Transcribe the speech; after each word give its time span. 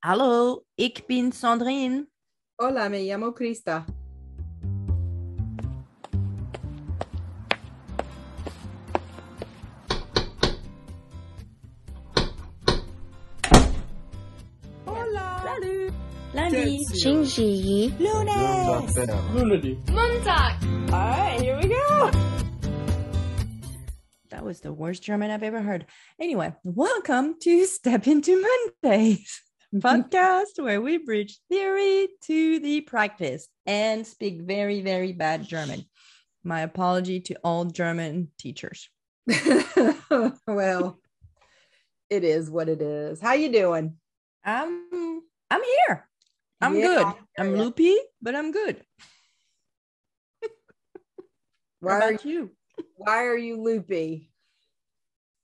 Hallo, 0.00 0.64
ik 0.76 1.06
ben 1.08 1.32
Sandrine. 1.32 2.06
Hola, 2.54 2.88
me 2.88 3.04
llamo 3.04 3.32
Krista. 3.32 3.84
Hola. 14.86 15.42
Salut. 15.42 15.92
Lundi. 16.32 16.84
Shinji. 16.94 17.92
Lunes. 17.98 18.94
Lunedy. 19.34 19.78
All 20.92 21.08
right, 21.10 21.40
here 21.40 21.56
we 21.56 21.68
go. 21.68 22.10
That 24.30 24.44
was 24.44 24.60
the 24.60 24.72
worst 24.72 25.02
German 25.02 25.32
I've 25.32 25.42
ever 25.42 25.60
heard. 25.60 25.86
Anyway, 26.20 26.54
welcome 26.62 27.34
to 27.40 27.66
Step 27.66 28.06
Into 28.06 28.40
Mondays 28.40 29.47
podcast 29.74 30.58
where 30.58 30.80
we 30.80 30.98
bridge 30.98 31.38
theory 31.48 32.08
to 32.22 32.58
the 32.60 32.80
practice 32.82 33.48
and 33.66 34.06
speak 34.06 34.40
very, 34.40 34.80
very 34.80 35.12
bad 35.12 35.44
German. 35.44 35.84
My 36.42 36.60
apology 36.60 37.20
to 37.20 37.36
all 37.44 37.64
German 37.66 38.30
teachers. 38.38 38.88
well, 40.46 40.98
it 42.08 42.24
is 42.24 42.50
what 42.50 42.68
it 42.68 42.80
is. 42.80 43.20
How 43.20 43.34
you 43.34 43.52
doing? 43.52 43.94
I'm 44.44 45.20
I'm 45.50 45.60
here. 45.62 46.08
I'm 46.60 46.76
Yeah, 46.76 46.86
good. 46.86 47.06
I'm 47.38 47.54
loopy, 47.56 47.96
but 48.22 48.34
I'm 48.34 48.52
good. 48.52 48.82
Why 51.80 52.00
are 52.00 52.12
you? 52.24 52.52
why 52.94 53.24
are 53.26 53.36
you 53.36 53.60
loopy? 53.60 54.30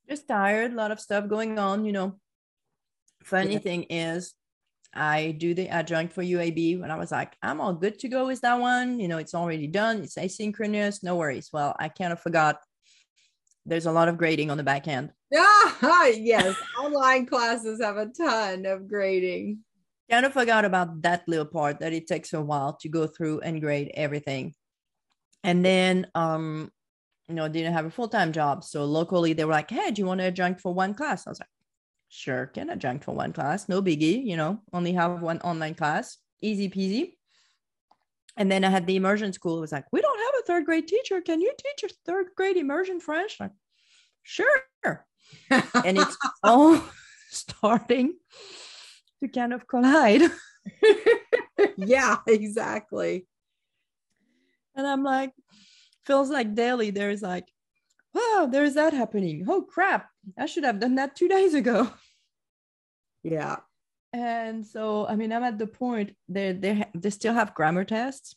just 0.08 0.28
tired 0.28 0.72
a 0.72 0.74
lot 0.74 0.90
of 0.90 1.00
stuff 1.00 1.26
going 1.28 1.58
on 1.58 1.84
you 1.84 1.92
know 1.92 2.14
funny 3.24 3.54
Yeah. 3.54 3.58
thing 3.58 3.82
is 3.90 4.34
i 4.94 5.32
do 5.38 5.54
the 5.54 5.68
adjunct 5.68 6.12
for 6.12 6.22
uab 6.22 6.80
when 6.80 6.90
i 6.90 6.96
was 6.96 7.10
like 7.10 7.34
i'm 7.42 7.60
all 7.60 7.74
good 7.74 7.98
to 7.98 8.08
go 8.08 8.26
with 8.26 8.40
that 8.42 8.60
one. 8.60 9.00
You 9.00 9.08
know 9.08 9.18
it's 9.18 9.34
already 9.34 9.66
done 9.66 10.02
it's 10.02 10.14
asynchronous 10.16 11.02
no 11.02 11.16
worries. 11.16 11.50
Well 11.52 11.74
i 11.78 11.88
kind 11.88 12.12
of 12.12 12.20
forgot 12.20 12.60
there's 13.66 13.86
a 13.86 13.92
lot 13.92 14.08
of 14.08 14.18
grading 14.18 14.50
on 14.50 14.56
the 14.58 14.62
back 14.62 14.86
end. 14.88 15.10
Ah, 15.34 16.06
yes, 16.14 16.54
online 16.78 17.24
classes 17.26 17.80
have 17.82 17.96
a 17.96 18.06
ton 18.06 18.66
of 18.66 18.86
grading. 18.86 19.60
kind 20.10 20.26
of 20.26 20.32
forgot 20.34 20.64
about 20.66 21.00
that 21.02 21.26
little 21.26 21.46
part 21.46 21.80
that 21.80 21.92
it 21.94 22.06
takes 22.06 22.32
a 22.34 22.40
while 22.42 22.76
to 22.82 22.88
go 22.88 23.06
through 23.06 23.40
and 23.40 23.60
grade 23.60 23.90
everything. 23.94 24.54
And 25.42 25.64
then 25.64 26.06
um 26.14 26.70
you 27.28 27.34
know 27.34 27.48
didn't 27.48 27.72
have 27.72 27.86
a 27.86 27.90
full-time 27.90 28.32
job 28.32 28.62
so 28.62 28.84
locally 28.84 29.32
they 29.32 29.46
were 29.46 29.52
like 29.52 29.70
hey 29.70 29.90
do 29.90 30.02
you 30.02 30.06
want 30.06 30.20
to 30.20 30.26
adjunct 30.26 30.60
for 30.60 30.74
one 30.74 30.92
class? 30.94 31.26
I 31.26 31.30
was 31.30 31.40
like 31.40 31.53
sure 32.14 32.46
can 32.46 32.70
adjunct 32.70 33.04
for 33.04 33.14
one 33.14 33.32
class 33.32 33.68
no 33.68 33.82
biggie 33.82 34.24
you 34.24 34.36
know 34.36 34.60
only 34.72 34.92
have 34.92 35.22
one 35.22 35.40
online 35.40 35.74
class 35.74 36.18
easy 36.40 36.68
peasy 36.68 37.14
and 38.36 38.50
then 38.50 38.64
i 38.64 38.70
had 38.70 38.86
the 38.86 38.96
immersion 38.96 39.32
school 39.32 39.58
it 39.58 39.60
was 39.60 39.72
like 39.72 39.86
we 39.92 40.00
don't 40.00 40.18
have 40.18 40.40
a 40.40 40.46
third 40.46 40.64
grade 40.64 40.86
teacher 40.86 41.20
can 41.20 41.40
you 41.40 41.52
teach 41.58 41.90
a 41.90 41.94
third 42.06 42.26
grade 42.36 42.56
immersion 42.56 43.00
french 43.00 43.38
like 43.40 43.52
sure 44.22 44.46
and 45.50 45.98
it's 45.98 46.16
all 46.42 46.80
starting 47.30 48.14
to 49.20 49.28
kind 49.28 49.52
of 49.52 49.66
collide 49.66 50.22
yeah, 51.76 52.18
exactly. 52.26 53.26
And 54.74 54.86
I'm 54.86 55.02
like, 55.02 55.32
feels 56.04 56.30
like 56.30 56.54
daily 56.54 56.90
there's 56.90 57.22
like, 57.22 57.46
wow, 58.12 58.48
there's 58.50 58.74
that 58.74 58.92
happening. 58.92 59.44
Oh 59.48 59.62
crap, 59.62 60.08
I 60.38 60.46
should 60.46 60.64
have 60.64 60.80
done 60.80 60.96
that 60.96 61.16
two 61.16 61.28
days 61.28 61.54
ago. 61.54 61.90
Yeah. 63.24 63.56
And 64.12 64.64
so, 64.64 65.08
I 65.08 65.16
mean, 65.16 65.32
I'm 65.32 65.42
at 65.42 65.58
the 65.58 65.66
point 65.66 66.14
they 66.28 66.52
they 66.52 66.84
they 66.94 67.10
still 67.10 67.34
have 67.34 67.54
grammar 67.54 67.84
tests, 67.84 68.36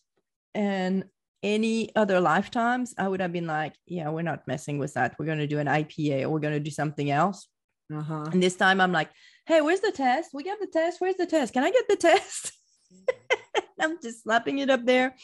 and 0.56 1.06
any 1.44 1.96
other 1.96 2.20
lifetimes, 2.20 2.96
I 2.98 3.08
would 3.08 3.22
have 3.22 3.32
been 3.32 3.46
like, 3.46 3.76
yeah, 3.86 4.10
we're 4.10 4.24
not 4.24 4.48
messing 4.48 4.80
with 4.80 4.96
that. 4.96 5.16
We're 5.20 5.28
gonna 5.28 5.46
do 5.46 5.60
an 5.60 5.68
IPA 5.68 6.24
or 6.24 6.30
we're 6.30 6.40
gonna 6.40 6.60
do 6.60 6.72
something 6.72 7.12
else. 7.12 7.48
Uh-huh. 7.94 8.26
And 8.32 8.42
this 8.42 8.56
time, 8.56 8.82
I'm 8.82 8.92
like, 8.92 9.10
hey, 9.46 9.62
where's 9.62 9.82
the 9.82 9.92
test? 9.92 10.32
We 10.34 10.44
got 10.44 10.60
the 10.60 10.68
test. 10.68 11.00
Where's 11.00 11.16
the 11.16 11.28
test? 11.28 11.54
Can 11.54 11.64
I 11.64 11.72
get 11.72 11.88
the 11.88 11.96
test? 11.96 12.54
I'm 13.80 14.02
just 14.02 14.24
slapping 14.24 14.58
it 14.60 14.72
up 14.72 14.84
there. 14.86 15.16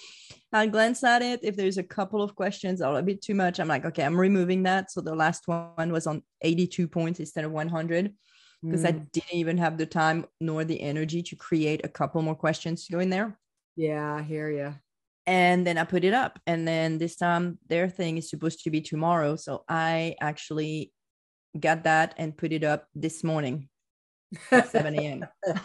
I 0.53 0.68
glance 0.68 1.03
at 1.03 1.23
it. 1.23 1.40
If 1.41 1.56
there's 1.56 1.79
a 1.79 1.84
couple 1.84 2.22
of 2.22 2.35
questions 2.35 2.81
or 2.81 3.00
a 3.00 3.03
bit 3.03 3.23
too 3.23 3.34
much, 3.34 3.59
I'm 3.59 3.68
like, 3.68 3.85
okay, 3.85 4.03
I'm 4.03 4.19
removing 4.19 4.63
that. 4.63 4.91
So 4.91 5.02
the 5.02 5.16
last 5.16 5.47
one 5.47 5.91
was 5.91 6.06
on 6.06 6.22
82 6.41 6.88
points 6.88 7.19
instead 7.19 7.44
of 7.44 7.52
100 7.52 8.13
because 8.69 8.85
I 8.85 8.91
Mm, 8.91 9.07
didn't 9.12 9.34
even 9.34 9.57
have 9.57 9.78
the 9.78 9.85
time 9.85 10.25
nor 10.40 10.63
the 10.63 10.81
energy 10.81 11.22
to 11.24 11.35
create 11.35 11.81
a 11.84 11.90
couple 11.90 12.22
more 12.22 12.35
questions 12.35 12.85
to 12.85 12.94
go 12.94 13.00
in 13.00 13.09
there. 13.09 13.38
yeah, 13.75 14.16
I 14.16 14.22
hear 14.22 14.50
you. 14.50 14.75
And 15.25 15.66
then 15.66 15.78
I 15.78 15.85
put 15.85 16.03
it 16.03 16.13
up. 16.13 16.40
And 16.46 16.68
then 16.68 16.97
this 16.97 17.16
time 17.16 17.59
their 17.68 17.90
thing 17.90 18.18
is 18.18 18.29
supposed 18.29 18.63
to 18.63 18.69
be 18.69 18.81
tomorrow. 18.81 19.35
So 19.35 19.63
I 19.69 20.16
actually 20.19 20.91
got 21.57 21.84
that 21.84 22.16
and 22.18 22.35
put 22.35 22.52
it 22.52 22.63
up 22.63 22.88
this 22.96 23.23
morning 23.23 23.69
at 24.52 24.68
7 24.68 24.96
a.m. 24.96 25.25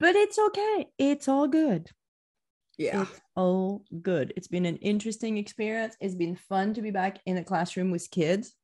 but 0.00 0.16
it's 0.16 0.38
okay. 0.38 0.86
It's 0.98 1.28
all 1.28 1.48
good. 1.48 1.88
Yeah. 2.78 3.02
It's 3.02 3.20
all 3.36 3.84
good. 4.02 4.32
It's 4.36 4.48
been 4.48 4.66
an 4.66 4.76
interesting 4.78 5.38
experience. 5.38 5.96
It's 6.00 6.14
been 6.14 6.36
fun 6.36 6.74
to 6.74 6.82
be 6.82 6.90
back 6.90 7.20
in 7.26 7.36
a 7.36 7.44
classroom 7.44 7.90
with 7.90 8.10
kids, 8.10 8.54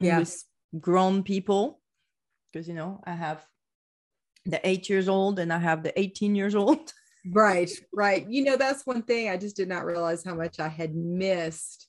Yeah. 0.00 0.18
with 0.18 0.44
grown 0.80 1.22
people, 1.22 1.80
because 2.52 2.68
you 2.68 2.74
know 2.74 3.00
I 3.04 3.12
have 3.14 3.44
the 4.46 4.66
eight 4.66 4.88
years 4.88 5.08
old 5.08 5.38
and 5.38 5.52
I 5.52 5.58
have 5.58 5.82
the 5.82 5.98
18 5.98 6.34
years 6.34 6.54
old. 6.54 6.92
Right, 7.32 7.70
right. 7.92 8.24
You 8.28 8.44
know, 8.44 8.56
that's 8.56 8.86
one 8.86 9.02
thing 9.02 9.28
I 9.28 9.36
just 9.36 9.56
did 9.56 9.68
not 9.68 9.84
realize 9.84 10.22
how 10.22 10.36
much 10.36 10.60
I 10.60 10.68
had 10.68 10.94
missed 10.94 11.88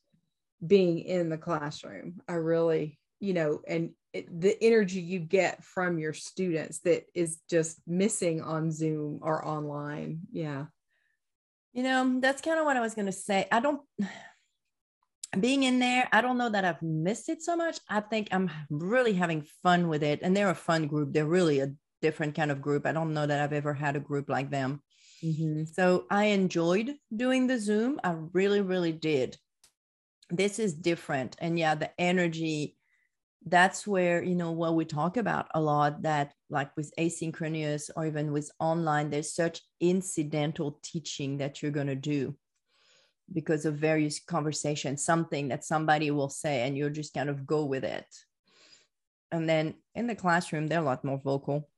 being 0.65 0.97
in 0.97 1.29
the 1.29 1.37
classroom. 1.37 2.21
I 2.27 2.33
really, 2.33 2.97
you 3.19 3.33
know, 3.33 3.61
and 3.67 3.91
it, 4.13 4.41
the 4.41 4.57
energy 4.63 4.99
you 4.99 5.19
get 5.19 5.63
from 5.63 5.99
your 5.99 6.13
students 6.13 6.79
that 6.79 7.05
is 7.13 7.37
just 7.49 7.79
missing 7.85 8.41
on 8.41 8.71
Zoom 8.71 9.19
or 9.21 9.45
online. 9.47 10.21
Yeah. 10.31 10.65
You 11.73 11.83
know, 11.83 12.19
that's 12.19 12.41
kind 12.41 12.57
of 12.59 12.65
what 12.65 12.77
I 12.77 12.81
was 12.81 12.95
gonna 12.95 13.11
say. 13.11 13.47
I 13.51 13.59
don't 13.59 13.81
being 15.39 15.63
in 15.63 15.79
there, 15.79 16.07
I 16.11 16.21
don't 16.21 16.37
know 16.37 16.49
that 16.49 16.65
I've 16.65 16.81
missed 16.81 17.29
it 17.29 17.41
so 17.41 17.55
much. 17.55 17.79
I 17.89 17.99
think 17.99 18.29
I'm 18.31 18.49
really 18.69 19.13
having 19.13 19.41
fun 19.63 19.87
with 19.89 20.03
it. 20.03 20.21
And 20.21 20.35
they're 20.35 20.49
a 20.49 20.55
fun 20.55 20.87
group. 20.87 21.13
They're 21.13 21.25
really 21.25 21.59
a 21.59 21.73
different 22.01 22.35
kind 22.35 22.51
of 22.51 22.61
group. 22.61 22.85
I 22.85 22.91
don't 22.93 23.13
know 23.13 23.25
that 23.25 23.41
I've 23.41 23.53
ever 23.53 23.73
had 23.73 23.95
a 23.95 23.99
group 23.99 24.29
like 24.29 24.49
them. 24.49 24.81
Mhm. 25.23 25.67
So 25.73 26.05
I 26.09 26.25
enjoyed 26.25 26.97
doing 27.15 27.47
the 27.47 27.59
Zoom. 27.59 27.99
I 28.03 28.11
really, 28.11 28.61
really 28.61 28.91
did. 28.93 29.37
This 30.29 30.59
is 30.59 30.73
different. 30.73 31.35
And 31.39 31.57
yeah, 31.57 31.75
the 31.75 31.91
energy, 31.99 32.77
that's 33.45 33.87
where, 33.87 34.23
you 34.23 34.35
know, 34.35 34.51
what 34.51 34.75
we 34.75 34.85
talk 34.85 35.17
about 35.17 35.47
a 35.53 35.61
lot 35.61 36.03
that, 36.03 36.33
like 36.49 36.75
with 36.77 36.93
asynchronous 36.99 37.89
or 37.95 38.05
even 38.05 38.33
with 38.33 38.51
online, 38.59 39.09
there's 39.09 39.33
such 39.33 39.61
incidental 39.79 40.79
teaching 40.83 41.37
that 41.37 41.61
you're 41.61 41.71
going 41.71 41.87
to 41.87 41.95
do 41.95 42.37
because 43.33 43.65
of 43.65 43.75
various 43.75 44.19
conversations, 44.19 45.03
something 45.03 45.49
that 45.49 45.65
somebody 45.65 46.11
will 46.11 46.29
say, 46.29 46.61
and 46.61 46.77
you'll 46.77 46.89
just 46.89 47.13
kind 47.13 47.29
of 47.29 47.45
go 47.45 47.65
with 47.65 47.83
it. 47.83 48.07
And 49.31 49.47
then 49.49 49.75
in 49.95 50.07
the 50.07 50.15
classroom, 50.15 50.67
they're 50.67 50.79
a 50.79 50.83
lot 50.83 51.03
more 51.03 51.19
vocal. 51.19 51.69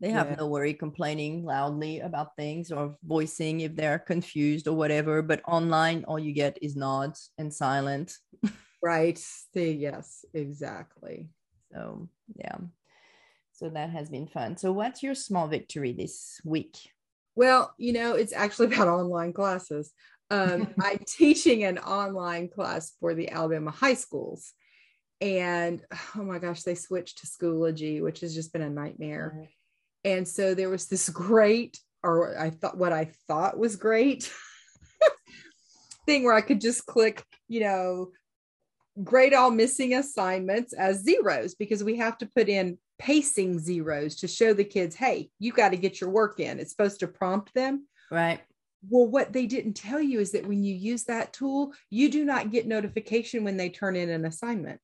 They 0.00 0.10
have 0.10 0.30
Yeah. 0.30 0.36
no 0.38 0.48
worry 0.48 0.74
complaining 0.74 1.44
loudly 1.44 2.00
about 2.00 2.36
things 2.36 2.70
or 2.70 2.96
voicing 3.02 3.60
if 3.60 3.74
they're 3.74 3.98
confused 3.98 4.68
or 4.68 4.76
whatever. 4.76 5.22
But 5.22 5.42
online, 5.46 6.04
all 6.04 6.18
you 6.18 6.32
get 6.32 6.58
is 6.62 6.76
nods 6.76 7.30
and 7.38 7.52
silent. 7.52 8.18
Right. 8.82 9.18
Yes, 9.54 10.24
exactly. 10.34 11.30
So, 11.72 12.08
yeah. 12.36 12.58
So 13.52 13.70
that 13.70 13.90
has 13.90 14.10
been 14.10 14.26
fun. 14.26 14.56
So, 14.56 14.72
what's 14.72 15.02
your 15.02 15.14
small 15.14 15.48
victory 15.48 15.92
this 15.92 16.40
week? 16.44 16.93
Well, 17.36 17.74
you 17.78 17.92
know, 17.92 18.14
it's 18.14 18.32
actually 18.32 18.74
about 18.74 18.88
online 18.88 19.32
classes. 19.32 19.92
Um, 20.30 20.68
I'm 20.80 21.00
teaching 21.06 21.64
an 21.64 21.78
online 21.78 22.48
class 22.48 22.92
for 23.00 23.14
the 23.14 23.30
Alabama 23.30 23.70
high 23.70 23.94
schools. 23.94 24.52
And 25.20 25.80
oh 26.16 26.22
my 26.22 26.38
gosh, 26.38 26.62
they 26.62 26.74
switched 26.74 27.18
to 27.18 27.26
Schoology, 27.26 28.02
which 28.02 28.20
has 28.20 28.34
just 28.34 28.52
been 28.52 28.62
a 28.62 28.70
nightmare. 28.70 29.48
And 30.04 30.28
so 30.28 30.54
there 30.54 30.68
was 30.68 30.86
this 30.86 31.08
great, 31.08 31.78
or 32.02 32.38
I 32.38 32.50
thought 32.50 32.76
what 32.76 32.92
I 32.92 33.10
thought 33.26 33.58
was 33.58 33.76
great 33.76 34.30
thing 36.06 36.24
where 36.24 36.34
I 36.34 36.42
could 36.42 36.60
just 36.60 36.84
click, 36.84 37.24
you 37.48 37.60
know, 37.60 38.10
grade 39.02 39.34
all 39.34 39.50
missing 39.50 39.94
assignments 39.94 40.72
as 40.72 41.02
zeros 41.02 41.54
because 41.54 41.82
we 41.82 41.96
have 41.96 42.18
to 42.18 42.26
put 42.26 42.48
in 42.48 42.78
pacing 43.04 43.58
zeros 43.58 44.16
to 44.16 44.26
show 44.26 44.54
the 44.54 44.64
kids, 44.64 44.96
hey, 44.96 45.28
you 45.38 45.52
got 45.52 45.70
to 45.72 45.76
get 45.76 46.00
your 46.00 46.08
work 46.08 46.40
in. 46.40 46.58
It's 46.58 46.70
supposed 46.70 47.00
to 47.00 47.06
prompt 47.06 47.52
them. 47.52 47.86
Right. 48.10 48.40
Well, 48.88 49.06
what 49.06 49.30
they 49.34 49.44
didn't 49.44 49.74
tell 49.74 50.00
you 50.00 50.20
is 50.20 50.32
that 50.32 50.46
when 50.46 50.64
you 50.64 50.74
use 50.74 51.04
that 51.04 51.34
tool, 51.34 51.74
you 51.90 52.10
do 52.10 52.24
not 52.24 52.50
get 52.50 52.66
notification 52.66 53.44
when 53.44 53.58
they 53.58 53.68
turn 53.68 53.94
in 53.94 54.08
an 54.08 54.24
assignment. 54.24 54.80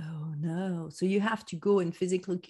Oh 0.00 0.32
no. 0.38 0.88
So 0.90 1.04
you 1.04 1.20
have 1.20 1.44
to 1.46 1.56
go 1.56 1.80
and 1.80 1.94
physically 1.94 2.40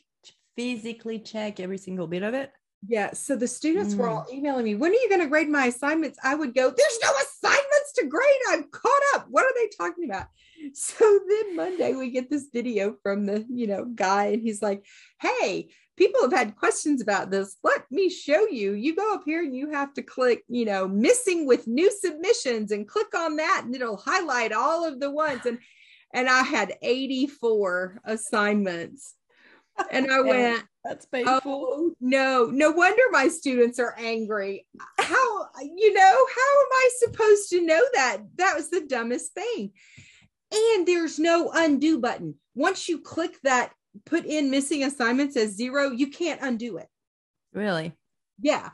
physically 0.56 1.18
check 1.18 1.58
every 1.58 1.78
single 1.78 2.06
bit 2.06 2.22
of 2.22 2.34
it. 2.34 2.52
Yeah. 2.86 3.12
So 3.14 3.34
the 3.34 3.48
students 3.48 3.94
were 3.94 4.08
Mm. 4.08 4.10
all 4.10 4.26
emailing 4.30 4.64
me, 4.64 4.74
when 4.74 4.90
are 4.90 4.94
you 5.02 5.08
going 5.08 5.22
to 5.22 5.26
grade 5.28 5.48
my 5.48 5.66
assignments? 5.66 6.18
I 6.22 6.34
would 6.34 6.54
go, 6.54 6.68
there's 6.68 6.98
no 7.02 7.10
assignments 7.22 7.92
to 7.96 8.06
grade. 8.06 8.42
I'm 8.50 8.64
caught 8.64 9.02
up. 9.14 9.26
What 9.30 9.44
are 9.46 9.54
they 9.54 9.68
talking 9.78 10.04
about? 10.04 10.26
So 10.74 11.20
then 11.28 11.56
Monday 11.56 11.94
we 11.94 12.10
get 12.10 12.30
this 12.30 12.48
video 12.52 12.96
from 13.02 13.26
the, 13.26 13.44
you 13.48 13.66
know, 13.66 13.84
guy 13.84 14.26
and 14.26 14.42
he's 14.42 14.62
like, 14.62 14.84
hey, 15.20 15.68
people 15.96 16.22
have 16.22 16.32
had 16.32 16.56
questions 16.56 17.02
about 17.02 17.30
this. 17.30 17.56
Let 17.62 17.90
me 17.90 18.08
show 18.08 18.46
you. 18.48 18.72
You 18.72 18.96
go 18.96 19.14
up 19.14 19.22
here 19.24 19.42
and 19.42 19.54
you 19.54 19.70
have 19.70 19.92
to 19.94 20.02
click, 20.02 20.44
you 20.48 20.64
know, 20.64 20.88
missing 20.88 21.46
with 21.46 21.66
new 21.66 21.90
submissions 21.90 22.72
and 22.72 22.88
click 22.88 23.14
on 23.14 23.36
that 23.36 23.62
and 23.64 23.74
it'll 23.74 23.96
highlight 23.96 24.52
all 24.52 24.86
of 24.86 25.00
the 25.00 25.10
ones. 25.10 25.46
And 25.46 25.58
and 26.14 26.28
I 26.28 26.42
had 26.42 26.74
84 26.82 28.00
assignments. 28.04 29.14
And 29.90 30.12
I 30.12 30.20
went, 30.20 30.62
That's 30.84 31.06
oh, 31.06 31.08
painful. 31.10 31.40
Oh 31.46 31.94
no, 32.00 32.50
no 32.52 32.70
wonder 32.72 33.02
my 33.10 33.28
students 33.28 33.78
are 33.78 33.94
angry. 33.98 34.66
How, 34.98 35.48
you 35.62 35.94
know, 35.94 36.02
how 36.02 36.60
am 36.60 36.72
I 36.72 36.90
supposed 36.98 37.48
to 37.50 37.66
know 37.66 37.82
that? 37.94 38.18
That 38.36 38.54
was 38.54 38.68
the 38.68 38.82
dumbest 38.82 39.32
thing. 39.32 39.72
And 40.52 40.86
there's 40.86 41.18
no 41.18 41.50
undo 41.54 41.98
button. 41.98 42.34
Once 42.54 42.88
you 42.88 43.00
click 43.00 43.38
that, 43.42 43.72
put 44.06 44.24
in 44.24 44.50
missing 44.50 44.84
assignments 44.84 45.36
as 45.36 45.56
zero, 45.56 45.90
you 45.90 46.08
can't 46.08 46.40
undo 46.42 46.78
it. 46.78 46.88
Really? 47.52 47.92
Yeah. 48.40 48.70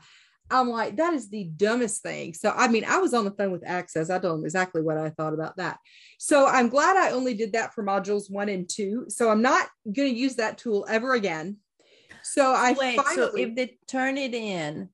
I'm 0.51 0.69
like, 0.69 0.97
that 0.97 1.13
is 1.13 1.29
the 1.29 1.43
dumbest 1.43 2.01
thing. 2.01 2.33
So, 2.33 2.51
I 2.55 2.67
mean, 2.67 2.83
I 2.83 2.97
was 2.97 3.13
on 3.13 3.23
the 3.23 3.31
phone 3.31 3.51
with 3.51 3.67
Access. 3.67 4.09
I 4.09 4.17
told 4.17 4.39
them 4.39 4.45
exactly 4.45 4.81
what 4.81 4.97
I 4.97 5.11
thought 5.11 5.33
about 5.33 5.57
that. 5.57 5.77
So, 6.17 6.47
I'm 6.47 6.69
glad 6.69 6.97
I 6.97 7.11
only 7.11 7.35
did 7.35 7.53
that 7.53 7.73
for 7.73 7.83
modules 7.83 8.31
one 8.31 8.49
and 8.49 8.67
two. 8.67 9.05
So, 9.09 9.29
I'm 9.29 9.43
not 9.43 9.67
going 9.85 10.11
to 10.11 10.19
use 10.19 10.35
that 10.35 10.57
tool 10.57 10.87
ever 10.89 11.13
again. 11.13 11.57
So, 12.23 12.51
I 12.51 12.73
Wait, 12.73 12.99
finally, 12.99 13.15
so 13.15 13.37
if 13.37 13.55
they 13.55 13.77
turn 13.87 14.17
it 14.17 14.33
in 14.33 14.89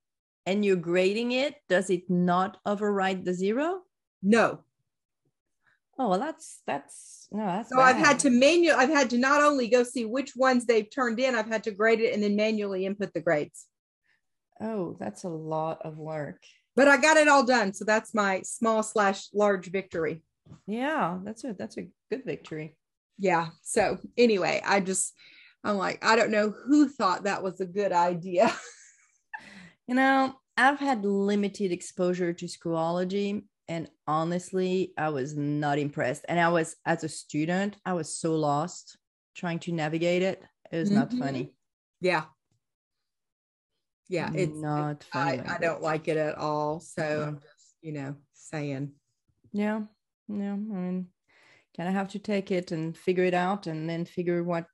and 0.46 0.66
you're 0.66 0.76
grading 0.76 1.32
it, 1.32 1.56
does 1.70 1.90
it 1.90 2.10
not 2.10 2.58
override 2.66 3.24
the 3.24 3.34
zero? 3.34 3.82
no. 4.22 4.60
Oh 5.98 6.10
well, 6.10 6.20
that's 6.20 6.62
that's 6.68 7.28
no, 7.32 7.46
that's. 7.46 7.70
So, 7.70 7.80
I've 7.80 7.96
had 7.96 8.20
to 8.20 8.30
manual, 8.30 8.76
I've 8.78 8.90
had 8.90 9.10
to 9.12 9.18
not 9.18 9.42
only 9.42 9.68
go 9.70 9.84
see 9.84 10.06
which 10.06 10.36
ones 10.36 10.66
they've 10.66 10.90
turned 10.90 11.20
in, 11.20 11.36
I've 11.36 11.48
had 11.48 11.64
to 11.66 11.72
grade 11.72 12.02
it 12.02 12.14
and 12.14 12.22
then 12.22 12.36
manually 12.36 12.86
input 12.86 13.14
the 13.14 13.22
grades. 13.22 13.66
Oh, 14.60 14.98
that's 15.00 15.24
a 15.24 15.30
lot 15.30 15.80
of 15.86 15.98
work. 15.98 16.44
But 16.76 16.88
I 16.88 16.98
got 16.98 17.18
it 17.18 17.28
all 17.28 17.46
done. 17.46 17.74
So, 17.74 17.86
that's 17.86 18.14
my 18.14 18.42
small 18.44 18.84
slash 18.84 19.28
large 19.34 19.72
victory. 19.72 20.22
Yeah, 20.68 21.20
that's 21.24 21.44
a 21.44 21.54
that's 21.58 21.78
a 21.78 21.88
good 22.12 22.24
victory. 22.26 22.76
yeah 23.18 23.48
so 23.64 23.98
anyway 24.18 24.62
i 24.66 24.82
just 24.82 25.14
i'm 25.64 25.78
like 25.78 26.04
i 26.06 26.16
don't 26.18 26.30
know 26.32 26.50
who 26.68 26.90
thought 26.90 27.24
that 27.24 27.42
was 27.42 27.62
a 27.62 27.66
good 27.66 27.94
idea 27.94 28.52
You 29.88 29.96
know, 29.96 30.34
I've 30.58 30.80
had 30.80 31.06
limited 31.06 31.72
exposure 31.72 32.34
to 32.34 32.46
Schoology, 32.48 33.44
and 33.68 33.90
honestly, 34.08 34.94
I 34.98 35.10
was 35.10 35.36
not 35.36 35.80
impressed. 35.80 36.26
And 36.28 36.40
I 36.40 36.50
was, 36.50 36.76
as 36.86 37.04
a 37.04 37.10
student, 37.10 37.78
I 37.86 37.94
was 37.94 38.16
so 38.16 38.36
lost 38.36 38.98
trying 39.36 39.60
to 39.60 39.72
navigate 39.72 40.22
it. 40.22 40.44
It 40.72 40.78
was 40.78 40.92
not 40.92 41.10
Mhm. 41.12 41.20
funny. 41.20 41.56
yeah 42.02 42.26
yeah 44.10 44.32
it's 44.36 44.62
not 44.62 45.04
I, 45.14 45.38
funny. 45.38 45.50
I 45.50 45.58
don't 45.58 45.82
like 45.82 46.08
it 46.08 46.18
at 46.18 46.38
all 46.38 46.80
so 46.80 47.02
Mhm. 47.02 47.28
i'm 47.28 47.40
just 47.40 47.76
you 47.82 47.92
know 47.94 48.16
saying 48.34 48.94
Yeah, 49.52 49.82
yeah. 50.28 50.54
I 50.54 50.56
mean, 50.58 51.08
kind 51.78 51.88
of 51.90 51.96
have 51.96 52.10
to 52.10 52.20
take 52.20 52.52
it 52.52 52.72
and 52.72 52.96
figure 52.98 53.24
it 53.24 53.34
out, 53.34 53.68
and 53.68 53.90
then 53.90 54.06
figure 54.06 54.44
what 54.44 54.68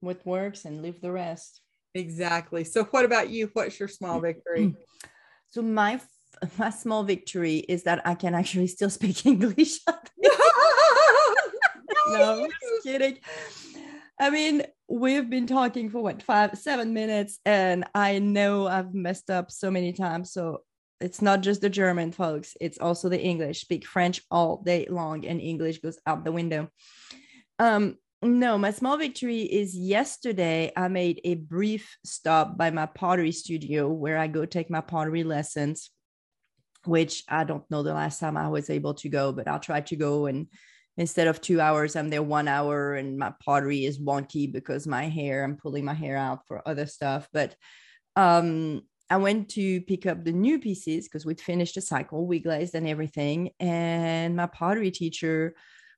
what 0.00 0.24
works 0.24 0.64
and 0.64 0.82
leave 0.82 1.00
the 1.00 1.10
rest. 1.12 1.62
exactly 1.94 2.64
so 2.64 2.84
what 2.92 3.04
about 3.04 3.30
you 3.30 3.50
what's 3.52 3.78
your 3.78 3.88
small 3.88 4.20
victory 4.20 4.74
So 5.50 5.62
my 5.62 6.00
my 6.58 6.70
small 6.70 7.02
victory 7.04 7.58
is 7.58 7.84
that 7.84 8.06
I 8.06 8.14
can 8.14 8.34
actually 8.34 8.66
still 8.68 8.90
speak 8.90 9.26
English. 9.26 9.80
no, 12.08 12.44
I'm 12.44 12.50
just 12.50 12.84
kidding. 12.84 13.18
I 14.20 14.30
mean, 14.30 14.62
we've 14.88 15.28
been 15.28 15.46
talking 15.46 15.90
for 15.90 16.00
what 16.00 16.22
five, 16.22 16.56
seven 16.56 16.94
minutes, 16.94 17.38
and 17.44 17.84
I 17.94 18.20
know 18.20 18.66
I've 18.66 18.94
messed 18.94 19.28
up 19.30 19.50
so 19.50 19.70
many 19.70 19.92
times. 19.92 20.32
So 20.32 20.62
it's 21.00 21.20
not 21.20 21.40
just 21.40 21.60
the 21.60 21.70
German 21.70 22.12
folks, 22.12 22.56
it's 22.60 22.78
also 22.78 23.08
the 23.08 23.20
English. 23.20 23.60
Speak 23.60 23.86
French 23.86 24.22
all 24.30 24.62
day 24.64 24.86
long, 24.88 25.26
and 25.26 25.40
English 25.40 25.78
goes 25.78 25.98
out 26.06 26.24
the 26.24 26.32
window. 26.32 26.68
Um, 27.58 27.96
no, 28.24 28.56
my 28.56 28.70
small 28.70 28.96
victory 28.96 29.42
is 29.42 29.76
yesterday 29.76 30.72
I 30.74 30.88
made 30.88 31.20
a 31.24 31.34
brief 31.34 31.98
stop 32.06 32.56
by 32.56 32.70
my 32.70 32.86
pottery 32.86 33.32
studio 33.32 33.88
where 33.88 34.16
I 34.16 34.28
go 34.28 34.46
take 34.46 34.70
my 34.70 34.80
pottery 34.80 35.24
lessons, 35.24 35.90
which 36.86 37.24
I 37.28 37.44
don't 37.44 37.68
know 37.70 37.82
the 37.82 37.94
last 37.94 38.20
time 38.20 38.36
I 38.36 38.48
was 38.48 38.70
able 38.70 38.94
to 38.94 39.08
go, 39.08 39.32
but 39.32 39.48
I'll 39.48 39.60
try 39.60 39.80
to 39.80 39.96
go 39.96 40.26
and 40.26 40.46
instead 40.96 41.26
of 41.26 41.40
two 41.40 41.60
hours 41.60 41.96
i'm 41.96 42.10
there 42.10 42.22
one 42.22 42.48
hour 42.48 42.94
and 42.94 43.18
my 43.18 43.32
pottery 43.44 43.84
is 43.84 43.98
wonky 43.98 44.50
because 44.50 44.86
my 44.86 45.04
hair 45.08 45.44
i'm 45.44 45.56
pulling 45.56 45.84
my 45.84 45.94
hair 45.94 46.16
out 46.16 46.46
for 46.46 46.66
other 46.66 46.86
stuff. 46.86 47.28
But 47.32 47.56
um 48.16 48.82
i 49.10 49.16
went 49.16 49.50
to 49.50 49.80
pick 49.82 50.06
up 50.06 50.24
the 50.24 50.32
new 50.32 50.58
pieces 50.58 51.08
because 51.08 51.26
we'd 51.26 51.40
finished 51.40 51.74
the 51.74 51.80
cycle 51.80 52.26
we 52.26 52.38
glazed 52.38 52.74
and 52.74 52.88
everything 52.88 53.50
and 53.60 54.36
my 54.36 54.46
pottery 54.46 54.90
teacher 54.90 55.54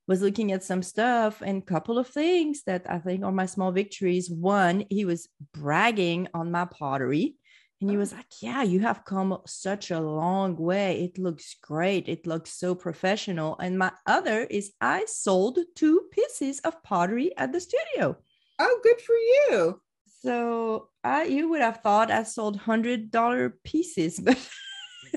was 0.08 0.22
looking 0.22 0.52
at 0.52 0.62
some 0.62 0.82
stuff 0.82 1.42
and 1.44 1.62
a 1.62 1.66
couple 1.66 1.98
of 1.98 2.08
things 2.08 2.62
that 2.64 2.86
i 2.88 2.98
think 2.98 3.24
are 3.24 3.32
my 3.32 3.46
small 3.46 3.72
victories. 3.72 4.30
One 4.30 4.84
he 4.88 5.04
was 5.04 5.28
bragging 5.52 6.28
on 6.32 6.50
my 6.50 6.64
pottery 6.64 7.36
and 7.80 7.90
he 7.90 7.96
was 7.96 8.12
oh. 8.12 8.16
like, 8.16 8.26
Yeah, 8.40 8.62
you 8.62 8.80
have 8.80 9.04
come 9.04 9.38
such 9.46 9.90
a 9.90 10.00
long 10.00 10.56
way. 10.56 11.04
It 11.04 11.18
looks 11.18 11.56
great. 11.60 12.08
It 12.08 12.26
looks 12.26 12.52
so 12.52 12.74
professional. 12.74 13.58
And 13.58 13.78
my 13.78 13.92
other 14.06 14.42
is 14.42 14.72
I 14.80 15.04
sold 15.06 15.58
two 15.74 16.02
pieces 16.10 16.60
of 16.60 16.82
pottery 16.82 17.32
at 17.36 17.52
the 17.52 17.60
studio. 17.60 18.16
oh 18.58 18.80
good 18.82 19.00
for 19.00 19.14
you 19.14 19.80
So 20.22 20.88
I 21.04 21.24
you 21.24 21.48
would 21.50 21.60
have 21.60 21.82
thought 21.82 22.10
I 22.10 22.22
sold 22.22 22.56
hundred 22.56 23.10
dollar 23.10 23.58
pieces, 23.64 24.18
but 24.24 24.38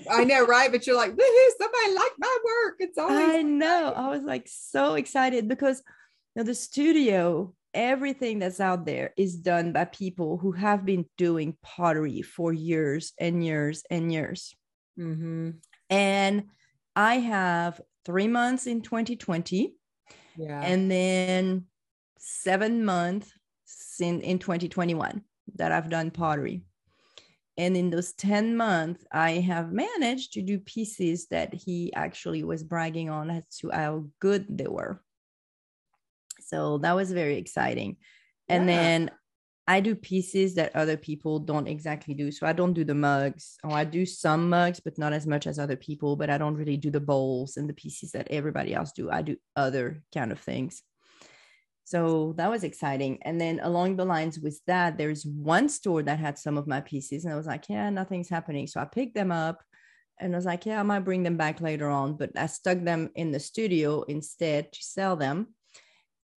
i 0.10 0.24
know 0.24 0.46
right 0.46 0.72
but 0.72 0.86
you're 0.86 0.96
like 0.96 1.12
woohoo 1.12 1.50
somebody 1.58 1.94
liked 1.94 2.16
my 2.20 2.38
work 2.46 2.76
it's 2.80 2.98
always 2.98 3.36
I 3.36 3.42
know 3.42 3.92
I 3.96 4.10
was 4.10 4.24
like 4.24 4.48
so 4.48 4.94
excited 4.94 5.48
because 5.48 5.82
you 6.36 6.42
know, 6.42 6.46
the 6.46 6.56
studio, 6.56 7.54
everything 7.74 8.40
that's 8.40 8.60
out 8.60 8.86
there 8.86 9.14
is 9.18 9.36
done 9.36 9.72
by 9.72 9.86
people 9.86 10.38
who 10.38 10.52
have 10.52 10.86
been 10.86 11.06
doing 11.18 11.58
pottery 11.62 12.22
for 12.22 12.52
years 12.54 13.14
and 13.20 13.44
years 13.44 13.84
and 13.90 14.12
years. 14.12 14.56
Mhm. 14.98 15.62
and 15.90 16.44
I 16.96 17.20
have 17.20 17.80
three 18.06 18.28
months 18.28 18.68
in 18.68 18.82
2020 18.82 19.76
yeah 20.38 20.62
and 20.62 20.92
then 20.92 21.68
seven 22.18 22.84
months 22.84 23.32
in, 24.00 24.22
in 24.22 24.40
2021 24.40 25.24
that 25.56 25.72
I've 25.72 25.90
done 25.90 26.12
pottery. 26.12 26.64
And 27.58 27.76
in 27.76 27.90
those 27.90 28.14
10 28.14 28.56
months, 28.56 29.06
I 29.12 29.32
have 29.32 29.74
managed 29.74 30.34
to 30.34 30.42
do 30.42 30.60
pieces 30.60 31.28
that 31.28 31.54
he 31.54 31.94
actually 31.94 32.44
was 32.44 32.64
bragging 32.64 33.10
on 33.10 33.30
as 33.30 33.44
to 33.60 33.70
how 33.72 34.06
good 34.20 34.46
they 34.58 34.68
were. 34.68 35.02
So 36.50 36.80
that 36.80 36.96
was 36.96 37.12
very 37.12 37.38
exciting. 37.38 37.98
And 38.48 38.68
Yeah. 38.68 38.76
then 38.76 39.12
I 39.68 39.82
do 39.82 39.94
pieces 39.94 40.56
that 40.56 40.76
other 40.76 40.98
people 40.98 41.38
don't 41.38 41.68
exactly 41.68 42.16
do. 42.16 42.32
So 42.32 42.48
I 42.48 42.54
don't 42.54 42.74
do 42.74 42.84
the 42.84 42.96
mugs, 42.96 43.58
or 43.64 43.72
I 43.72 43.84
do 43.84 44.04
some 44.06 44.50
mugs, 44.50 44.80
but 44.80 44.98
not 44.98 45.14
as 45.14 45.28
much 45.28 45.46
as 45.46 45.60
other 45.60 45.76
people. 45.76 46.16
But 46.16 46.32
I 46.32 46.40
don't 46.40 46.56
really 46.56 46.78
do 46.78 46.90
the 46.90 47.00
bowls 47.00 47.56
and 47.58 47.70
the 47.70 47.74
pieces 47.74 48.12
that 48.14 48.32
everybody 48.32 48.74
else 48.74 48.92
do. 48.92 49.12
I 49.12 49.22
do 49.22 49.36
other 49.56 50.02
kind 50.12 50.32
of 50.32 50.40
things. 50.40 50.82
So 51.84 52.34
that 52.38 52.50
was 52.50 52.64
exciting. 52.64 53.20
And 53.24 53.40
then 53.42 53.60
along 53.62 53.96
the 53.96 54.06
lines 54.06 54.40
with 54.40 54.60
that, 54.68 54.98
there's 54.98 55.26
one 55.26 55.70
store 55.70 56.04
that 56.04 56.20
had 56.20 56.38
some 56.38 56.58
of 56.58 56.68
my 56.68 56.82
pieces, 56.82 57.26
and 57.26 57.34
I 57.34 57.38
was 57.38 57.48
like, 57.48 57.70
yeah, 57.70 57.90
nothing's 57.90 58.30
happening. 58.30 58.68
So 58.68 58.80
I 58.80 58.86
picked 58.86 59.16
them 59.16 59.32
up 59.32 59.64
and 60.20 60.34
I 60.34 60.38
was 60.38 60.46
like, 60.46 60.66
yeah, 60.66 60.80
I 60.80 60.84
might 60.84 61.06
bring 61.06 61.24
them 61.24 61.38
back 61.38 61.62
later 61.62 61.90
on. 61.90 62.16
But 62.16 62.32
I 62.36 62.48
stuck 62.48 62.84
them 62.84 63.10
in 63.16 63.32
the 63.32 63.40
studio 63.40 64.04
instead 64.04 64.72
to 64.74 64.84
sell 64.84 65.16
them. 65.16 65.56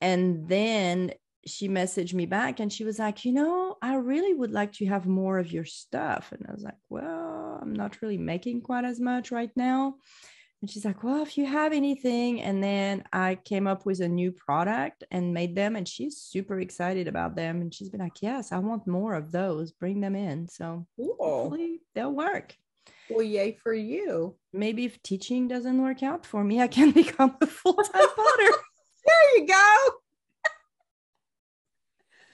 And 0.02 0.49
then 0.49 1.12
she 1.47 1.68
messaged 1.68 2.12
me 2.12 2.26
back 2.26 2.59
and 2.59 2.73
she 2.73 2.85
was 2.85 2.99
like, 2.99 3.25
you 3.25 3.32
know, 3.32 3.76
I 3.80 3.94
really 3.94 4.35
would 4.35 4.50
like 4.50 4.73
to 4.75 4.87
have 4.87 5.06
more 5.06 5.38
of 5.38 5.52
your 5.52 5.64
stuff. 5.64 6.32
And 6.32 6.44
I 6.49 6.52
was 6.52 6.64
like, 6.64 6.76
well, 6.88 7.59
I'm 7.62 7.73
not 7.73 8.02
really 8.02 8.18
making 8.18 8.62
quite 8.62 8.85
as 8.85 9.00
much 9.00 9.30
right 9.30 9.50
now. 9.56 9.94
And 10.61 10.71
she's 10.71 10.85
like, 10.85 11.04
well, 11.04 11.23
if 11.23 11.38
you 11.38 11.47
have 11.47 11.73
anything. 11.73 12.40
And 12.42 12.62
then 12.62 13.04
I 13.12 13.37
came 13.37 13.68
up 13.68 13.87
with 13.87 14.00
a 14.00 14.09
new 14.09 14.32
product 14.32 15.04
and 15.12 15.32
made 15.32 15.54
them. 15.54 15.76
And 15.76 15.87
she's 15.87 16.18
super 16.18 16.61
excited 16.61 17.06
about 17.06 17.37
them. 17.37 17.61
And 17.61 17.73
she's 17.73 17.88
been 17.88 18.00
like, 18.00 18.23
yes, 18.23 18.50
I 18.50 18.59
want 18.59 18.87
more 18.87 19.14
of 19.14 19.30
those. 19.30 19.71
Bring 19.71 20.00
them 20.00 20.16
in. 20.16 20.49
So 20.49 20.87
cool 20.97 21.16
hopefully 21.18 21.80
they'll 21.94 22.12
work. 22.12 22.56
well 23.09 23.23
yay 23.23 23.52
for 23.62 23.73
you 23.75 24.37
Maybe 24.52 24.85
if 24.85 25.02
teaching 25.02 25.49
doesn't 25.49 25.80
work 25.80 26.02
out 26.02 26.26
for 26.26 26.44
me, 26.44 26.61
I 26.61 26.66
can 26.66 26.90
become 27.02 27.37
a 27.40 27.47
full 27.47 27.75
time 27.75 28.09
potter. 28.16 28.52
There 29.04 29.38
you 29.38 29.47
go 29.47 29.88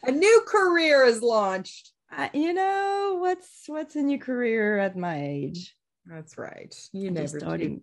A 0.04 0.12
new 0.12 0.42
career 0.46 1.04
is 1.04 1.22
launched. 1.22 1.92
I, 2.10 2.30
you 2.32 2.52
know 2.54 3.18
what's 3.20 3.64
what's 3.66 3.96
a 3.96 4.02
new 4.02 4.18
career 4.18 4.78
at 4.78 4.96
my 4.96 5.22
age? 5.22 5.74
That's 6.06 6.38
right. 6.38 6.74
You 6.92 7.08
I'm 7.08 7.14
never 7.14 7.38
just 7.40 7.60
too, 7.60 7.82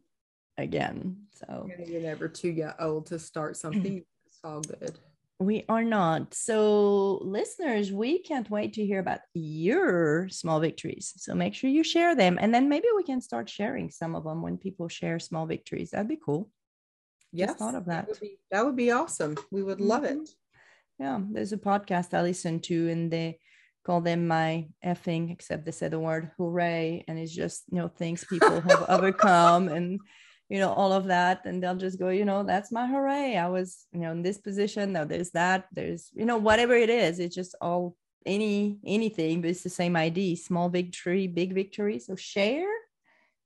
again. 0.57 1.17
So 1.33 1.69
you're 1.85 2.01
never 2.01 2.27
too 2.27 2.49
young, 2.49 2.73
old 2.79 3.05
to 3.07 3.19
start 3.19 3.57
something. 3.63 4.03
it's 4.25 4.39
all 4.43 4.61
good. 4.61 4.97
we 5.39 5.65
are 5.69 5.83
not. 5.83 6.33
So 6.33 7.19
listeners, 7.21 7.91
we 7.91 8.19
can't 8.19 8.49
wait 8.49 8.73
to 8.73 8.85
hear 8.85 8.99
about 8.99 9.19
your 9.33 10.29
small 10.29 10.59
victories. 10.59 11.13
So 11.17 11.35
make 11.35 11.53
sure 11.53 11.69
you 11.69 11.83
share 11.83 12.15
them, 12.15 12.37
and 12.41 12.53
then 12.53 12.69
maybe 12.69 12.87
we 12.95 13.03
can 13.03 13.21
start 13.21 13.49
sharing 13.49 13.91
some 13.91 14.15
of 14.15 14.23
them 14.23 14.41
when 14.41 14.57
people 14.57 14.87
share 14.87 15.19
small 15.19 15.45
victories. 15.45 15.91
That'd 15.91 16.07
be 16.07 16.17
cool. 16.25 16.49
Yes, 17.35 17.49
Just 17.49 17.59
thought 17.59 17.75
of 17.75 17.85
that. 17.85 18.07
would 18.07 18.19
be, 18.19 18.37
that 18.51 18.65
would 18.65 18.75
be 18.75 18.91
awesome. 18.91 19.35
We 19.51 19.63
would 19.63 19.81
love 19.81 20.03
it. 20.05 20.17
Mhm. 20.17 20.35
Yeah, 20.99 21.19
there's 21.31 21.51
a 21.53 21.57
podcast 21.57 22.13
I 22.13 22.21
listen 22.21 22.59
to, 22.61 22.89
and 22.89 23.11
they 23.11 23.39
call 23.85 24.01
them 24.01 24.27
my 24.27 24.67
effing, 24.83 25.31
except 25.31 25.65
they 25.65 25.71
say 25.71 25.89
the 25.89 25.99
word 25.99 26.31
hooray, 26.37 27.03
and 27.07 27.19
it's 27.19 27.33
just 27.35 27.63
you 27.71 27.77
know 27.79 27.89
things 27.89 28.23
people 28.23 28.61
have 28.61 28.85
overcome, 28.89 29.67
and 29.67 29.99
you 30.49 30.59
know 30.59 30.71
all 30.71 30.93
of 30.93 31.05
that, 31.07 31.45
and 31.45 31.61
they'll 31.61 31.75
just 31.75 31.99
go, 31.99 32.09
you 32.09 32.23
know, 32.25 32.43
that's 32.43 32.71
my 32.71 32.87
hooray. 32.87 33.35
I 33.35 33.49
was 33.49 33.85
you 33.91 33.99
know 33.99 34.11
in 34.11 34.21
this 34.23 34.37
position. 34.37 34.93
Now 34.93 35.03
there's 35.03 35.31
that. 35.31 35.67
There's 35.73 36.09
you 36.13 36.25
know 36.25 36.37
whatever 36.37 36.73
it 36.75 36.89
is. 36.89 37.19
It's 37.19 37.35
just 37.35 37.55
all 37.59 37.97
any 38.25 38.79
anything, 38.85 39.41
but 39.41 39.49
it's 39.51 39.63
the 39.63 39.69
same 39.81 39.95
idea: 39.97 40.37
small 40.37 40.69
victory, 40.69 41.27
big 41.27 41.53
victory. 41.53 41.99
So 41.99 42.15
share. 42.15 42.71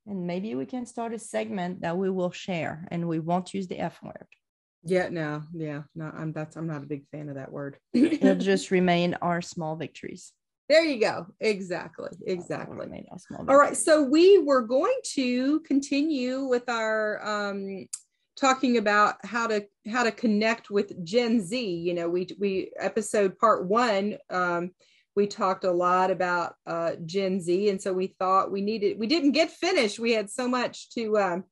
And 0.09 0.25
maybe 0.25 0.55
we 0.55 0.65
can 0.65 0.87
start 0.87 1.13
a 1.13 1.19
segment 1.19 1.81
that 1.81 1.95
we 1.95 2.09
will 2.09 2.31
share 2.31 2.87
and 2.89 3.07
we 3.07 3.19
won't 3.19 3.53
use 3.53 3.67
the 3.67 3.77
F 3.77 4.01
word. 4.01 4.25
Yeah, 4.83 5.09
no, 5.09 5.43
yeah, 5.53 5.83
no, 5.93 6.05
I'm 6.05 6.31
that's 6.31 6.55
I'm 6.55 6.65
not 6.65 6.81
a 6.81 6.87
big 6.87 7.05
fan 7.11 7.29
of 7.29 7.35
that 7.35 7.51
word. 7.51 7.77
It'll 7.93 8.35
just 8.35 8.71
remain 8.79 9.15
our 9.21 9.41
small 9.41 9.75
victories. 9.75 10.33
there 10.67 10.83
you 10.83 10.99
go. 10.99 11.27
Exactly. 11.39 12.09
Exactly. 12.25 12.77
remain 12.77 13.05
our 13.11 13.19
small 13.19 13.45
All 13.47 13.57
right. 13.57 13.77
So 13.77 14.01
we 14.01 14.39
were 14.39 14.61
going 14.61 14.97
to 15.15 15.59
continue 15.61 16.45
with 16.45 16.69
our 16.69 17.23
um 17.23 17.87
talking 18.35 18.77
about 18.77 19.23
how 19.23 19.47
to 19.47 19.65
how 19.91 20.03
to 20.03 20.11
connect 20.11 20.71
with 20.71 21.03
Gen 21.03 21.41
Z. 21.41 21.61
You 21.61 21.93
know, 21.93 22.09
we 22.09 22.27
we 22.39 22.71
episode 22.79 23.37
part 23.37 23.67
one, 23.67 24.17
um, 24.29 24.71
we 25.19 25.27
talked 25.27 25.65
a 25.65 25.71
lot 25.87 26.09
about 26.11 26.55
uh 26.65 26.91
Gen 27.05 27.41
Z, 27.41 27.69
and 27.69 27.81
so 27.81 27.91
we 27.91 28.07
thought 28.19 28.53
we 28.55 28.61
needed 28.61 28.97
we 28.97 29.07
didn't 29.13 29.33
get 29.33 29.51
finished. 29.51 29.99
We 29.99 30.13
had 30.13 30.29
so 30.29 30.47
much 30.47 30.89
to 30.91 31.03
um 31.17 31.43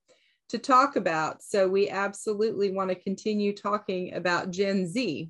to 0.51 0.57
talk 0.57 0.95
about. 0.95 1.43
So 1.43 1.67
we 1.67 1.89
absolutely 1.89 2.71
want 2.71 2.89
to 2.91 2.95
continue 2.95 3.51
talking 3.53 4.13
about 4.13 4.51
Gen 4.51 4.87
Z. 4.87 5.29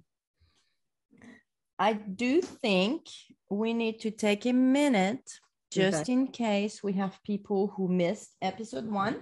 I 1.80 1.94
do 1.94 2.42
think 2.42 3.08
we 3.50 3.74
need 3.74 4.02
to 4.02 4.12
take 4.12 4.46
a 4.46 4.54
minute 4.54 5.28
just 5.72 6.02
Okay. 6.04 6.14
in 6.14 6.28
case 6.28 6.84
we 6.84 6.94
have 6.94 7.24
people 7.24 7.74
who 7.76 7.88
missed 7.88 8.36
episode 8.42 8.88
one 9.04 9.16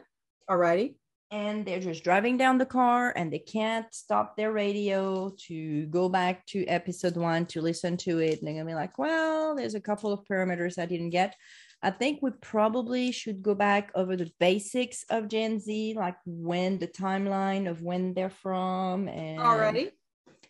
All 0.50 0.58
righty. 0.58 0.98
And 1.36 1.66
they're 1.66 1.82
just 1.82 2.06
driving 2.06 2.38
down 2.38 2.58
the 2.58 2.66
car 2.66 3.12
and 3.18 3.32
they 3.32 3.40
can't 3.40 3.94
stop 3.94 4.38
their 4.38 4.54
radio 4.54 5.36
to 5.48 5.86
go 5.88 6.08
back 6.08 6.46
to 6.46 6.66
episode 6.68 7.18
one 7.18 7.46
to 7.48 7.62
listen 7.62 7.98
to 7.98 8.20
it. 8.20 8.40
And 8.40 8.48
they're 8.48 8.54
gonna 8.54 8.66
be 8.66 8.74
like, 8.74 8.98
well, 8.98 9.54
there's 9.54 9.76
a 9.76 9.82
couple 9.82 10.14
of 10.14 10.24
parameters 10.24 10.80
I 10.80 10.86
didn't 10.86 11.10
get. 11.10 11.36
I 11.84 11.92
think 11.92 12.20
we 12.22 12.32
probably 12.42 13.12
should 13.12 13.44
go 13.44 13.54
back 13.54 13.92
over 13.96 14.16
the 14.16 14.32
basics 14.40 15.04
of 15.10 15.28
Gen 15.28 15.60
Z, 15.60 15.96
like 15.98 16.16
when 16.26 16.80
the 16.80 16.88
timeline 16.88 17.70
of 17.70 17.82
when 17.82 18.14
they're 18.14 18.30
from 18.30 19.10
and. 19.10 19.42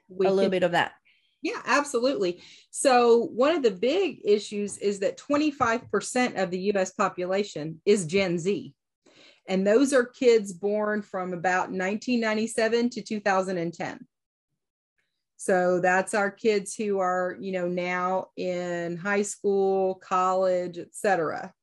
We 0.07 0.27
a 0.27 0.29
little 0.29 0.43
can- 0.43 0.51
bit 0.51 0.63
of 0.63 0.73
that. 0.73 0.91
Yeah, 1.41 1.61
absolutely. 1.65 2.41
So, 2.69 3.25
one 3.33 3.55
of 3.55 3.63
the 3.63 3.71
big 3.71 4.19
issues 4.23 4.77
is 4.77 4.99
that 4.99 5.17
25% 5.17 6.41
of 6.41 6.51
the 6.51 6.59
US 6.73 6.91
population 6.91 7.81
is 7.85 8.05
Gen 8.05 8.37
Z. 8.37 8.73
And 9.47 9.65
those 9.65 9.93
are 9.93 10.05
kids 10.05 10.53
born 10.53 11.01
from 11.01 11.33
about 11.33 11.69
1997 11.69 12.89
to 12.91 13.01
2010. 13.01 13.99
So 15.37 15.79
that's 15.79 16.13
our 16.13 16.31
kids 16.31 16.75
who 16.75 16.99
are, 16.99 17.37
you 17.39 17.51
know, 17.51 17.67
now 17.67 18.29
in 18.37 18.97
high 18.97 19.21
school, 19.21 19.95
college, 19.95 20.79
etc. 20.79 21.53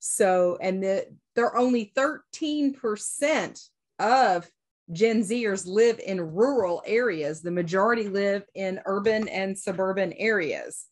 So, 0.00 0.58
and 0.60 0.82
the, 0.82 1.06
they're 1.34 1.56
only 1.56 1.92
13% 1.96 3.68
of 3.98 4.50
Gen 4.92 5.20
Zers 5.20 5.66
live 5.66 6.00
in 6.04 6.20
rural 6.20 6.82
areas. 6.84 7.42
The 7.42 7.50
majority 7.50 8.08
live 8.08 8.44
in 8.54 8.80
urban 8.86 9.28
and 9.28 9.56
suburban 9.56 10.12
areas. 10.14 10.86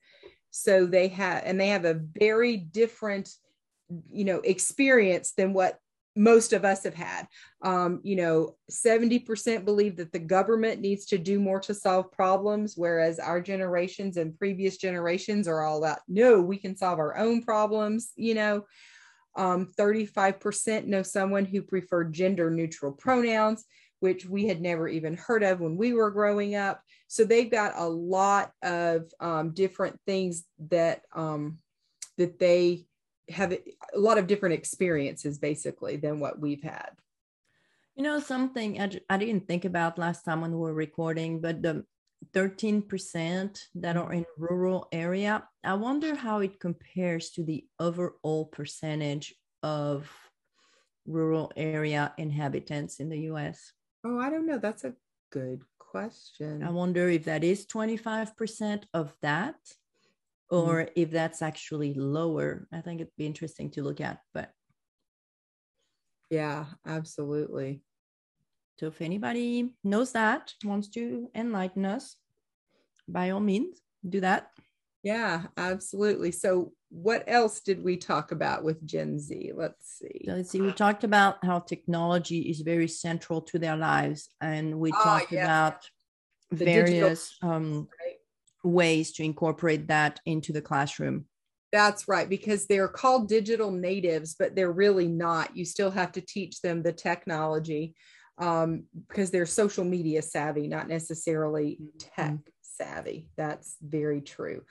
So 0.51 0.87
they 0.87 1.09
have, 1.09 1.43
and 1.45 1.61
they 1.61 1.69
have 1.69 1.85
a 1.85 1.95
very 1.95 2.57
different, 2.57 3.31
you 4.11 4.25
know, 4.25 4.39
experience 4.39 5.33
than 5.33 5.53
what 5.53 5.79
most 6.17 6.53
of 6.53 6.65
us 6.65 6.85
have 6.85 6.95
had. 6.95 7.27
Um, 7.63 8.01
you 8.03 8.17
know, 8.17 8.57
70% 8.71 9.65
believe 9.65 9.97
that 9.97 10.13
the 10.13 10.19
government 10.19 10.81
needs 10.81 11.07
to 11.07 11.19
do 11.19 11.39
more 11.39 11.61
to 11.61 11.75
solve 11.75 12.11
problems, 12.13 12.75
whereas 12.77 13.19
our 13.19 13.41
generations 13.41 14.17
and 14.17 14.37
previous 14.39 14.77
generations 14.77 15.47
are 15.47 15.63
all 15.63 15.79
about, 15.79 16.01
no, 16.09 16.41
we 16.41 16.57
can 16.57 16.77
solve 16.77 16.99
our 16.99 17.17
own 17.17 17.43
problems, 17.43 18.13
you 18.17 18.35
know. 18.35 18.65
Um, 19.37 19.69
35% 19.79 20.87
know 20.87 21.03
someone 21.03 21.45
who 21.45 21.63
preferred 21.63 22.13
gender 22.13 22.51
neutral 22.51 22.91
pronouns 22.91 23.65
which 24.01 24.27
we 24.27 24.47
had 24.47 24.61
never 24.61 24.89
even 24.89 25.17
heard 25.17 25.43
of 25.43 25.61
when 25.61 25.77
we 25.77 25.93
were 25.93 26.11
growing 26.11 26.55
up. 26.55 26.83
So 27.09 27.25
they've 27.25 27.51
got 27.51 27.73
a 27.77 27.89
lot 27.89 28.53
of 28.63 29.11
um, 29.21 29.53
different 29.55 29.99
things 30.07 30.45
that 30.71 31.03
um, 31.15 31.59
that 32.17 32.39
they 32.39 32.87
have 33.31 33.53
a 33.53 33.61
lot 33.99 34.19
of 34.19 34.27
different 34.27 34.55
experiences 34.55 35.39
basically 35.39 35.97
than 35.97 36.21
what 36.21 36.41
we've 36.41 36.63
had. 36.63 36.91
You 37.97 38.05
know, 38.05 38.21
something 38.21 38.81
I 39.11 39.17
didn't 39.19 39.49
think 39.49 39.65
about 39.65 39.99
last 39.99 40.25
time 40.25 40.41
when 40.41 40.53
we 40.53 40.59
were 40.59 40.75
recording, 40.75 41.41
but 41.41 41.63
the 41.63 41.85
13% 42.33 43.61
that 43.77 43.97
are 43.97 44.13
in 44.13 44.25
rural 44.37 44.89
area, 44.93 45.49
I 45.65 45.75
wonder 45.75 46.15
how 46.15 46.41
it 46.41 46.61
compares 46.61 47.31
to 47.31 47.45
the 47.45 47.67
overall 47.79 48.47
percentage 48.47 49.35
of 49.63 50.11
rural 51.07 51.53
area 51.57 52.13
inhabitants 52.19 53.01
in 53.01 53.09
the 53.09 53.21
US. 53.33 53.73
Oh, 54.05 54.19
I 54.21 54.31
don't 54.31 54.47
know. 54.47 54.59
That's 54.59 54.85
a 54.85 54.95
good 55.31 55.63
question. 55.79 56.63
I 56.63 56.71
wonder 56.71 57.09
if 57.09 57.25
that 57.25 57.43
is 57.43 57.67
25% 57.67 58.85
of 58.95 59.17
that 59.23 59.57
or 60.51 60.89
if 60.97 61.11
that's 61.11 61.43
actually 61.43 61.95
lower. 61.95 62.67
I 62.73 62.81
think 62.81 63.01
it'd 63.01 63.13
be 63.17 63.27
interesting 63.27 63.71
to 63.73 63.83
look 63.83 64.01
at. 64.01 64.21
But 64.35 64.51
yeah, 66.31 66.67
absolutely. 66.87 67.83
so 68.79 68.87
if 68.87 69.01
anybody 69.01 69.75
knows 69.83 70.13
that, 70.13 70.53
wants 70.65 70.89
to 70.91 71.29
enlighten 71.35 71.85
us, 71.85 72.17
by 73.09 73.31
all 73.31 73.41
means, 73.41 73.81
do 74.09 74.21
that. 74.21 74.51
Yeah, 75.03 75.45
absolutely. 75.57 76.33
So 76.33 76.73
what 76.91 77.25
else 77.27 77.61
did 77.61 77.83
we 77.83 77.97
talk 77.97 78.33
about 78.33 78.65
with 78.65 78.85
Gen 78.85 79.19
Z? 79.19 79.53
Let's 79.55 79.99
see. 79.99 80.23
So 80.27 80.33
let's 80.33 80.51
see, 80.51 80.61
we 80.61 80.73
talked 80.73 81.05
about 81.05 81.43
how 81.45 81.61
technology 81.61 82.41
is 82.51 82.61
very 82.61 82.89
central 82.89 83.41
to 83.43 83.59
their 83.59 83.77
lives, 83.77 84.29
and 84.41 84.79
we 84.79 84.93
Ah, 84.93 85.03
talked 85.19 85.33
yes. 85.33 85.45
about 85.45 85.89
The 86.51 86.65
digital- 86.65 86.83
various 86.85 87.37
um, 87.43 87.89
Right. 87.98 87.98
Ways 88.65 89.13
to 89.13 89.23
incorporate 89.23 89.89
that 89.89 90.21
into 90.27 90.53
the 90.53 90.63
classroom. 90.63 91.27
That's 91.71 92.09
right, 92.09 92.29
because 92.29 92.67
they're 92.67 92.89
called 92.89 93.29
digital 93.29 93.71
natives, 93.71 94.35
but 94.39 94.57
they're 94.57 94.73
really 94.73 95.07
not. 95.07 95.57
You 95.57 95.65
still 95.65 95.91
have 95.91 96.13
to 96.13 96.23
teach 96.23 96.63
them 96.63 96.83
the 96.83 96.93
technology 96.93 97.95
um, 98.39 98.85
because 99.09 99.31
they're 99.31 99.47
social 99.47 99.85
media 99.85 100.23
savvy, 100.23 100.67
not 100.67 100.89
necessarily 100.89 101.79
tech 101.99 102.39
savvy. 102.63 103.29
That's 103.37 103.77
very 103.83 104.23
true. 104.23 104.63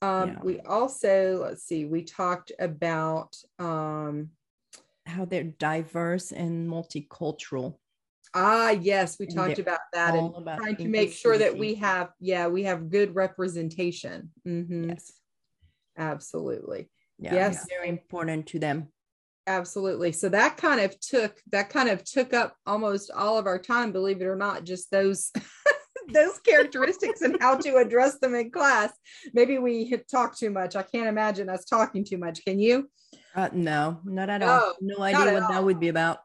Um, 0.00 0.28
Yeah. 0.28 0.40
We 0.42 0.60
also, 0.60 1.40
let's 1.42 1.64
see, 1.64 1.86
we 1.86 2.04
talked 2.04 2.52
about, 2.58 3.34
um, 3.58 4.30
How 5.06 5.24
they're 5.24 5.44
diverse 5.44 6.30
and 6.32 6.68
multicultural. 6.68 7.78
Ah, 8.34 8.70
yes, 8.70 9.18
we 9.18 9.26
talked 9.26 9.58
about 9.58 9.80
that 9.92 10.14
and 10.14 10.34
about 10.34 10.58
trying 10.58 10.76
to 10.76 10.88
make 10.88 11.12
sure 11.12 11.38
that 11.38 11.56
we 11.56 11.74
have, 11.76 12.10
yeah, 12.20 12.48
we 12.48 12.64
have 12.64 12.90
good 12.90 13.14
representation. 13.14 14.30
Mhm, 14.46 14.88
Yes. 14.90 15.12
Absolutely. 15.96 16.90
Yeah. 17.18 17.34
Yes. 17.34 17.66
Very 17.68 17.88
important 17.88 18.46
to 18.48 18.58
them. 18.58 18.88
absolutely 19.46 20.10
so 20.10 20.26
that 20.30 20.56
kind 20.56 20.80
of 20.80 20.98
took 21.00 21.38
that 21.52 21.68
kind 21.68 21.90
of 21.90 22.02
took 22.02 22.32
up 22.32 22.56
almost 22.64 23.10
all 23.10 23.36
of 23.36 23.46
our 23.46 23.58
time 23.58 23.92
believe 23.92 24.22
it 24.22 24.24
or 24.24 24.36
not 24.36 24.64
just 24.64 24.90
those 24.90 25.30
those 26.14 26.38
characteristics 26.40 27.20
and 27.20 27.36
how 27.42 27.54
to 27.54 27.76
address 27.76 28.18
them 28.20 28.34
in 28.34 28.50
class 28.50 28.90
maybe 29.34 29.58
we 29.58 29.94
talked 30.10 30.38
too 30.38 30.48
much 30.48 30.74
i 30.76 30.82
can't 30.82 31.08
imagine 31.08 31.50
us 31.50 31.66
talking 31.66 32.02
too 32.02 32.16
much 32.16 32.42
can 32.46 32.58
you 32.58 32.88
Uh, 33.34 33.50
no, 33.52 34.00
not 34.04 34.30
at 34.30 34.42
all. 34.42 34.74
No 34.80 35.02
idea 35.02 35.32
what 35.34 35.42
all. 35.42 35.52
that 35.52 35.64
would 35.64 35.80
be 35.80 35.88
about. 35.88 36.18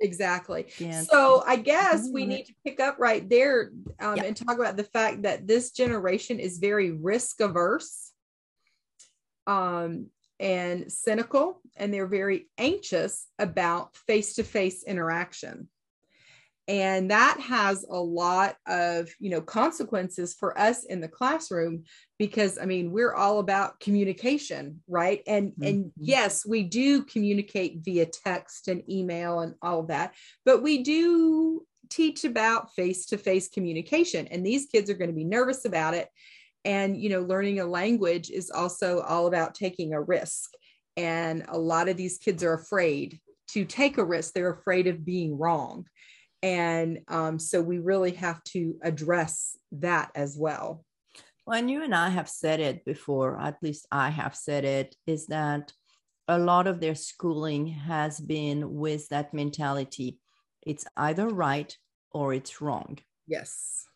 Exactly. 0.00 0.66
So 1.06 1.42
i 1.46 1.56
guess 1.56 2.08
we 2.12 2.24
need 2.26 2.44
to 2.44 2.54
pick 2.64 2.80
up 2.80 2.96
right 2.98 3.28
there 3.28 3.70
um, 4.00 4.16
Yeah. 4.16 4.24
and 4.24 4.36
talk 4.36 4.58
about 4.58 4.76
the 4.76 4.84
fact 4.84 5.22
that 5.22 5.46
this 5.46 5.70
generation 5.72 6.38
is 6.38 6.58
very 6.58 6.90
risk 6.90 7.40
averse 7.40 8.12
um, 9.46 10.06
and 10.38 10.92
cynical 10.92 11.60
and 11.76 11.92
they're 11.92 12.06
very 12.06 12.48
anxious 12.58 13.26
about 13.38 13.96
face-to-face 13.96 14.84
interaction 14.84 15.68
and 16.68 17.10
that 17.10 17.40
has 17.40 17.84
a 17.90 17.98
lot 17.98 18.56
of 18.66 19.08
you 19.18 19.30
know 19.30 19.40
consequences 19.40 20.34
for 20.38 20.56
us 20.58 20.84
in 20.84 21.00
the 21.00 21.08
classroom 21.08 21.82
because 22.18 22.58
i 22.58 22.66
mean 22.66 22.92
we're 22.92 23.14
all 23.14 23.38
about 23.40 23.80
communication 23.80 24.80
right? 24.86 25.22
And 25.26 25.54
and 25.62 25.86
Mhm. 25.86 25.92
yes 25.98 26.46
we 26.46 26.62
do 26.62 27.02
communicate 27.04 27.78
via 27.84 28.06
text 28.06 28.68
and 28.68 28.88
email 28.88 29.40
and 29.40 29.54
all 29.62 29.80
of 29.80 29.88
that 29.88 30.14
but 30.44 30.62
we 30.62 30.82
do 30.82 31.66
teach 31.88 32.24
about 32.24 32.74
face-to-face 32.74 33.48
communication 33.48 34.26
and 34.26 34.44
these 34.44 34.66
kids 34.66 34.90
are 34.90 34.94
going 34.94 35.10
to 35.10 35.16
be 35.16 35.24
nervous 35.24 35.64
about 35.64 35.94
it. 35.94 36.08
And 36.64 37.00
you 37.00 37.08
know 37.08 37.22
learning 37.22 37.60
a 37.60 37.64
language 37.64 38.30
is 38.30 38.50
also 38.50 39.00
all 39.00 39.26
about 39.26 39.54
taking 39.54 39.94
a 39.94 40.02
risk. 40.02 40.50
And 40.98 41.44
a 41.48 41.58
lot 41.58 41.88
of 41.88 41.96
these 41.96 42.18
kids 42.18 42.42
are 42.42 42.52
afraid 42.54 43.20
to 43.52 43.64
take 43.64 43.96
a 43.96 44.04
risk. 44.04 44.34
They're 44.34 44.52
afraid 44.52 44.86
of 44.86 45.04
being 45.04 45.38
wrong 45.38 45.86
and 46.42 47.00
um, 47.08 47.38
so 47.38 47.60
we 47.60 47.78
really 47.78 48.12
have 48.12 48.42
to 48.44 48.76
address 48.82 49.56
that 49.72 50.10
as 50.14 50.36
well 50.36 50.84
Well, 51.46 51.58
and 51.58 51.70
you 51.70 51.82
and 51.82 51.94
I 51.94 52.10
have 52.10 52.28
said 52.28 52.60
it 52.60 52.84
before, 52.84 53.40
at 53.40 53.56
least 53.62 53.86
I 53.90 54.10
have 54.10 54.36
said 54.36 54.64
it, 54.64 54.94
is 55.06 55.26
that 55.26 55.72
a 56.28 56.38
lot 56.38 56.66
of 56.66 56.80
their 56.80 56.94
schooling 56.94 57.66
has 57.68 58.20
been 58.20 58.74
with 58.74 59.08
that 59.08 59.32
mentality. 59.32 60.18
It's 60.66 60.84
either 60.96 61.28
right 61.28 61.74
or 62.12 62.34
it's 62.34 62.60
wrong. 62.60 62.98
yes 63.26 63.86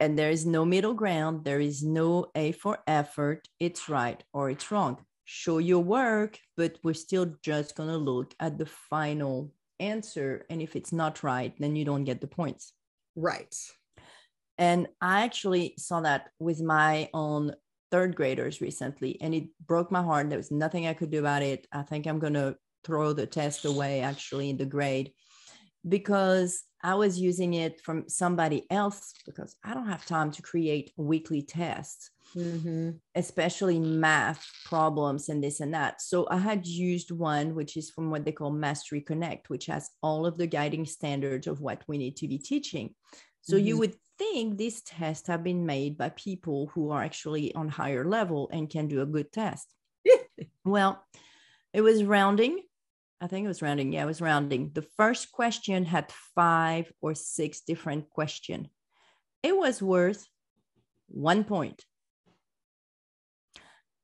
And 0.00 0.18
there 0.18 0.30
is 0.30 0.44
no 0.46 0.64
middle 0.64 0.94
ground. 0.94 1.44
There 1.44 1.60
is 1.60 1.82
no 1.82 2.26
A 2.34 2.52
for 2.52 2.78
effort. 2.86 3.48
It's 3.60 3.88
right 3.88 4.22
or 4.32 4.50
it's 4.50 4.70
wrong. 4.70 4.98
Show 5.24 5.58
your 5.58 5.82
work, 5.82 6.38
but 6.56 6.78
we're 6.82 6.94
still 6.94 7.34
just 7.42 7.76
going 7.76 7.88
to 7.88 7.96
look 7.96 8.34
at 8.40 8.58
the 8.58 8.66
final 8.66 9.52
answer. 9.82 10.46
And 10.50 10.62
if 10.62 10.76
it's 10.76 10.92
not 10.92 11.22
right, 11.22 11.54
then 11.58 11.76
you 11.76 11.84
don't 11.84 12.04
get 12.04 12.20
the 12.20 12.26
points. 12.26 12.72
right 13.16 13.54
And 14.58 14.88
I 15.00 15.22
actually 15.22 15.74
saw 15.78 16.00
that 16.02 16.30
with 16.38 16.60
my 16.62 17.08
own 17.12 17.54
third 17.90 18.16
graders 18.16 18.60
recently, 18.60 19.20
and 19.20 19.34
it 19.34 19.44
broke 19.66 19.90
my 19.90 20.02
heart. 20.02 20.28
There 20.28 20.38
was 20.38 20.50
nothing 20.50 20.86
I 20.86 20.94
could 20.94 21.10
do 21.10 21.18
about 21.18 21.42
it. 21.42 21.66
I 21.72 21.82
think 21.82 22.06
I'm 22.06 22.18
going 22.18 22.34
to 22.34 22.56
throw 22.84 23.12
the 23.12 23.26
test 23.26 23.64
away 23.64 24.00
actually 24.00 24.50
in 24.50 24.56
the 24.56 24.64
grade 24.66 25.12
because 25.88 26.64
I 26.82 26.94
was 26.94 27.18
using 27.18 27.54
it 27.54 27.80
from 27.80 28.08
somebody 28.08 28.66
else 28.70 29.14
because 29.26 29.56
I 29.64 29.74
don't 29.74 29.88
have 29.88 30.06
time 30.06 30.30
to 30.32 30.42
create 30.42 30.92
weekly 30.96 31.42
tests 31.42 32.10
Mhm. 32.34 33.00
especially 33.14 33.78
math 33.78 34.46
problems 34.64 35.28
and 35.28 35.42
this 35.44 35.60
and 35.60 35.74
that. 35.74 36.00
So 36.00 36.26
I 36.30 36.38
had 36.38 36.66
used 36.66 37.10
one, 37.10 37.54
which 37.54 37.76
is 37.76 37.90
from 37.90 38.10
what 38.10 38.24
they 38.24 38.32
call 38.32 38.50
Mastery 38.50 39.00
Connect, 39.02 39.50
which 39.50 39.66
has 39.66 39.90
all 40.02 40.24
of 40.24 40.38
the 40.38 40.46
guiding 40.46 40.86
standards 40.86 41.46
of 41.46 41.60
what 41.60 41.82
we 41.86 41.98
need 41.98 42.16
to 42.16 42.28
be 42.28 42.38
teaching. 42.38 42.94
So 43.42 43.56
you 43.56 43.76
Mhm. 43.76 43.78
would 43.80 43.96
think 44.18 44.56
these 44.56 44.82
tests 44.82 45.26
have 45.28 45.42
been 45.44 45.66
made 45.66 45.98
by 45.98 46.10
people 46.10 46.68
who 46.68 46.90
are 46.90 47.02
actually 47.02 47.54
on 47.54 47.68
higher 47.68 48.04
level 48.08 48.48
and 48.52 48.70
can 48.70 48.88
do 48.88 49.02
a 49.02 49.06
good 49.06 49.32
test. 49.32 49.74
well, 50.64 51.04
it 51.72 51.82
was 51.82 52.04
rounding. 52.04 52.62
I 53.20 53.26
think 53.26 53.44
it 53.44 53.48
was 53.48 53.62
rounding. 53.62 53.92
Yeah, 53.92 54.04
it 54.04 54.06
was 54.06 54.20
rounding. 54.20 54.72
The 54.72 54.82
first 54.96 55.32
question 55.32 55.84
had 55.84 56.10
five 56.34 56.92
or 57.00 57.14
six 57.14 57.60
different 57.60 58.10
questions. 58.10 58.68
It 59.42 59.56
was 59.56 59.82
worth 59.82 60.28
one 61.08 61.44
point. 61.44 61.84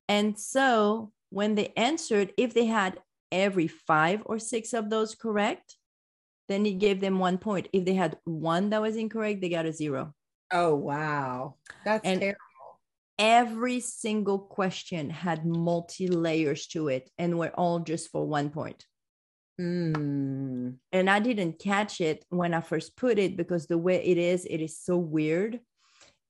And 0.08 0.38
so 0.38 1.12
when 1.30 1.54
they 1.54 1.72
answered, 1.76 2.32
if 2.38 2.54
they 2.54 2.66
had 2.66 2.98
every 3.30 3.68
five 3.68 4.22
or 4.26 4.38
six 4.38 4.72
of 4.72 4.88
those 4.90 5.14
correct, 5.14 5.76
then 6.48 6.64
it 6.64 6.78
gave 6.78 7.00
them 7.00 7.18
one 7.18 7.36
point. 7.38 7.68
If 7.74 7.84
they 7.84 7.94
had 7.94 8.16
one 8.24 8.70
that 8.70 8.80
was 8.80 8.96
incorrect, 8.96 9.40
they 9.42 9.50
got 9.50 9.66
a 9.66 9.72
zero. 9.72 10.14
oh 10.52 10.74
wow 10.74 11.56
that's 11.84 12.06
And- 12.08 12.20
terrible 12.20 12.38
Every 13.20 13.80
single 13.80 14.38
question 14.38 15.10
had 15.10 15.44
multi 15.44 16.06
layers 16.06 16.68
to 16.68 16.86
it 16.86 17.10
and 17.18 17.36
were 17.36 17.50
all 17.50 17.80
just 17.80 18.12
for 18.12 18.24
one 18.24 18.48
point. 18.50 18.86
Mm. 19.60 20.76
And 20.92 21.10
I 21.10 21.18
didn't 21.18 21.58
catch 21.58 22.00
it 22.00 22.24
when 22.28 22.54
I 22.54 22.60
first 22.60 22.96
put 22.96 23.18
it 23.18 23.36
because 23.36 23.66
the 23.66 23.76
way 23.76 23.96
it 24.04 24.18
is, 24.18 24.44
it 24.44 24.60
is 24.60 24.78
so 24.78 24.96
weird. 24.96 25.58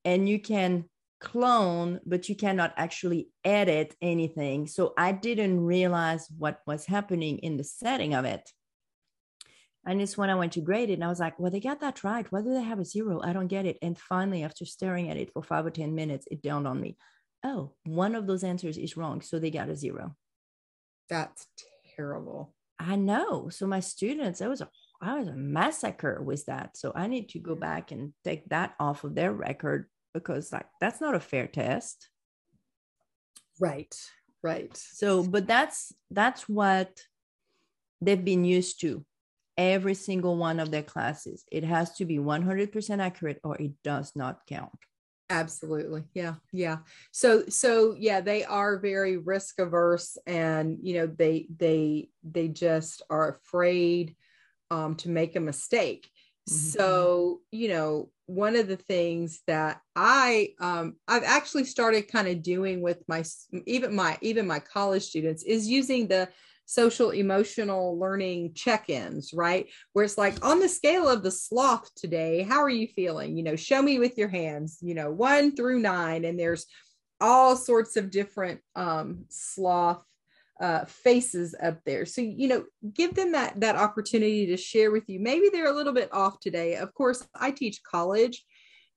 And 0.07 0.27
you 0.27 0.39
can 0.41 0.89
clone, 1.21 2.01
but 2.07 2.29
you 2.29 2.37
cannot 2.37 2.75
actually 2.77 3.31
edit 3.45 3.95
anything. 4.01 4.67
So 4.67 4.95
I 4.97 5.13
didn't 5.13 5.61
realize 5.61 6.29
what 6.37 6.61
was 6.67 6.87
happening 6.87 7.39
in 7.39 7.57
the 7.57 7.65
setting 7.65 8.15
of 8.15 8.25
it. 8.25 8.51
And 9.87 10.03
it's 10.03 10.19
when 10.19 10.29
I 10.29 10.35
went 10.35 10.53
to 10.53 10.61
grade 10.61 10.91
it, 10.91 10.95
and 10.95 11.05
I 11.05 11.09
was 11.09 11.21
like, 11.21 11.39
well, 11.39 11.51
they 11.51 11.61
got 11.61 11.81
that 11.81 12.05
right. 12.05 12.31
Why 12.31 12.43
do 12.43 12.53
they 12.53 12.63
have 12.63 12.79
a 12.79 12.85
zero? 12.85 13.21
I 13.23 13.33
don't 13.33 13.47
get 13.47 13.65
it. 13.65 13.79
And 13.81 13.99
finally, 13.99 14.43
after 14.43 14.67
staring 14.67 15.09
at 15.09 15.17
it 15.17 15.33
for 15.33 15.43
five 15.43 15.65
or 15.65 15.71
10 15.71 15.95
minutes, 15.95 16.27
it 16.31 16.43
dawned 16.43 16.67
on 16.67 16.81
me 16.81 16.97
oh, 17.45 17.73
one 17.85 18.15
of 18.15 18.27
those 18.27 18.45
answers 18.45 18.79
is 18.79 18.97
wrong. 18.97 19.21
So 19.21 19.39
they 19.39 19.51
got 19.51 19.69
a 19.69 19.77
zero. 19.77 20.17
that's 21.09 21.47
terrible 21.97 22.55
I 22.81 22.95
know. 22.95 23.49
So 23.49 23.67
my 23.67 23.81
students, 23.81 24.41
it 24.41 24.49
was 24.49 24.61
a 24.61 24.69
I 25.03 25.19
was 25.19 25.27
a 25.27 25.35
massacre 25.35 26.23
with 26.23 26.47
that. 26.47 26.77
So 26.77 26.93
I 26.95 27.09
need 27.09 27.29
to 27.31 27.41
go 27.41 27.57
back 27.57 27.91
and 27.91 28.13
take 28.25 28.49
that 28.51 28.75
off 28.79 29.03
of 29.03 29.15
their 29.17 29.33
record 29.33 29.87
because 30.19 30.53
like 30.53 30.67
that's 30.81 31.01
not 31.01 31.15
a 31.15 31.21
fair 31.21 31.47
test. 31.47 32.09
right 33.61 33.95
right 34.43 34.77
So, 34.77 35.23
but 35.23 35.47
that's 35.47 35.93
that's 36.11 36.49
what 36.49 37.03
they've 38.01 38.25
been 38.25 38.45
used 38.45 38.81
to. 38.83 39.05
Every 39.57 39.95
single 39.95 40.37
one 40.37 40.61
of 40.61 40.71
their 40.71 40.85
classes, 40.85 41.45
it 41.51 41.65
has 41.65 41.95
to 41.97 42.05
be 42.05 42.19
100% 42.19 43.01
accurate 43.01 43.41
or 43.43 43.57
it 43.61 43.73
does 43.83 44.15
not 44.15 44.47
count. 44.47 44.79
absolutely 45.31 46.05
yeah 46.15 46.35
yeah 46.53 46.79
so 47.13 47.45
so 47.49 47.95
yeah 47.99 48.21
they 48.21 48.45
are 48.45 48.79
very 48.79 49.19
risk 49.19 49.59
averse 49.59 50.17
and 50.27 50.79
you 50.83 50.95
know 50.95 51.07
they 51.07 51.47
they 51.55 52.09
they 52.23 52.49
just 52.49 53.03
are 53.11 53.37
afraid 53.37 54.17
um 54.71 54.95
to 54.95 55.11
make 55.11 55.37
a 55.37 55.41
mistake 55.41 56.09
Mhm. 56.49 56.73
so 56.73 57.41
you 57.51 57.69
know 57.69 58.11
one 58.27 58.57
of 58.57 58.69
the 58.69 58.77
things 58.77 59.41
that 59.47 59.81
i 59.97 60.51
um 60.61 60.97
i've 61.07 61.25
actually 61.25 61.65
started 61.65 62.11
kind 62.11 62.29
of 62.29 62.43
doing 62.43 62.81
with 62.81 63.03
my 63.09 63.25
even 63.67 63.95
my 63.95 64.19
even 64.21 64.47
my 64.47 64.59
college 64.59 65.03
students 65.05 65.43
is 65.43 65.69
using 65.69 66.09
the 66.09 66.29
social 66.67 67.11
emotional 67.11 67.99
learning 67.99 68.53
check-ins 68.55 69.33
right 69.33 69.69
where 69.93 70.05
it's 70.05 70.19
like 70.19 70.45
on 70.45 70.59
the 70.61 70.69
scale 70.69 71.09
of 71.09 71.23
the 71.23 71.31
sloth 71.31 71.91
today 71.95 72.43
how 72.43 72.59
are 72.61 72.69
you 72.69 72.87
feeling 72.87 73.37
you 73.37 73.43
know 73.43 73.57
show 73.57 73.81
me 73.81 73.99
with 73.99 74.19
your 74.19 74.29
hands 74.29 74.79
you 74.83 74.95
know 74.95 75.11
one 75.11 75.55
through 75.57 75.79
nine 75.79 76.25
and 76.27 76.39
there's 76.39 76.67
all 77.21 77.57
sorts 77.57 77.97
of 77.97 78.11
different 78.11 78.61
um 78.77 79.25
sloth 79.31 80.05
uh, 80.61 80.85
faces 80.85 81.55
up 81.63 81.79
there. 81.85 82.05
So 82.05 82.21
you 82.21 82.49
know 82.49 82.65
give 82.93 83.15
them 83.15 83.33
that 83.33 83.61
that 83.61 83.77
opportunity 83.77 84.47
to 84.47 84.57
share 84.57 84.91
with 84.91 85.09
you. 85.09 85.21
Maybe 85.21 85.49
they're 85.51 85.71
a 85.71 85.77
little 85.77 85.95
bit 85.95 86.13
off 86.13 86.41
today. 86.41 86.77
Of 86.77 86.95
course 86.95 87.27
i 87.35 87.51
teach 87.51 87.83
college 87.83 88.45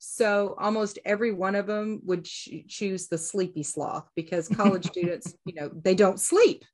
so 0.03 0.55
almost 0.57 0.97
every 1.05 1.31
one 1.31 1.53
of 1.53 1.67
them 1.67 2.01
would 2.05 2.25
ch- 2.25 2.65
choose 2.67 3.07
the 3.07 3.19
sleepy 3.19 3.61
sloth 3.61 4.09
because 4.15 4.47
college 4.61 4.87
students 4.87 5.35
you 5.45 5.53
know 5.53 5.69
they 5.83 5.93
don't 5.93 6.19
sleep 6.19 6.65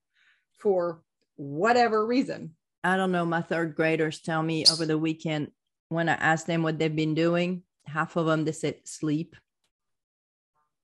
for 0.59 1.01
whatever 1.37 2.05
reason. 2.05 2.55
I 2.83 2.97
don't 2.97 3.11
know. 3.11 3.25
My 3.25 3.41
third 3.41 3.75
graders 3.75 4.21
tell 4.21 4.43
me 4.43 4.65
over 4.71 4.85
the 4.85 4.97
weekend 4.97 5.51
when 5.89 6.09
I 6.09 6.13
ask 6.13 6.45
them 6.45 6.63
what 6.63 6.79
they've 6.79 6.95
been 6.95 7.15
doing, 7.15 7.63
half 7.85 8.15
of 8.15 8.25
them 8.25 8.45
they 8.45 8.51
said 8.51 8.75
sleep. 8.85 9.35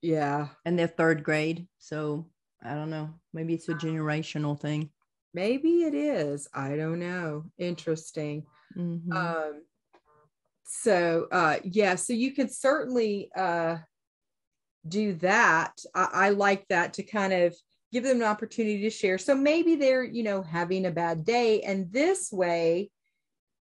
Yeah. 0.01 0.49
And 0.65 0.77
they're 0.77 0.87
third 0.87 1.23
grade. 1.23 1.67
So 1.79 2.27
I 2.63 2.73
don't 2.75 2.89
know. 2.89 3.09
Maybe 3.33 3.53
it's 3.53 3.69
a 3.69 3.73
generational 3.73 4.59
thing. 4.59 4.89
maybe 5.35 5.81
it 5.83 5.95
is 5.95 6.47
i 6.53 6.75
don't 6.75 6.99
know 6.99 7.43
interesting 7.57 8.45
Mhm. 8.77 9.11
um 9.11 9.63
so 10.63 11.27
uh 11.31 11.57
yeah 11.63 11.95
so 11.95 12.13
you 12.13 12.31
could 12.35 12.51
certainly 12.51 13.31
uh 13.35 13.77
do 14.87 15.13
that 15.15 15.73
I, 15.95 16.07
I 16.13 16.29
like 16.29 16.67
that 16.67 16.93
to 16.95 17.03
kind 17.03 17.33
of 17.33 17.55
give 17.91 18.03
them 18.03 18.17
an 18.17 18.27
opportunity 18.27 18.81
to 18.83 18.89
share 18.91 19.17
so 19.17 19.33
maybe 19.35 19.75
they're 19.75 20.03
you 20.03 20.21
know 20.23 20.43
having 20.43 20.85
a 20.85 20.91
bad 20.91 21.25
day 21.25 21.61
and 21.61 21.91
this 21.91 22.31
way 22.31 22.91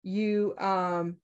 you 0.02 0.54
um 0.58 1.16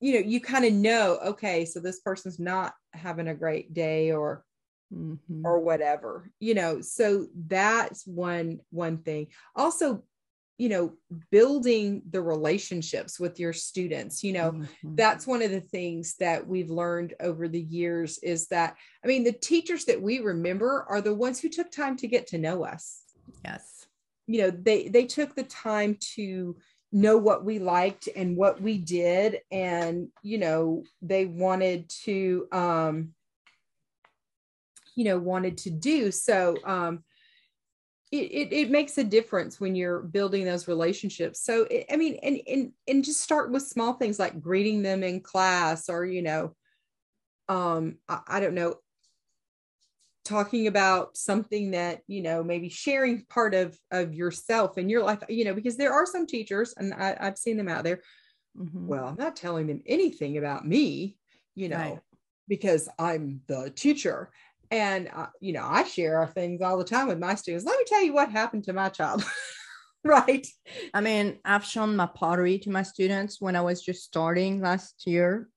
you 0.00 0.14
know 0.14 0.20
you 0.20 0.40
kind 0.40 0.64
of 0.64 0.72
know 0.72 1.18
okay 1.32 1.64
so 1.66 1.80
this 1.80 2.00
person's 2.00 2.38
not 2.38 2.72
having 2.92 3.28
a 3.28 3.34
great 3.34 3.74
day 3.74 4.12
or 4.12 4.44
Mhm. 4.92 5.44
or 5.44 5.60
whatever 5.60 6.30
you 6.40 6.54
know 6.54 6.80
so 6.80 7.26
that's 7.46 8.06
one 8.06 8.60
one 8.70 8.98
thing 8.98 9.26
also 9.54 10.02
you 10.56 10.68
know 10.68 10.92
building 11.30 12.02
the 12.10 12.20
relationships 12.20 13.20
with 13.20 13.38
your 13.38 13.52
students 13.52 14.24
you 14.24 14.32
know 14.32 14.52
mm-hmm. 14.52 14.94
that's 14.94 15.26
one 15.26 15.42
of 15.42 15.50
the 15.50 15.60
things 15.60 16.16
that 16.16 16.46
we've 16.46 16.70
learned 16.70 17.14
over 17.20 17.48
the 17.48 17.60
years 17.60 18.18
is 18.18 18.48
that 18.48 18.76
i 19.04 19.06
mean 19.06 19.24
the 19.24 19.32
teachers 19.32 19.84
that 19.84 20.00
we 20.00 20.20
remember 20.20 20.86
are 20.88 21.00
the 21.00 21.14
ones 21.14 21.38
who 21.38 21.48
took 21.48 21.70
time 21.70 21.96
to 21.96 22.08
get 22.08 22.26
to 22.26 22.38
know 22.38 22.64
us 22.64 23.02
yes 23.44 23.86
you 24.26 24.40
know 24.40 24.50
they 24.50 24.88
they 24.88 25.04
took 25.04 25.34
the 25.34 25.44
time 25.44 25.96
to 26.00 26.56
know 26.92 27.18
what 27.18 27.44
we 27.44 27.58
liked 27.58 28.08
and 28.16 28.36
what 28.36 28.60
we 28.60 28.78
did 28.78 29.40
and 29.52 30.08
you 30.22 30.38
know 30.38 30.82
they 31.02 31.26
wanted 31.26 31.88
to 31.88 32.48
um 32.52 33.10
you 34.98 35.04
know 35.04 35.18
wanted 35.18 35.56
to 35.56 35.70
do 35.70 36.10
so 36.10 36.56
um 36.64 37.04
it, 38.10 38.16
it, 38.16 38.52
it, 38.52 38.70
makes 38.70 38.96
a 38.96 39.04
difference 39.04 39.60
when 39.60 39.74
you're 39.74 40.00
building 40.00 40.46
those 40.46 40.66
relationships. 40.66 41.42
So, 41.42 41.64
it, 41.64 41.86
I 41.92 41.96
mean, 41.96 42.18
and, 42.22 42.40
and, 42.46 42.72
and 42.86 43.04
just 43.04 43.20
start 43.20 43.50
with 43.50 43.62
small 43.62 43.92
things 43.92 44.18
like 44.18 44.40
greeting 44.40 44.80
them 44.80 45.02
in 45.02 45.20
class 45.20 45.90
or, 45.90 46.06
you 46.06 46.22
know, 46.22 46.54
um, 47.50 47.98
I, 48.08 48.20
I 48.26 48.40
don't 48.40 48.54
know, 48.54 48.76
talking 50.24 50.68
about 50.68 51.16
something 51.16 51.72
that, 51.72 52.00
you 52.06 52.22
know, 52.22 52.42
maybe 52.42 52.68
sharing 52.70 53.24
part 53.26 53.54
of, 53.54 53.78
of 53.90 54.14
yourself 54.14 54.78
and 54.78 54.90
your 54.90 55.02
life, 55.02 55.22
you 55.28 55.44
know, 55.44 55.54
because 55.54 55.76
there 55.76 55.92
are 55.92 56.06
some 56.06 56.26
teachers 56.26 56.74
and 56.76 56.94
I, 56.94 57.16
have 57.20 57.38
seen 57.38 57.58
them 57.58 57.68
out 57.68 57.84
there. 57.84 58.00
Mm-hmm. 58.56 58.86
Well, 58.86 59.06
I'm 59.06 59.16
not 59.16 59.36
telling 59.36 59.66
them 59.66 59.82
anything 59.86 60.38
about 60.38 60.66
me, 60.66 61.18
you 61.54 61.68
know, 61.68 61.76
right. 61.76 62.00
because 62.48 62.88
I'm 62.98 63.42
the 63.48 63.70
teacher 63.70 64.30
and 64.70 65.08
uh, 65.14 65.26
you 65.40 65.52
know 65.52 65.64
i 65.64 65.82
share 65.84 66.18
our 66.18 66.26
things 66.26 66.60
all 66.60 66.78
the 66.78 66.84
time 66.84 67.08
with 67.08 67.18
my 67.18 67.34
students. 67.34 67.64
Let 67.64 67.78
me 67.78 67.84
tell 67.86 68.02
you 68.02 68.12
what 68.12 68.30
happened 68.30 68.64
to 68.64 68.72
my 68.72 68.88
child 68.88 69.24
right? 70.04 70.46
I 70.94 71.00
mean 71.00 71.38
i've 71.44 71.64
shown 71.64 71.96
my 71.96 72.06
pottery 72.06 72.58
to 72.60 72.70
my 72.70 72.82
students 72.82 73.40
when 73.40 73.56
i 73.56 73.60
was 73.60 73.82
just 73.82 74.04
starting 74.04 74.60
last 74.60 75.06
year 75.06 75.48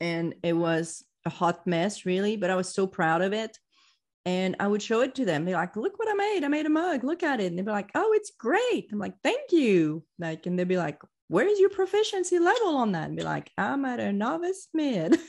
and 0.00 0.34
it 0.42 0.52
was 0.52 1.04
a 1.24 1.30
hot 1.30 1.66
mess 1.66 2.06
really 2.06 2.36
but 2.36 2.50
i 2.50 2.56
was 2.56 2.72
so 2.72 2.86
proud 2.86 3.22
of 3.22 3.32
it. 3.32 3.56
And 4.24 4.56
i 4.60 4.66
would 4.66 4.82
show 4.82 5.00
it 5.02 5.14
to 5.16 5.24
them. 5.24 5.44
They're 5.44 5.54
like 5.54 5.76
look 5.76 5.98
what 5.98 6.08
i 6.08 6.14
made. 6.14 6.44
I 6.44 6.48
made 6.48 6.66
a 6.66 6.70
mug. 6.70 7.04
Look 7.04 7.22
at 7.22 7.40
it. 7.40 7.46
And 7.46 7.58
they'd 7.58 7.64
be 7.64 7.72
like 7.72 7.90
oh 7.94 8.12
it's 8.14 8.32
great. 8.38 8.88
I'm 8.92 8.98
like 8.98 9.14
thank 9.22 9.52
you. 9.52 10.04
Like 10.18 10.46
and 10.46 10.58
they'd 10.58 10.68
be 10.68 10.78
like 10.78 11.00
where's 11.28 11.58
your 11.58 11.70
proficiency 11.70 12.38
level 12.38 12.76
on 12.76 12.92
that? 12.92 13.08
And 13.08 13.16
be 13.16 13.24
like 13.24 13.50
i'm 13.58 13.84
at 13.84 14.00
a 14.00 14.12
novice 14.12 14.68
mid. 14.74 15.18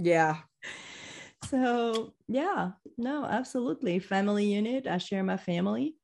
Yeah 0.00 0.36
so 1.50 2.12
yeah 2.26 2.72
no 2.96 3.24
absolutely. 3.24 3.98
Family 3.98 4.46
unit 4.46 4.86
i 4.86 4.98
share 4.98 5.24
my 5.24 5.36
family. 5.36 5.94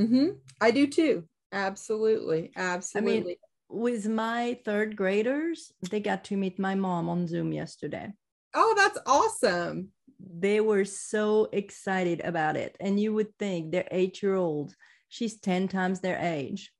Mm-hmm. 0.00 0.30
i 0.60 0.70
do 0.70 0.86
too. 0.86 1.24
Absolutely. 1.52 2.50
Absolutely 2.56 3.20
I 3.20 3.24
mean, 3.24 3.36
with 3.68 4.08
my 4.08 4.58
third 4.64 4.96
graders 4.96 5.72
they 5.90 6.00
got 6.00 6.24
to 6.24 6.36
meet 6.36 6.58
my 6.58 6.74
mom 6.74 7.08
on 7.08 7.26
zoom 7.26 7.52
yesterday. 7.52 8.12
Oh 8.54 8.74
that's 8.76 8.98
awesome. 9.06 9.88
They 10.18 10.60
were 10.60 10.84
so 10.84 11.48
excited 11.52 12.20
about 12.20 12.56
it. 12.56 12.76
And 12.80 12.98
you 12.98 13.12
would 13.12 13.36
think 13.38 13.72
they're 13.72 13.88
eight 13.90 14.22
year 14.22 14.34
old 14.34 14.74
she's 15.08 15.38
10 15.38 15.68
times 15.68 16.00
their 16.00 16.18
age 16.18 16.72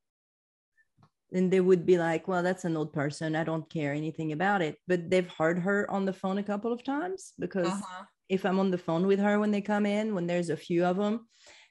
and 1.32 1.50
they 1.50 1.60
would 1.60 1.86
be 1.86 1.98
like, 1.98 2.28
well, 2.28 2.42
that's 2.42 2.64
an 2.64 2.76
old 2.76 2.92
person. 2.92 3.34
I 3.34 3.44
don't 3.44 3.68
care 3.70 3.92
anything 3.92 4.32
about 4.32 4.62
it. 4.62 4.76
But 4.86 5.10
they've 5.10 5.30
heard 5.30 5.58
her 5.60 5.90
on 5.90 6.04
the 6.04 6.12
phone 6.12 6.38
a 6.38 6.42
couple 6.42 6.72
of 6.72 6.84
times 6.84 7.32
because 7.38 7.68
uh-huh. 7.68 8.04
if 8.28 8.44
I'm 8.44 8.58
on 8.58 8.70
the 8.70 8.78
phone 8.78 9.06
with 9.06 9.18
her 9.18 9.38
when 9.38 9.50
they 9.50 9.60
come 9.60 9.86
in, 9.86 10.14
when 10.14 10.26
there's 10.26 10.50
a 10.50 10.56
few 10.56 10.84
of 10.84 10.96
them, 10.96 11.26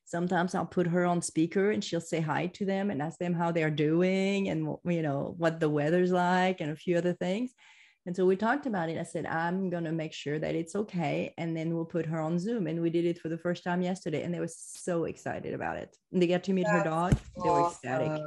sometimes 0.06 0.56
I'll 0.56 0.66
put 0.66 0.88
her 0.88 1.06
on 1.06 1.22
speaker 1.22 1.72
and 1.72 1.84
she'll 1.84 2.02
say 2.02 2.20
hi 2.20 2.48
to 2.48 2.66
them 2.66 2.90
and 2.90 3.02
ask 3.02 3.20
them 3.20 3.34
how 3.34 3.52
they're 3.52 3.70
doing 3.70 4.50
and, 4.50 4.76
you 4.86 5.02
know, 5.02 5.36
what 5.38 5.60
the 5.60 5.70
weather's 5.70 6.12
like 6.12 6.60
and 6.60 6.72
a 6.72 6.76
few 6.76 6.98
other 6.98 7.14
things. 7.14 7.54
And 8.08 8.16
so 8.16 8.26
we 8.26 8.36
talked 8.36 8.66
about 8.66 8.90
it. 8.90 8.98
I 8.98 9.04
said, 9.04 9.28
I'm 9.28 9.70
going 9.70 9.84
to 9.84 9.92
make 9.92 10.12
sure 10.12 10.40
that 10.40 10.56
it's 10.56 10.76
okay. 10.76 11.36
And 11.38 11.56
then 11.56 11.76
we'll 11.76 11.86
put 11.86 12.08
her 12.08 12.20
on 12.20 12.40
Zoom. 12.40 12.66
And 12.66 12.82
we 12.82 12.90
did 12.90 13.06
it 13.06 13.20
for 13.20 13.30
the 13.30 13.38
first 13.38 13.64
time 13.64 13.84
yesterday. 13.84 14.24
And 14.24 14.34
they 14.34 14.40
were 14.40 14.50
so 14.50 15.04
excited 15.04 15.54
about 15.54 15.78
it. 15.78 15.96
And 16.12 16.20
they 16.20 16.26
got 16.26 16.44
to 16.46 16.54
meet 16.54 16.66
That's 16.66 16.80
her 16.80 16.90
dog. 16.90 17.16
They 17.44 17.48
were 17.48 17.68
ecstatic 17.68 18.24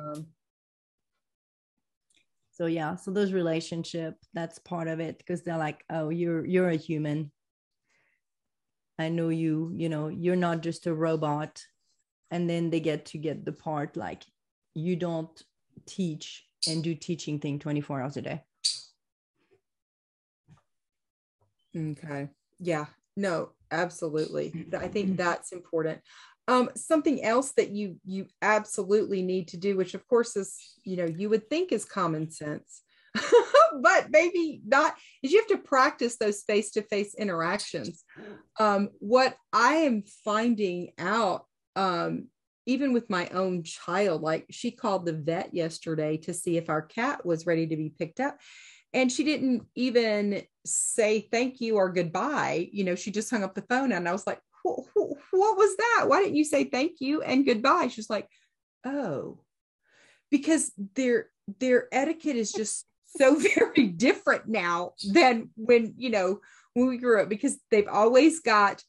so 2.54 2.66
yeah 2.66 2.94
so 2.94 3.10
those 3.10 3.32
relationship 3.32 4.14
that's 4.32 4.60
part 4.60 4.86
of 4.86 5.00
it 5.00 5.18
because 5.18 5.42
they're 5.42 5.58
like 5.58 5.82
oh 5.90 6.08
you're 6.08 6.44
you're 6.46 6.70
a 6.70 6.76
human. 6.76 7.30
I 8.98 9.08
know 9.08 9.28
you 9.28 9.72
you 9.74 9.88
know 9.88 10.08
you're 10.08 10.36
not 10.36 10.60
just 10.62 10.86
a 10.86 10.94
robot. 10.94 11.60
And 12.30 12.50
then 12.50 12.70
they 12.70 12.80
get 12.80 13.06
to 13.06 13.18
get 13.18 13.44
the 13.44 13.52
part 13.52 13.96
like 13.96 14.22
you 14.74 14.96
don't 14.96 15.40
teach 15.86 16.44
and 16.68 16.82
do 16.82 16.94
teaching 16.94 17.38
thing 17.38 17.58
24 17.58 18.02
hours 18.02 18.16
a 18.16 18.22
day. 18.22 18.42
Okay. 21.76 22.28
Yeah. 22.58 22.86
No 23.16 23.50
absolutely. 23.70 24.66
I 24.76 24.88
think 24.88 25.08
mm-hmm. 25.08 25.16
that's 25.16 25.52
important 25.52 26.00
um, 26.46 26.70
something 26.76 27.24
else 27.24 27.52
that 27.52 27.70
you 27.70 27.96
you 28.04 28.26
absolutely 28.42 29.22
need 29.22 29.48
to 29.48 29.56
do, 29.56 29.76
which 29.76 29.94
of 29.94 30.06
course 30.08 30.36
is 30.36 30.56
you 30.84 30.96
know 30.96 31.06
you 31.06 31.28
would 31.30 31.48
think 31.48 31.72
is 31.72 31.84
common 31.84 32.30
sense, 32.30 32.82
but 33.82 34.10
maybe 34.10 34.60
not, 34.66 34.94
is 35.22 35.32
you 35.32 35.38
have 35.38 35.48
to 35.48 35.58
practice 35.58 36.16
those 36.16 36.42
face 36.42 36.72
to 36.72 36.82
face 36.82 37.14
interactions. 37.14 38.04
Um, 38.58 38.90
what 38.98 39.36
I 39.52 39.74
am 39.74 40.04
finding 40.24 40.92
out, 40.98 41.46
um, 41.76 42.28
even 42.66 42.92
with 42.92 43.08
my 43.10 43.28
own 43.28 43.62
child, 43.62 44.22
like 44.22 44.46
she 44.50 44.70
called 44.70 45.06
the 45.06 45.12
vet 45.12 45.54
yesterday 45.54 46.16
to 46.18 46.34
see 46.34 46.56
if 46.56 46.68
our 46.68 46.82
cat 46.82 47.24
was 47.24 47.46
ready 47.46 47.66
to 47.66 47.76
be 47.76 47.90
picked 47.90 48.20
up. 48.20 48.38
And 48.92 49.10
she 49.10 49.24
didn't 49.24 49.66
even 49.74 50.42
say 50.64 51.28
thank 51.32 51.60
you 51.60 51.76
or 51.76 51.90
goodbye. 51.90 52.68
You 52.72 52.84
know, 52.84 52.94
she 52.94 53.10
just 53.10 53.30
hung 53.30 53.42
up 53.42 53.54
the 53.54 53.62
phone. 53.68 53.90
And 53.90 54.08
I 54.08 54.12
was 54.12 54.26
like, 54.26 54.40
what 54.64 55.58
was 55.58 55.76
that? 55.76 56.06
Why 56.08 56.22
didn't 56.22 56.36
you 56.36 56.44
say 56.44 56.64
thank 56.64 57.00
you 57.00 57.22
and 57.22 57.44
goodbye? 57.44 57.88
She's 57.88 58.08
like, 58.08 58.28
oh, 58.84 59.40
because 60.30 60.72
their 60.94 61.28
their 61.60 61.88
etiquette 61.92 62.36
is 62.36 62.50
just 62.50 62.86
so 63.16 63.36
very 63.56 63.88
different 63.88 64.48
now 64.48 64.92
than 65.12 65.50
when 65.56 65.94
you 65.96 66.10
know 66.10 66.40
when 66.72 66.88
we 66.88 66.96
grew 66.96 67.20
up 67.20 67.28
because 67.28 67.58
they've 67.70 67.88
always 67.88 68.40
got 68.40 68.82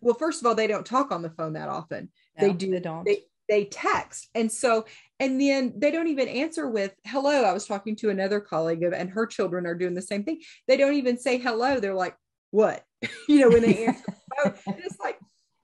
well 0.00 0.14
first 0.14 0.42
of 0.42 0.46
all 0.46 0.54
they 0.54 0.66
don't 0.66 0.86
talk 0.86 1.12
on 1.12 1.22
the 1.22 1.30
phone 1.30 1.54
that 1.54 1.68
often. 1.68 2.10
No, 2.38 2.48
they 2.48 2.52
do 2.52 2.70
they 2.70 2.80
don't. 2.80 3.04
they, 3.04 3.22
they 3.48 3.64
text. 3.66 4.28
And 4.34 4.50
so 4.50 4.86
and 5.20 5.40
then 5.40 5.72
they 5.76 5.92
don't 5.92 6.08
even 6.08 6.28
answer 6.28 6.68
with 6.68 6.92
hello 7.06 7.44
i 7.44 7.52
was 7.52 7.64
talking 7.64 7.96
to 7.96 8.10
another 8.10 8.40
colleague 8.40 8.82
of, 8.82 8.92
and 8.92 9.08
her 9.08 9.24
children 9.24 9.66
are 9.66 9.74
doing 9.74 9.94
the 9.94 10.02
same 10.02 10.24
thing. 10.24 10.40
They 10.66 10.76
don't 10.76 10.94
even 10.94 11.16
say 11.16 11.38
hello. 11.38 11.78
They're 11.78 11.94
like 11.94 12.16
what? 12.50 12.82
You 13.28 13.40
know 13.40 13.50
when 13.50 13.62
they 13.62 13.86
answer 13.86 14.04
the 14.44 14.50
phone 14.50 14.74
it's 14.78 14.98
like 14.98 15.18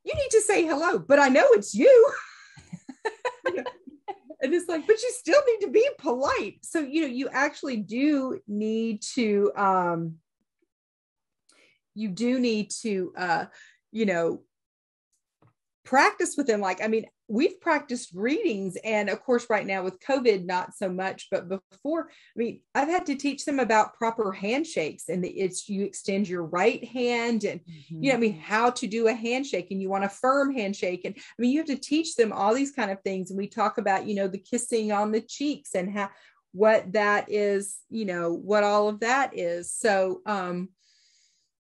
you 0.05 0.15
need 0.15 0.31
to 0.31 0.41
say 0.41 0.65
hello, 0.65 0.99
but 0.99 1.19
I 1.19 1.29
know 1.29 1.47
it's 1.53 1.75
you. 1.75 2.11
and 3.47 4.53
it's 4.53 4.69
like, 4.69 4.87
but 4.87 5.01
you 5.01 5.13
still 5.13 5.41
need 5.47 5.67
to 5.67 5.71
be 5.71 5.89
polite. 5.99 6.59
So, 6.63 6.81
you 6.81 7.03
know, 7.03 7.07
you 7.07 7.29
actually 7.29 7.77
do 7.77 8.41
need 8.49 9.03
to, 9.15 9.53
um, 9.57 10.17
you 11.95 12.09
do 12.09 12.41
need 12.41 12.71
to, 12.83 13.13
uh, 13.17 13.45
you 13.93 14.07
know, 14.07 14.41
practice 15.85 16.37
with 16.37 16.47
them. 16.47 16.61
Like, 16.61 16.83
I 16.83 16.89
mean, 16.89 17.07
we've 17.33 17.59
practiced 17.63 18.15
greetings 18.15 18.77
and 18.85 19.09
of 19.09 19.23
course 19.23 19.47
right 19.49 19.67
now 19.67 19.83
with 19.83 19.99
covid 20.01 20.45
not 20.45 20.75
so 20.75 20.89
much 20.89 21.29
but 21.31 21.49
before 21.49 22.11
i 22.11 22.39
mean 22.39 22.61
i've 22.75 22.89
had 22.89 23.07
to 23.07 23.15
teach 23.15 23.47
them 23.47 23.59
about 23.59 23.95
proper 23.95 24.33
handshakes 24.33 25.09
and 25.09 25.25
it's 25.25 25.67
you 25.67 25.83
extend 25.83 26.29
your 26.29 26.45
right 26.45 26.85
hand 26.85 27.45
and 27.45 27.61
mm-hmm. 27.61 28.03
you 28.03 28.11
know 28.11 28.17
i 28.17 28.21
mean 28.21 28.39
how 28.39 28.69
to 28.69 28.87
do 28.87 29.09
a 29.09 29.15
handshake 29.15 29.69
and 29.71 29.81
you 29.81 29.89
want 29.89 30.05
a 30.05 30.09
firm 30.11 30.53
handshake 30.53 31.07
and 31.07 31.15
i 31.17 31.43
mean 31.43 31.51
you 31.51 31.59
have 31.59 31.67
to 31.67 31.77
teach 31.77 32.17
them 32.17 32.33
all 32.33 32.55
these 32.55 32.73
kind 32.73 32.91
of 32.91 33.01
things 33.01 33.31
and 33.31 33.39
we 33.39 33.47
talk 33.47 33.79
about 33.79 34.07
you 34.07 34.15
know 34.15 34.29
the 34.29 34.39
kissing 34.39 34.93
on 34.93 35.11
the 35.11 35.21
cheeks 35.21 35.75
and 35.75 35.91
how 35.91 36.11
what 36.53 36.93
that 36.93 37.31
is 37.31 37.79
you 37.89 38.05
know 38.05 38.31
what 38.31 38.63
all 38.63 38.89
of 38.89 39.01
that 39.01 39.37
is 39.37 39.73
so 39.73 40.21
um 40.27 40.69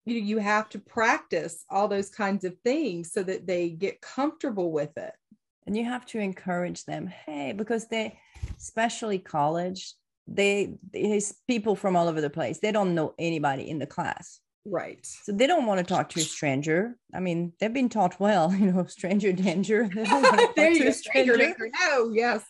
you 0.04 0.16
you 0.16 0.38
have 0.38 0.68
to 0.70 0.78
practice 0.78 1.64
all 1.70 1.88
those 1.88 2.10
kinds 2.10 2.44
of 2.44 2.56
things 2.64 3.12
so 3.12 3.22
that 3.22 3.46
they 3.46 3.70
get 3.70 4.00
comfortable 4.00 4.72
with 4.72 4.96
it. 4.96 5.12
And 5.66 5.76
you 5.76 5.84
have 5.84 6.04
to 6.06 6.18
encourage 6.18 6.84
them. 6.84 7.06
Hey 7.06 7.52
because 7.52 7.88
they 7.88 8.18
especially 8.58 9.18
college 9.18 9.94
they 10.26 10.74
there's 10.92 11.34
people 11.48 11.74
from 11.74 11.96
all 11.96 12.08
over 12.08 12.20
the 12.20 12.30
place 12.30 12.58
they 12.60 12.72
don't 12.72 12.94
know 12.94 13.14
anybody 13.18 13.68
in 13.68 13.78
the 13.78 13.86
class. 13.86 14.40
Right. 14.64 15.04
So 15.04 15.32
they 15.32 15.48
don't 15.48 15.66
want 15.66 15.78
to 15.78 15.84
talk 15.84 16.08
to 16.10 16.20
a 16.20 16.24
stranger. 16.24 16.96
I 17.14 17.20
mean 17.20 17.52
they've 17.58 17.72
been 17.72 17.88
taught 17.88 18.18
well 18.20 18.52
you 18.58 18.72
know 18.72 18.84
stranger 18.86 19.32
danger. 19.32 19.88
There 20.56 20.70
you 20.70 20.84
go. 20.84 20.90
Stranger. 20.90 21.36
danger. 21.36 21.70
No 21.80 22.10
yes 22.12 22.44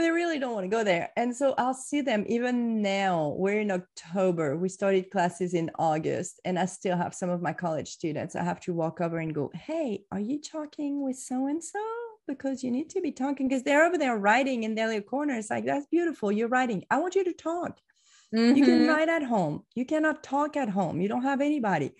they 0.00 0.10
really 0.10 0.38
don't 0.38 0.54
want 0.54 0.64
to 0.64 0.76
go 0.76 0.84
there 0.84 1.10
and 1.16 1.34
so 1.34 1.54
i'll 1.58 1.74
see 1.74 2.00
them 2.00 2.24
even 2.28 2.82
now 2.82 3.34
we're 3.36 3.60
in 3.60 3.70
october 3.70 4.56
we 4.56 4.68
started 4.68 5.10
classes 5.10 5.54
in 5.54 5.70
august 5.78 6.40
and 6.44 6.58
i 6.58 6.64
still 6.64 6.96
have 6.96 7.14
some 7.14 7.30
of 7.30 7.42
my 7.42 7.52
college 7.52 7.88
students 7.88 8.36
i 8.36 8.42
have 8.42 8.60
to 8.60 8.74
walk 8.74 9.00
over 9.00 9.18
and 9.18 9.34
go 9.34 9.50
hey 9.54 10.02
are 10.12 10.20
you 10.20 10.40
talking 10.40 11.02
with 11.02 11.16
so 11.16 11.46
and 11.46 11.62
so 11.62 11.80
because 12.26 12.62
you 12.62 12.70
need 12.70 12.90
to 12.90 13.00
be 13.00 13.12
talking 13.12 13.48
because 13.48 13.62
they're 13.62 13.84
over 13.84 13.98
there 13.98 14.18
writing 14.18 14.64
in 14.64 14.74
their 14.74 14.88
little 14.88 15.02
corner. 15.02 15.34
It's 15.34 15.50
like, 15.50 15.64
that's 15.64 15.86
beautiful. 15.86 16.32
You're 16.32 16.48
writing. 16.48 16.84
I 16.90 16.98
want 16.98 17.14
you 17.14 17.24
to 17.24 17.32
talk. 17.32 17.78
Mm-hmm. 18.34 18.56
You 18.56 18.64
can 18.64 18.78
mm-hmm. 18.80 18.88
write 18.88 19.08
at 19.08 19.22
home. 19.22 19.62
You 19.74 19.84
cannot 19.84 20.22
talk 20.22 20.56
at 20.56 20.68
home. 20.68 21.00
You 21.00 21.08
don't 21.08 21.22
have 21.22 21.40
anybody. 21.40 21.92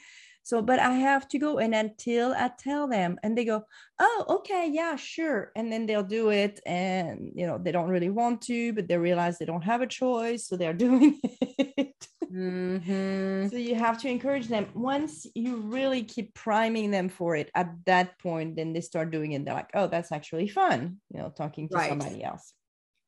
So, 0.46 0.62
but 0.62 0.78
I 0.78 0.92
have 0.92 1.26
to 1.30 1.40
go. 1.40 1.58
And 1.58 1.74
until 1.74 2.32
I 2.32 2.52
tell 2.56 2.86
them, 2.86 3.18
and 3.24 3.36
they 3.36 3.44
go, 3.44 3.64
oh, 3.98 4.24
okay, 4.28 4.70
yeah, 4.72 4.94
sure. 4.94 5.50
And 5.56 5.72
then 5.72 5.86
they'll 5.86 6.04
do 6.04 6.30
it. 6.30 6.60
And, 6.64 7.32
you 7.34 7.48
know, 7.48 7.58
they 7.58 7.72
don't 7.72 7.88
really 7.88 8.10
want 8.10 8.42
to, 8.42 8.72
but 8.72 8.86
they 8.86 8.96
realize 8.96 9.38
they 9.38 9.44
don't 9.44 9.64
have 9.64 9.82
a 9.82 9.88
choice. 9.88 10.46
So 10.46 10.56
they're 10.56 10.72
doing 10.86 11.18
it. 11.24 12.06
Mm-hmm. 12.32 13.48
So 13.48 13.56
you 13.56 13.74
have 13.74 14.00
to 14.02 14.08
encourage 14.08 14.46
them. 14.46 14.68
Once 14.72 15.26
you 15.34 15.56
really 15.56 16.04
keep 16.04 16.32
priming 16.34 16.92
them 16.92 17.08
for 17.08 17.34
it 17.34 17.50
at 17.56 17.74
that 17.86 18.16
point, 18.20 18.54
then 18.54 18.72
they 18.72 18.82
start 18.82 19.10
doing 19.10 19.32
it. 19.32 19.44
They're 19.44 19.52
like, 19.52 19.70
oh, 19.74 19.88
that's 19.88 20.12
actually 20.12 20.46
fun, 20.46 20.98
you 21.12 21.18
know, 21.18 21.30
talking 21.36 21.68
to 21.70 21.74
right. 21.74 21.88
somebody 21.88 22.22
else 22.22 22.52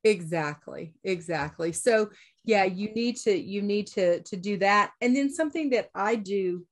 exactly 0.05 0.95
exactly 1.03 1.73
so 1.73 2.09
yeah 2.45 2.63
you 2.63 2.89
need 2.95 3.17
to 3.17 3.37
you 3.37 3.61
need 3.61 3.85
to 3.85 4.23
to 4.23 4.37
do 4.37 4.57
that 4.57 4.93
and 5.01 5.15
then 5.15 5.29
something 5.29 5.71
that 5.71 5.89
i 5.93 6.15
do 6.15 6.65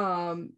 um, 0.00 0.52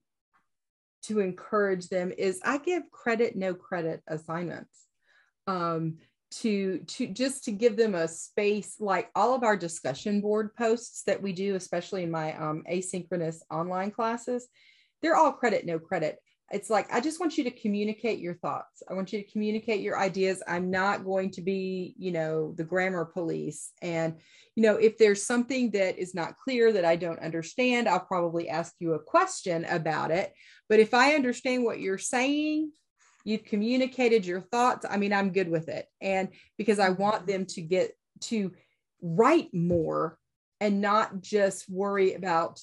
to 1.03 1.19
encourage 1.19 1.89
them 1.89 2.13
is 2.17 2.41
I 2.45 2.59
give 2.59 2.85
credit, 2.93 3.37
no 3.37 3.55
credit 3.55 4.01
assignments 4.07 4.87
um, 5.49 5.99
to 6.31 6.79
to 6.79 7.09
just 7.09 7.45
to 7.45 7.53
give 7.53 7.77
them 7.77 7.95
a 7.95 8.07
space 8.09 8.77
like 8.79 9.11
all 9.15 9.35
of 9.35 9.43
our 9.43 9.57
discussion 9.57 10.21
board 10.21 10.55
posts 10.55 11.03
that 11.07 11.21
we 11.21 11.33
do, 11.33 11.57
especially 11.57 12.05
in 12.05 12.11
my 12.11 12.35
um, 12.39 12.63
asynchronous 12.71 13.39
online 13.51 13.91
classes. 13.91 14.49
They're 15.03 15.17
all 15.17 15.33
credit, 15.33 15.67
no 15.67 15.81
credit 15.81 16.19
it's 16.53 16.71
like 16.71 16.93
i 16.93 17.01
just 17.01 17.19
want 17.19 17.39
you 17.39 17.45
to 17.45 17.51
communicate 17.51 18.19
your 18.19 18.35
thoughts. 18.35 18.83
I 18.89 18.95
want 18.95 19.13
you 19.13 19.23
to 19.23 19.31
communicate 19.31 19.81
your 19.81 19.99
ideas. 19.99 20.43
I'm 20.47 20.71
not 20.71 21.05
going 21.05 21.31
to 21.33 21.41
be 21.41 21.95
you 21.99 22.13
know 22.13 22.55
the 22.57 22.65
grammar 22.65 23.05
police. 23.05 23.73
And 23.81 24.19
you 24.55 24.63
know 24.63 24.77
if 24.77 24.99
there's 24.99 25.27
something 25.27 25.71
that 25.73 25.99
is 25.99 26.15
not 26.15 26.37
clear 26.37 26.73
that 26.73 26.85
i 26.85 26.95
don't 26.97 27.21
understand 27.21 27.89
i'll 27.89 28.01
probably 28.01 28.49
ask 28.49 28.75
you 28.79 28.93
a 28.95 29.03
question 29.03 29.65
about 29.65 30.11
it. 30.11 30.33
But 30.69 30.81
if 30.81 30.95
i 30.95 31.15
understand 31.15 31.65
what 31.65 31.81
you're 31.81 31.99
saying 31.99 32.71
you've 33.25 33.45
communicated 33.45 34.27
your 34.27 34.41
thoughts 34.41 34.85
i 34.89 34.97
mean 34.97 35.13
i'm 35.13 35.33
good 35.33 35.49
with 35.49 35.69
it. 35.69 35.87
And 36.01 36.29
because 36.59 36.79
i 36.79 36.91
want 36.91 37.23
mm-hmm. 37.23 37.33
them 37.33 37.47
to 37.47 37.63
get 37.63 37.93
to 38.23 38.53
write 39.01 39.53
more 39.53 40.19
and 40.61 40.81
not 40.81 41.21
just 41.21 41.69
worry 41.69 42.15
about 42.15 42.61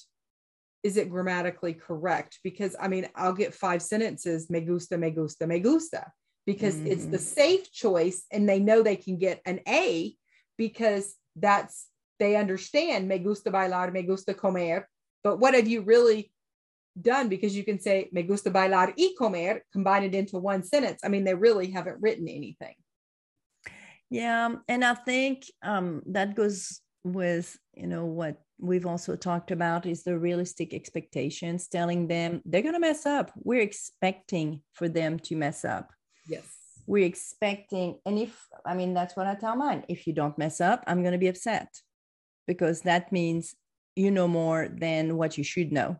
is 0.82 0.96
it 0.96 1.10
grammatically 1.10 1.74
correct? 1.74 2.38
Because 2.42 2.74
I 2.80 2.88
mean, 2.88 3.08
I'll 3.14 3.32
get 3.32 3.54
five 3.54 3.82
sentences, 3.82 4.50
me 4.50 4.60
gusta, 4.60 4.96
me 4.96 5.10
gusta, 5.10 5.46
me 5.46 5.60
gusta, 5.60 6.06
because 6.46 6.74
mm-hmm. 6.74 6.86
it's 6.86 7.06
the 7.06 7.16
mm-hmm. 7.16 7.40
safe 7.40 7.70
choice 7.72 8.24
and 8.30 8.48
they 8.48 8.58
know 8.58 8.82
they 8.82 8.96
can 8.96 9.18
get 9.18 9.40
an 9.44 9.60
A 9.68 10.14
because 10.56 11.14
that's, 11.36 11.86
they 12.18 12.36
understand 12.36 13.08
me 13.08 13.18
gusta 13.18 13.50
bailar, 13.50 13.92
me 13.92 14.02
gusta 14.02 14.34
comer. 14.34 14.88
But 15.22 15.38
what 15.38 15.54
have 15.54 15.68
you 15.68 15.82
really 15.82 16.32
done? 17.00 17.28
Because 17.28 17.56
you 17.56 17.64
can 17.64 17.78
say 17.78 18.08
me 18.12 18.22
gusta 18.22 18.50
bailar 18.50 18.94
y 18.96 19.10
comer, 19.18 19.62
combine 19.72 20.04
it 20.04 20.14
into 20.14 20.38
one 20.38 20.62
sentence. 20.62 21.00
I 21.04 21.08
mean, 21.08 21.24
they 21.24 21.34
really 21.34 21.70
haven't 21.70 22.00
written 22.00 22.28
anything. 22.28 22.74
Yeah. 24.10 24.56
And 24.66 24.84
I 24.84 24.94
think 24.94 25.44
um, 25.62 26.02
that 26.06 26.34
goes 26.34 26.80
with, 27.04 27.58
you 27.74 27.86
know, 27.86 28.04
what 28.04 28.36
we've 28.58 28.86
also 28.86 29.16
talked 29.16 29.50
about 29.50 29.86
is 29.86 30.02
the 30.02 30.18
realistic 30.18 30.74
expectations, 30.74 31.68
telling 31.68 32.08
them 32.08 32.42
they're 32.44 32.62
going 32.62 32.74
to 32.74 32.80
mess 32.80 33.06
up. 33.06 33.32
We're 33.36 33.62
expecting 33.62 34.62
for 34.72 34.88
them 34.88 35.18
to 35.20 35.36
mess 35.36 35.64
up. 35.64 35.92
Yes. 36.28 36.44
We're 36.86 37.06
expecting, 37.06 37.98
and 38.04 38.18
if 38.18 38.46
I 38.66 38.74
mean, 38.74 38.94
that's 38.94 39.16
what 39.16 39.26
I 39.26 39.34
tell 39.34 39.56
mine 39.56 39.84
if 39.88 40.06
you 40.06 40.12
don't 40.12 40.38
mess 40.38 40.60
up, 40.60 40.82
I'm 40.86 41.02
going 41.02 41.12
to 41.12 41.18
be 41.18 41.28
upset 41.28 41.68
because 42.46 42.82
that 42.82 43.12
means 43.12 43.54
you 43.96 44.10
know 44.10 44.28
more 44.28 44.68
than 44.68 45.16
what 45.16 45.38
you 45.38 45.44
should 45.44 45.72
know. 45.72 45.98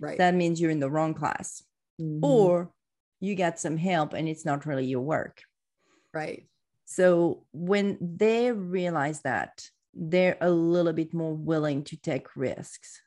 Right. 0.00 0.18
That 0.18 0.34
means 0.34 0.60
you're 0.60 0.70
in 0.70 0.80
the 0.80 0.90
wrong 0.90 1.14
class 1.14 1.62
mm-hmm. 2.00 2.24
or 2.24 2.70
you 3.20 3.34
got 3.34 3.58
some 3.58 3.76
help 3.76 4.12
and 4.14 4.28
it's 4.28 4.44
not 4.44 4.66
really 4.66 4.86
your 4.86 5.00
work. 5.00 5.42
Right. 6.12 6.46
So 6.84 7.44
when 7.52 7.98
they 8.00 8.52
realize 8.52 9.20
that, 9.22 9.62
they're 9.94 10.36
a 10.40 10.50
little 10.50 10.92
bit 10.92 11.12
more 11.12 11.34
willing 11.34 11.84
to 11.84 11.96
take 11.96 12.36
risks. 12.36 13.00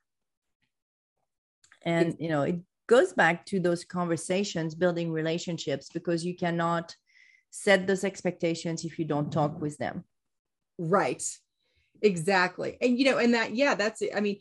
And 1.86 2.16
you 2.20 2.30
know 2.30 2.44
it 2.44 2.60
goes 2.88 3.14
back 3.14 3.46
to 3.48 3.60
those 3.60 3.84
conversations 3.84 4.76
building 4.76 5.12
relationships 5.12 5.90
because 5.94 6.26
you 6.26 6.36
cannot 6.36 6.96
set 7.50 7.88
those 7.88 8.04
expectations 8.04 8.84
if 8.84 8.98
you 8.98 9.06
don't 9.06 9.32
talk 9.32 9.62
with 9.62 9.78
them. 9.78 10.04
Right. 10.78 11.24
Exactly. 12.02 12.78
And 12.82 12.98
you 12.98 13.06
know 13.06 13.18
and 13.18 13.34
that 13.34 13.56
yeah 13.56 13.76
that's 13.76 14.02
it. 14.02 14.12
I 14.16 14.22
mean 14.22 14.40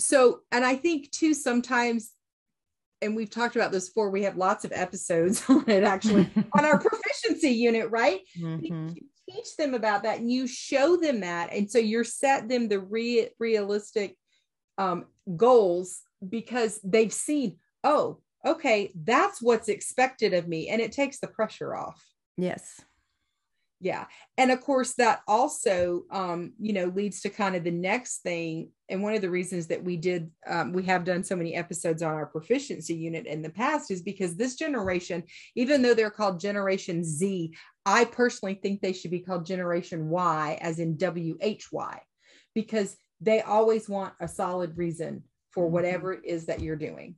so 0.00 0.40
and 0.50 0.64
i 0.64 0.74
think 0.74 1.10
too 1.10 1.34
sometimes 1.34 2.12
and 3.02 3.16
we've 3.16 3.30
talked 3.30 3.56
about 3.56 3.72
this 3.72 3.88
before 3.88 4.10
we 4.10 4.24
have 4.24 4.36
lots 4.36 4.64
of 4.64 4.72
episodes 4.72 5.42
on 5.48 5.68
it 5.68 5.84
actually 5.84 6.28
on 6.58 6.64
our 6.64 6.78
proficiency 6.78 7.50
unit 7.50 7.90
right? 7.90 8.20
Mm-hmm 8.38 8.88
teach 9.30 9.56
them 9.56 9.74
about 9.74 10.02
that 10.02 10.18
and 10.18 10.30
you 10.30 10.46
show 10.46 10.96
them 10.96 11.20
that 11.20 11.52
and 11.52 11.70
so 11.70 11.78
you're 11.78 12.04
set 12.04 12.48
them 12.48 12.68
the 12.68 12.80
re- 12.80 13.28
realistic 13.38 14.16
um, 14.78 15.06
goals 15.36 16.00
because 16.28 16.80
they've 16.84 17.12
seen 17.12 17.56
oh 17.84 18.18
okay 18.46 18.90
that's 19.04 19.40
what's 19.40 19.68
expected 19.68 20.34
of 20.34 20.48
me 20.48 20.68
and 20.68 20.80
it 20.80 20.92
takes 20.92 21.18
the 21.20 21.28
pressure 21.28 21.74
off. 21.74 22.02
Yes 22.36 22.80
yeah. 23.80 24.04
And 24.36 24.50
of 24.50 24.60
course 24.60 24.94
that 24.94 25.22
also 25.26 26.04
um, 26.10 26.52
you 26.60 26.72
know 26.72 26.86
leads 26.86 27.20
to 27.22 27.30
kind 27.30 27.56
of 27.56 27.64
the 27.64 27.70
next 27.70 28.18
thing. 28.18 28.70
And 28.88 29.02
one 29.02 29.14
of 29.14 29.22
the 29.22 29.30
reasons 29.30 29.68
that 29.68 29.82
we 29.82 29.96
did 29.96 30.30
um, 30.46 30.72
we 30.72 30.82
have 30.84 31.04
done 31.04 31.24
so 31.24 31.34
many 31.34 31.54
episodes 31.54 32.02
on 32.02 32.12
our 32.12 32.26
proficiency 32.26 32.94
unit 32.94 33.26
in 33.26 33.40
the 33.42 33.50
past 33.50 33.90
is 33.90 34.02
because 34.02 34.36
this 34.36 34.56
generation 34.56 35.22
even 35.56 35.80
though 35.80 35.94
they're 35.94 36.10
called 36.10 36.40
generation 36.40 37.04
z 37.04 37.54
i 37.86 38.04
personally 38.04 38.54
think 38.54 38.80
they 38.80 38.92
should 38.92 39.10
be 39.10 39.20
called 39.20 39.46
generation 39.46 40.08
y 40.08 40.58
as 40.60 40.78
in 40.78 40.98
why 41.70 42.00
because 42.54 42.96
they 43.20 43.40
always 43.42 43.88
want 43.88 44.14
a 44.20 44.28
solid 44.28 44.76
reason 44.76 45.22
for 45.50 45.64
mm-hmm. 45.64 45.74
whatever 45.74 46.12
it 46.12 46.24
is 46.24 46.46
that 46.46 46.60
you're 46.60 46.76
doing. 46.76 47.16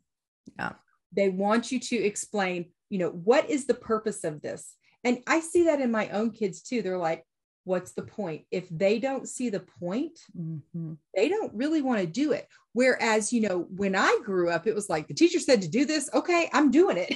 Yeah. 0.58 0.72
They 1.14 1.28
want 1.28 1.70
you 1.70 1.78
to 1.78 1.96
explain 1.96 2.66
you 2.88 2.98
know 2.98 3.08
what 3.08 3.48
is 3.48 3.66
the 3.66 3.74
purpose 3.74 4.22
of 4.22 4.42
this 4.42 4.76
and 5.04 5.18
I 5.26 5.40
see 5.40 5.64
that 5.64 5.80
in 5.80 5.90
my 5.90 6.08
own 6.10 6.30
kids 6.30 6.62
too. 6.62 6.82
They're 6.82 6.98
like, 6.98 7.24
what's 7.64 7.92
the 7.92 8.02
point? 8.02 8.42
If 8.50 8.68
they 8.70 8.98
don't 8.98 9.28
see 9.28 9.50
the 9.50 9.60
point, 9.60 10.18
mm-hmm. 10.38 10.94
they 11.14 11.28
don't 11.28 11.54
really 11.54 11.82
want 11.82 12.00
to 12.00 12.06
do 12.06 12.32
it. 12.32 12.48
Whereas, 12.72 13.32
you 13.32 13.42
know, 13.42 13.66
when 13.74 13.94
I 13.94 14.18
grew 14.24 14.50
up, 14.50 14.66
it 14.66 14.74
was 14.74 14.88
like 14.88 15.08
the 15.08 15.14
teacher 15.14 15.38
said 15.38 15.62
to 15.62 15.68
do 15.68 15.84
this. 15.84 16.08
Okay, 16.14 16.48
I'm 16.52 16.70
doing 16.70 16.96
it. 16.96 17.14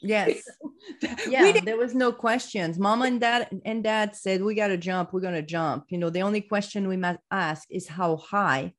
Yes. 0.00 0.42
yeah. 1.28 1.60
There 1.60 1.76
was 1.76 1.94
no 1.94 2.12
questions. 2.12 2.78
Mom 2.78 3.02
and 3.02 3.20
dad 3.20 3.48
and 3.64 3.82
dad 3.82 4.14
said, 4.14 4.42
we 4.42 4.54
got 4.54 4.68
to 4.68 4.76
jump. 4.76 5.12
We're 5.12 5.20
going 5.20 5.34
to 5.34 5.42
jump. 5.42 5.86
You 5.88 5.98
know, 5.98 6.10
the 6.10 6.22
only 6.22 6.40
question 6.40 6.88
we 6.88 6.96
must 6.96 7.20
ask 7.30 7.66
is 7.70 7.88
how 7.88 8.16
high 8.16 8.74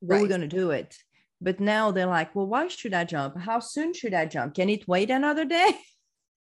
right. 0.00 0.20
we're 0.20 0.28
going 0.28 0.40
to 0.40 0.48
do 0.48 0.70
it. 0.70 0.96
But 1.40 1.60
now 1.60 1.90
they're 1.90 2.06
like, 2.06 2.34
well, 2.34 2.46
why 2.46 2.68
should 2.68 2.94
I 2.94 3.04
jump? 3.04 3.36
How 3.38 3.58
soon 3.58 3.92
should 3.92 4.14
I 4.14 4.26
jump? 4.26 4.54
Can 4.54 4.68
it 4.68 4.86
wait 4.86 5.10
another 5.10 5.44
day? 5.44 5.72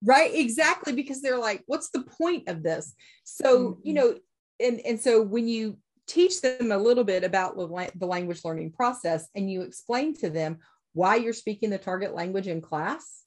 right 0.04 0.34
exactly 0.34 0.94
because 0.94 1.22
they're 1.22 1.38
like 1.38 1.64
what's 1.68 1.90
the 1.90 2.04
point 2.04 2.48
of 2.48 2.64
this? 2.64 2.94
So 3.24 3.60
mm-hmm. 3.60 3.80
you 3.84 3.94
know 3.94 4.16
and 4.60 4.80
and 4.86 5.00
so 5.00 5.22
when 5.22 5.48
you 5.48 5.78
teach 6.08 6.42
them 6.42 6.72
a 6.72 6.78
little 6.78 7.04
bit 7.04 7.24
about 7.24 7.56
the 7.56 8.06
language 8.06 8.44
learning 8.44 8.72
process 8.72 9.28
and 9.36 9.52
you 9.52 9.62
explain 9.62 10.16
to 10.16 10.30
them 10.30 10.58
why 10.94 11.16
you're 11.16 11.34
speaking 11.34 11.70
the 11.70 11.78
target 11.78 12.16
language 12.16 12.48
in 12.48 12.62
class 12.62 13.20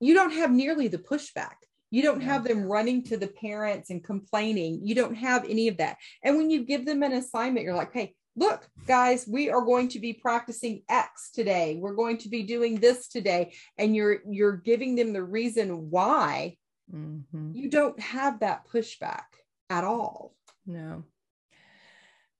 you 0.00 0.14
don't 0.14 0.32
have 0.32 0.50
nearly 0.50 0.88
the 0.88 0.98
pushback. 0.98 1.56
You 1.90 2.02
don't 2.02 2.22
have 2.22 2.44
them 2.44 2.64
running 2.64 3.02
to 3.04 3.16
the 3.16 3.26
parents 3.26 3.90
and 3.90 4.02
complaining. 4.02 4.80
You 4.82 4.94
don't 4.94 5.16
have 5.16 5.44
any 5.44 5.68
of 5.68 5.76
that. 5.78 5.98
And 6.22 6.36
when 6.36 6.48
you 6.48 6.64
give 6.64 6.86
them 6.86 7.02
an 7.02 7.12
assignment 7.12 7.64
you're 7.64 7.74
like 7.74 7.92
hey 7.92 8.14
look 8.36 8.68
guys 8.86 9.26
we 9.28 9.50
are 9.50 9.62
going 9.62 9.88
to 9.88 9.98
be 9.98 10.12
practicing 10.12 10.82
x 10.88 11.30
today. 11.32 11.78
We're 11.80 11.94
going 11.94 12.18
to 12.18 12.28
be 12.28 12.42
doing 12.42 12.80
this 12.80 13.08
today. 13.08 13.52
And 13.78 13.94
you're 13.94 14.18
you're 14.28 14.56
giving 14.56 14.96
them 14.96 15.12
the 15.12 15.22
reason 15.22 15.90
why 15.90 16.56
mm-hmm. 16.92 17.52
you 17.54 17.68
don't 17.68 17.98
have 18.00 18.40
that 18.40 18.68
pushback 18.72 19.24
at 19.68 19.84
all. 19.84 20.34
No. 20.66 21.04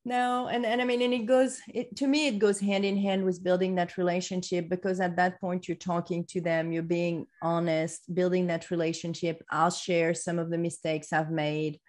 No 0.03 0.49
and, 0.49 0.65
and 0.65 0.81
i 0.81 0.85
mean 0.87 1.03
and 1.03 1.13
it 1.13 1.27
goes 1.27 1.61
it, 1.69 1.95
to 1.97 2.07
me 2.07 2.27
it 2.27 2.39
goes 2.39 2.59
hand 2.59 2.87
in 2.87 2.97
hand 2.97 3.23
with 3.23 3.45
building 3.45 3.75
that 3.75 3.99
relationship 3.99 4.71
because 4.71 4.99
at 4.99 5.17
that 5.17 5.39
point 5.43 5.69
you're 5.69 5.77
talking 5.77 6.25
to 6.31 6.41
them 6.41 6.73
you're 6.73 6.83
being 6.83 7.27
honest 7.43 8.13
building 8.15 8.47
that 8.47 8.71
relationship. 8.71 9.43
I'll 9.51 9.71
share 9.71 10.15
some 10.15 10.39
of 10.39 10.51
the 10.51 10.57
mistakes 10.57 11.13
i've 11.13 11.31
made. 11.31 11.81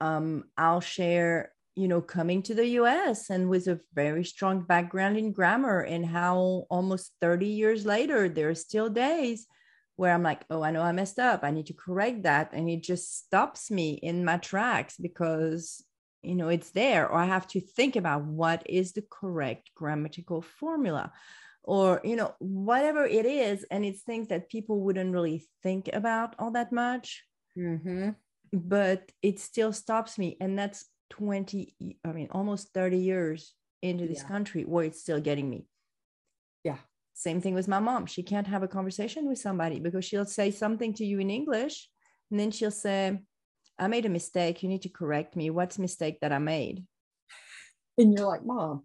Um, 0.00 0.44
i'll 0.56 0.80
share 0.80 1.52
you 1.76 1.88
know, 1.88 2.00
coming 2.00 2.42
to 2.42 2.54
the 2.54 2.66
US 2.80 3.30
and 3.30 3.48
with 3.48 3.66
a 3.68 3.80
very 3.94 4.24
strong 4.24 4.62
background 4.62 5.16
in 5.16 5.32
grammar, 5.32 5.80
and 5.80 6.04
how 6.04 6.66
almost 6.70 7.12
30 7.20 7.46
years 7.46 7.86
later, 7.86 8.28
there 8.28 8.50
are 8.50 8.54
still 8.54 8.88
days 8.88 9.46
where 9.96 10.14
I'm 10.14 10.22
like, 10.22 10.44
oh, 10.48 10.62
I 10.62 10.70
know 10.70 10.82
I 10.82 10.92
messed 10.92 11.18
up. 11.18 11.44
I 11.44 11.50
need 11.50 11.66
to 11.66 11.74
correct 11.74 12.22
that. 12.22 12.52
And 12.52 12.70
it 12.70 12.82
just 12.82 13.18
stops 13.18 13.70
me 13.70 13.92
in 14.02 14.24
my 14.24 14.38
tracks 14.38 14.96
because, 14.96 15.84
you 16.22 16.34
know, 16.34 16.48
it's 16.48 16.70
there, 16.70 17.06
or 17.06 17.18
I 17.18 17.26
have 17.26 17.46
to 17.48 17.60
think 17.60 17.96
about 17.96 18.24
what 18.24 18.62
is 18.66 18.92
the 18.92 19.04
correct 19.10 19.70
grammatical 19.74 20.40
formula 20.40 21.12
or, 21.62 22.00
you 22.02 22.16
know, 22.16 22.34
whatever 22.38 23.04
it 23.04 23.26
is. 23.26 23.64
And 23.70 23.84
it's 23.84 24.00
things 24.00 24.28
that 24.28 24.48
people 24.48 24.80
wouldn't 24.80 25.12
really 25.12 25.46
think 25.62 25.90
about 25.92 26.34
all 26.38 26.52
that 26.52 26.72
much. 26.72 27.22
Mm-hmm. 27.56 28.10
But 28.52 29.12
it 29.22 29.38
still 29.38 29.72
stops 29.72 30.18
me. 30.18 30.38
And 30.40 30.58
that's 30.58 30.86
20, 31.10 31.74
I 32.04 32.12
mean, 32.12 32.28
almost 32.32 32.72
30 32.72 32.98
years 32.98 33.54
into 33.82 34.06
this 34.06 34.22
Yeah. 34.22 34.28
country 34.28 34.64
where 34.64 34.84
it's 34.84 35.00
still 35.00 35.20
getting 35.20 35.48
me. 35.50 35.66
Yeah. 36.64 36.78
Same 37.14 37.40
thing 37.40 37.54
with 37.54 37.68
my 37.68 37.80
mom. 37.80 38.06
She 38.06 38.22
can't 38.22 38.46
have 38.46 38.62
a 38.62 38.68
conversation 38.68 39.28
with 39.28 39.38
somebody 39.38 39.80
because 39.80 40.04
she'll 40.04 40.24
say 40.24 40.50
something 40.50 40.94
to 40.94 41.04
you 41.04 41.18
in 41.18 41.30
English 41.30 41.88
and 42.30 42.40
then 42.40 42.50
she'll 42.50 42.70
say, 42.70 43.20
I 43.78 43.88
made 43.88 44.06
a 44.06 44.10
mistake. 44.10 44.62
You 44.62 44.68
need 44.68 44.82
to 44.82 44.88
correct 44.88 45.36
me. 45.36 45.50
What's 45.50 45.78
mistake 45.78 46.20
that 46.20 46.32
I 46.32 46.38
made? 46.38 46.84
And 47.98 48.14
you're 48.14 48.26
like, 48.26 48.44
Mom. 48.44 48.84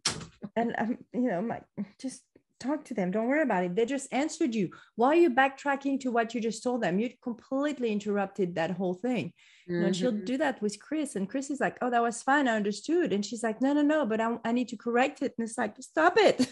And 0.55 0.75
I'm, 0.77 0.97
you 1.13 1.21
know, 1.21 1.38
I'm 1.38 1.47
like, 1.47 1.63
just 1.99 2.21
talk 2.60 2.86
to 2.86 2.94
them. 2.94 3.12
Don't 3.12 3.28
worry 3.28 3.41
about 3.41 3.63
it. 3.63 3.76
They 3.76 3.86
just 3.86 4.08
answered 4.13 4.56
you. 4.56 4.70
Why 4.96 5.08
are 5.10 5.15
you 5.15 5.30
backtracking 5.30 6.00
to 6.02 6.12
what 6.12 6.34
you 6.34 6.41
just 6.41 6.63
told 6.63 6.82
them? 6.82 7.00
You 7.00 7.10
completely 7.22 7.91
interrupted 7.91 8.56
that 8.56 8.72
whole 8.72 8.94
thing. 8.94 9.34
You 9.68 9.80
know, 9.80 9.86
and 9.88 9.96
she'll 9.96 10.12
Mhm. 10.12 10.26
do 10.26 10.38
that 10.38 10.62
with 10.62 10.80
Chris. 10.80 11.15
And 11.15 11.28
Chris 11.30 11.50
is 11.50 11.60
like, 11.60 11.78
oh, 11.82 11.89
that 11.89 12.02
was 12.02 12.22
fine. 12.24 12.48
I 12.48 12.56
understood. 12.56 13.12
And 13.13 13.26
she's 13.26 13.44
like, 13.44 13.62
no, 13.62 13.74
no, 13.74 13.82
no, 13.82 14.06
but 14.06 14.22
I, 14.22 14.38
I 14.46 14.52
need 14.52 14.70
to 14.70 14.78
correct 14.78 15.22
it. 15.22 15.34
And 15.38 15.48
it's 15.48 15.58
like, 15.58 15.76
stop 15.82 16.18
it. 16.18 16.48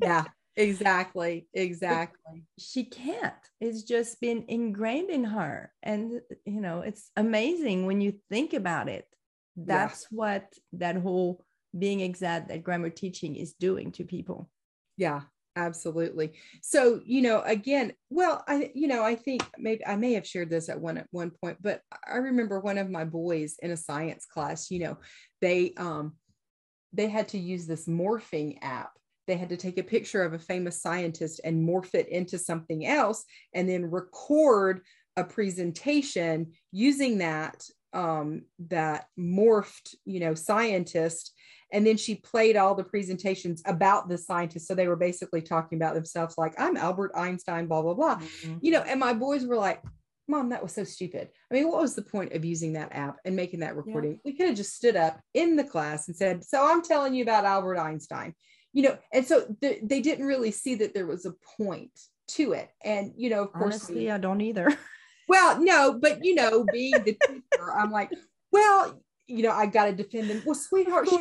Yeah, 0.00 0.24
exactly. 0.56 1.46
Exactly. 1.54 2.44
she 2.58 2.84
can't. 2.84 3.34
It's 3.60 3.82
just 3.82 4.20
been 4.20 4.44
ingrained 4.48 5.10
in 5.10 5.24
her. 5.24 5.72
And, 5.82 6.20
you 6.44 6.60
know, 6.60 6.80
it's 6.80 7.10
amazing 7.16 7.86
when 7.86 8.00
you 8.00 8.14
think 8.30 8.52
about 8.52 8.88
it. 8.88 9.06
That's 9.56 10.06
what 10.10 10.52
that 10.74 10.96
whole 10.96 11.42
being 11.76 12.00
exact 12.00 12.48
that 12.48 12.62
grammar 12.62 12.90
teaching 12.90 13.36
is 13.36 13.54
doing 13.54 13.92
to 13.92 14.04
people. 14.04 14.50
Yeah, 14.96 15.22
absolutely. 15.56 16.32
So, 16.62 17.00
you 17.04 17.22
know, 17.22 17.42
again, 17.42 17.92
well, 18.10 18.44
I, 18.48 18.70
you 18.74 18.88
know, 18.88 19.02
I 19.02 19.14
think 19.14 19.42
maybe 19.58 19.86
I 19.86 19.96
may 19.96 20.14
have 20.14 20.26
shared 20.26 20.50
this 20.50 20.68
at 20.68 20.80
one 20.80 20.98
at 20.98 21.06
one 21.10 21.30
point, 21.42 21.58
but 21.60 21.80
I 22.06 22.16
remember 22.16 22.60
one 22.60 22.78
of 22.78 22.90
my 22.90 23.04
boys 23.04 23.56
in 23.62 23.70
a 23.70 23.76
science 23.76 24.26
class, 24.26 24.70
you 24.70 24.80
know, 24.80 24.98
they 25.40 25.74
um 25.76 26.14
they 26.92 27.08
had 27.08 27.28
to 27.28 27.38
use 27.38 27.66
this 27.66 27.86
morphing 27.86 28.58
app. 28.62 28.90
They 29.26 29.36
had 29.36 29.50
to 29.50 29.56
take 29.56 29.78
a 29.78 29.82
picture 29.82 30.22
of 30.22 30.32
a 30.34 30.38
famous 30.38 30.80
scientist 30.80 31.40
and 31.44 31.68
morph 31.68 31.94
it 31.94 32.08
into 32.08 32.38
something 32.38 32.86
else 32.86 33.24
and 33.54 33.68
then 33.68 33.90
record 33.90 34.80
a 35.16 35.24
presentation 35.24 36.52
using 36.72 37.18
that 37.18 37.64
um 37.96 38.42
that 38.58 39.06
morphed, 39.18 39.94
you 40.04 40.20
know, 40.20 40.34
scientist 40.34 41.32
and 41.72 41.84
then 41.84 41.96
she 41.96 42.14
played 42.14 42.56
all 42.56 42.74
the 42.74 42.84
presentations 42.84 43.62
about 43.66 44.08
the 44.08 44.16
scientist. 44.16 44.68
So 44.68 44.74
they 44.74 44.86
were 44.86 44.96
basically 44.96 45.42
talking 45.42 45.78
about 45.78 45.94
themselves 45.94 46.36
like 46.38 46.54
i'm 46.58 46.76
albert 46.76 47.12
einstein 47.16 47.66
blah 47.66 47.82
blah 47.82 47.94
blah. 47.94 48.20
You 48.60 48.72
know 48.72 48.82
and 48.82 49.00
my 49.00 49.14
boys 49.14 49.44
were 49.44 49.56
like 49.56 49.82
mom 50.28 50.50
that 50.50 50.62
was 50.62 50.74
so 50.74 50.84
stupid. 50.84 51.28
I 51.50 51.54
mean 51.54 51.68
what 51.68 51.80
was 51.80 51.94
the 51.94 52.02
point 52.02 52.34
of 52.34 52.44
using 52.44 52.74
that 52.74 52.94
app 52.94 53.16
and 53.24 53.34
making 53.34 53.60
that 53.60 53.76
recording? 53.76 54.20
We 54.24 54.36
could 54.36 54.48
have 54.48 54.56
just 54.56 54.76
stood 54.76 54.96
up 54.96 55.20
in 55.34 55.56
the 55.56 55.64
class 55.64 56.08
and 56.08 56.16
said 56.16 56.44
so 56.44 56.66
i'm 56.66 56.82
telling 56.82 57.14
you 57.14 57.22
about 57.22 57.44
albert 57.44 57.78
einstein. 57.78 58.34
You 58.72 58.82
know 58.82 58.98
and 59.12 59.26
so 59.26 59.46
th- 59.62 59.80
they 59.82 60.00
didn't 60.02 60.26
really 60.26 60.50
see 60.50 60.74
that 60.76 60.92
there 60.92 61.06
was 61.06 61.24
a 61.24 61.34
point 61.56 61.98
to 62.28 62.52
it. 62.52 62.68
And 62.84 63.12
you 63.16 63.30
know 63.30 63.44
of 63.44 63.52
course 63.52 63.64
Honestly, 63.64 64.10
I 64.10 64.18
don't 64.18 64.42
either. 64.42 64.76
well, 65.28 65.60
no, 65.60 65.98
but 66.00 66.24
you 66.24 66.34
know, 66.34 66.64
being 66.64 66.92
the 67.04 67.16
teacher, 67.26 67.72
I'm 67.76 67.90
like, 67.90 68.12
well, 68.52 69.02
you 69.26 69.42
know, 69.42 69.50
I 69.50 69.66
got 69.66 69.86
to 69.86 69.92
defend 69.92 70.30
them. 70.30 70.42
Well, 70.44 70.54
sweetheart, 70.54 71.08
she 71.08 71.16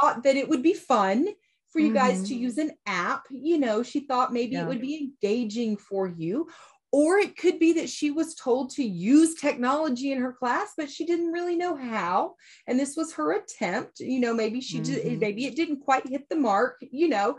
thought 0.00 0.22
that 0.24 0.36
it 0.36 0.48
would 0.48 0.62
be 0.62 0.74
fun 0.74 1.28
for 1.70 1.78
you 1.78 1.92
guys 1.92 2.22
Mhm. 2.22 2.28
to 2.28 2.34
use 2.34 2.58
an 2.58 2.72
app. 2.86 3.24
You 3.30 3.58
know, 3.58 3.82
she 3.82 4.00
thought 4.00 4.32
maybe 4.32 4.54
Yeah. 4.54 4.62
it 4.64 4.68
would 4.68 4.80
be 4.80 4.96
engaging 5.22 5.76
for 5.76 6.06
you. 6.06 6.48
Or 6.92 7.18
it 7.18 7.36
could 7.36 7.60
be 7.60 7.72
that 7.74 7.88
she 7.88 8.10
was 8.10 8.34
told 8.34 8.70
to 8.70 8.82
use 8.84 9.36
technology 9.36 10.10
in 10.10 10.18
her 10.18 10.32
class, 10.32 10.72
but 10.76 10.90
she 10.90 11.06
didn't 11.06 11.30
really 11.30 11.54
know 11.54 11.76
how. 11.76 12.34
And 12.66 12.78
this 12.80 12.96
was 12.96 13.12
her 13.12 13.32
attempt. 13.32 14.00
You 14.00 14.18
know, 14.18 14.34
maybe 14.34 14.60
she 14.60 14.80
just, 14.80 15.04
Mhm. 15.04 15.20
maybe 15.20 15.46
it 15.46 15.54
didn't 15.54 15.80
quite 15.80 16.08
hit 16.08 16.28
the 16.28 16.34
mark, 16.34 16.82
you 16.90 17.08
know. 17.08 17.38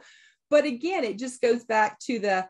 But 0.50 0.64
again, 0.64 1.04
it 1.04 1.18
just 1.18 1.42
goes 1.42 1.66
back 1.66 2.00
to 2.08 2.18
the 2.18 2.48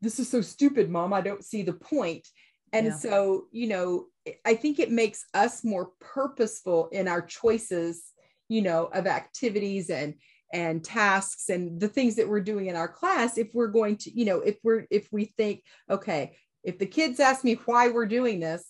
this 0.00 0.20
is 0.20 0.28
so 0.28 0.40
stupid, 0.42 0.90
mom. 0.90 1.12
I 1.12 1.20
don't 1.20 1.44
see 1.44 1.62
the 1.62 1.72
point. 1.72 2.28
And 2.72 2.86
Yeah. 2.86 2.96
so, 2.96 3.46
you 3.50 3.68
know, 3.68 4.06
I 4.44 4.54
think 4.54 4.78
it 4.78 4.90
makes 4.90 5.24
us 5.34 5.64
more 5.64 5.92
purposeful 6.00 6.88
in 6.88 7.08
our 7.08 7.22
choices, 7.22 8.12
you 8.48 8.62
know, 8.62 8.86
of 8.86 9.06
activities 9.06 9.90
and 9.90 10.14
and 10.52 10.82
tasks 10.82 11.50
and 11.50 11.78
the 11.78 11.88
things 11.88 12.16
that 12.16 12.26
we're 12.28 12.40
doing 12.40 12.66
in 12.66 12.76
our 12.76 12.88
class 12.88 13.36
if 13.36 13.52
we're 13.52 13.68
going 13.68 13.96
to, 13.98 14.10
you 14.10 14.24
know, 14.24 14.40
if 14.40 14.56
we're 14.62 14.86
if 14.90 15.08
we 15.12 15.26
think, 15.26 15.62
okay, 15.90 16.36
if 16.64 16.78
the 16.78 16.86
kids 16.86 17.20
ask 17.20 17.44
me 17.44 17.54
why 17.66 17.88
we're 17.88 18.06
doing 18.06 18.40
this, 18.40 18.64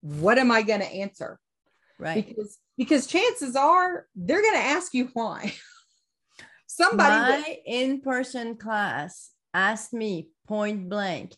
what 0.00 0.38
am 0.38 0.50
I 0.50 0.62
going 0.62 0.80
to 0.80 0.86
answer? 0.86 1.38
Right. 1.98 2.26
Because 2.26 2.58
because 2.76 3.06
chances 3.06 3.56
are 3.56 4.06
they're 4.14 4.42
going 4.42 4.54
to 4.54 4.60
ask 4.60 4.94
you 4.94 5.10
why. 5.14 5.54
Somebody 6.66 7.16
My 7.16 7.58
in-person 7.64 8.56
class 8.56 9.30
asked 9.54 9.94
me 9.94 10.28
point 10.46 10.88
blank, 10.90 11.34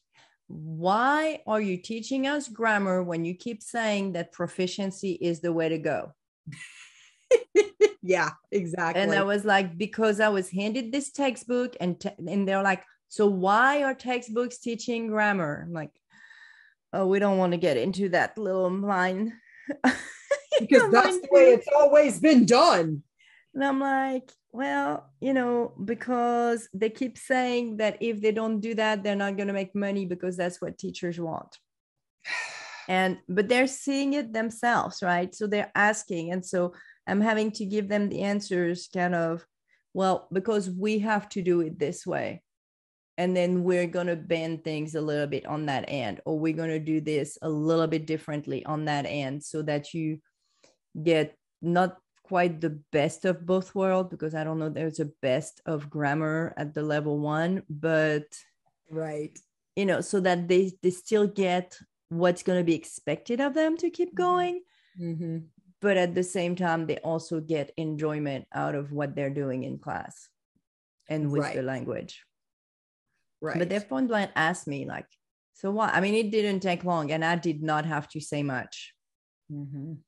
why 0.48 1.42
are 1.46 1.60
you 1.60 1.76
teaching 1.76 2.26
us 2.26 2.48
grammar 2.48 3.02
when 3.02 3.24
you 3.24 3.34
keep 3.34 3.62
saying 3.62 4.12
that 4.12 4.32
proficiency 4.32 5.12
is 5.12 5.40
the 5.40 5.52
way 5.52 5.68
to 5.68 5.78
go? 5.78 6.14
yeah, 8.02 8.30
exactly. 8.50 9.02
And 9.02 9.12
I 9.12 9.22
was 9.22 9.44
like, 9.44 9.76
because 9.76 10.20
I 10.20 10.30
was 10.30 10.50
handed 10.50 10.90
this 10.90 11.12
textbook, 11.12 11.76
and 11.80 12.00
te- 12.00 12.16
and 12.18 12.48
they're 12.48 12.62
like, 12.62 12.82
so 13.08 13.26
why 13.26 13.82
are 13.82 13.94
textbooks 13.94 14.58
teaching 14.58 15.08
grammar? 15.08 15.64
I'm 15.66 15.72
like, 15.74 15.92
oh, 16.94 17.06
we 17.06 17.18
don't 17.18 17.38
want 17.38 17.52
to 17.52 17.58
get 17.58 17.76
into 17.76 18.08
that 18.10 18.38
little 18.38 18.70
line. 18.70 19.34
because 20.60 20.90
that's 20.90 21.20
the 21.20 21.28
way 21.30 21.52
it's 21.52 21.68
always 21.76 22.20
been 22.20 22.46
done. 22.46 23.02
And 23.54 23.64
I'm 23.64 23.80
like, 23.80 24.32
well, 24.52 25.10
you 25.20 25.34
know, 25.34 25.72
because 25.84 26.68
they 26.72 26.90
keep 26.90 27.18
saying 27.18 27.76
that 27.78 27.98
if 28.00 28.20
they 28.20 28.32
don't 28.32 28.60
do 28.60 28.74
that, 28.74 29.02
they're 29.02 29.16
not 29.16 29.36
going 29.36 29.48
to 29.48 29.54
make 29.54 29.74
money 29.74 30.06
because 30.06 30.36
that's 30.36 30.60
what 30.60 30.78
teachers 30.78 31.20
want. 31.20 31.56
And, 32.88 33.18
but 33.28 33.48
they're 33.48 33.66
seeing 33.66 34.14
it 34.14 34.32
themselves, 34.32 35.02
right? 35.02 35.34
So 35.34 35.46
they're 35.46 35.70
asking. 35.74 36.32
And 36.32 36.44
so 36.44 36.72
I'm 37.06 37.20
having 37.20 37.50
to 37.52 37.66
give 37.66 37.88
them 37.88 38.08
the 38.08 38.22
answers 38.22 38.88
kind 38.92 39.14
of, 39.14 39.44
well, 39.92 40.26
because 40.32 40.70
we 40.70 41.00
have 41.00 41.28
to 41.30 41.42
do 41.42 41.60
it 41.60 41.78
this 41.78 42.06
way. 42.06 42.42
And 43.18 43.36
then 43.36 43.64
we're 43.64 43.86
going 43.86 44.06
to 44.06 44.16
bend 44.16 44.64
things 44.64 44.94
a 44.94 45.00
little 45.00 45.26
bit 45.26 45.44
on 45.44 45.66
that 45.66 45.84
end, 45.88 46.20
or 46.24 46.38
we're 46.38 46.56
going 46.56 46.70
to 46.70 46.78
do 46.78 47.00
this 47.00 47.36
a 47.42 47.48
little 47.48 47.88
bit 47.88 48.06
differently 48.06 48.64
on 48.64 48.86
that 48.86 49.04
end 49.06 49.42
so 49.42 49.60
that 49.62 49.92
you 49.92 50.20
get 51.02 51.36
not 51.60 51.98
quite 52.28 52.60
the 52.60 52.70
best 52.92 53.24
of 53.24 53.46
both 53.46 53.74
worlds 53.74 54.10
because 54.10 54.34
I 54.34 54.44
don't 54.44 54.58
know 54.58 54.68
there's 54.68 55.00
a 55.00 55.06
best 55.22 55.60
of 55.66 55.88
grammar 55.90 56.54
at 56.56 56.74
the 56.74 56.82
level 56.82 57.18
one, 57.18 57.62
but 57.70 58.26
Right. 58.90 59.38
you 59.76 59.86
know, 59.86 60.00
so 60.00 60.20
that 60.20 60.48
they 60.48 60.72
they 60.82 60.90
still 60.90 61.26
get 61.26 61.78
what's 62.10 62.42
going 62.42 62.58
to 62.58 62.64
be 62.64 62.74
expected 62.74 63.40
of 63.40 63.54
them 63.54 63.76
to 63.78 63.90
keep 63.90 64.10
Mhm. 64.12 64.16
going, 64.16 64.62
Mm-hmm. 65.00 65.38
but 65.80 65.96
at 65.96 66.14
the 66.14 66.22
same 66.24 66.56
time 66.56 66.86
they 66.86 66.98
also 66.98 67.40
get 67.40 67.72
enjoyment 67.76 68.46
out 68.52 68.74
of 68.74 68.92
what 68.92 69.14
they're 69.14 69.30
doing 69.42 69.62
in 69.64 69.78
class 69.78 70.28
and 71.08 71.30
with 71.30 71.52
the 71.54 71.62
language. 71.62 72.24
Right. 73.40 73.58
But 73.58 73.68
their 73.68 73.80
point 73.80 74.08
blank 74.08 74.32
asked 74.34 74.66
me 74.66 74.86
like, 74.86 75.06
so 75.54 75.70
what? 75.70 75.94
I 75.94 76.00
mean, 76.00 76.14
it 76.14 76.30
didn't 76.30 76.60
take 76.60 76.84
long, 76.84 77.10
and 77.12 77.24
I 77.24 77.36
did 77.36 77.62
not 77.62 77.84
have 77.86 78.08
to 78.10 78.20
say 78.20 78.42
much 78.42 78.94
Mhm. 79.50 80.02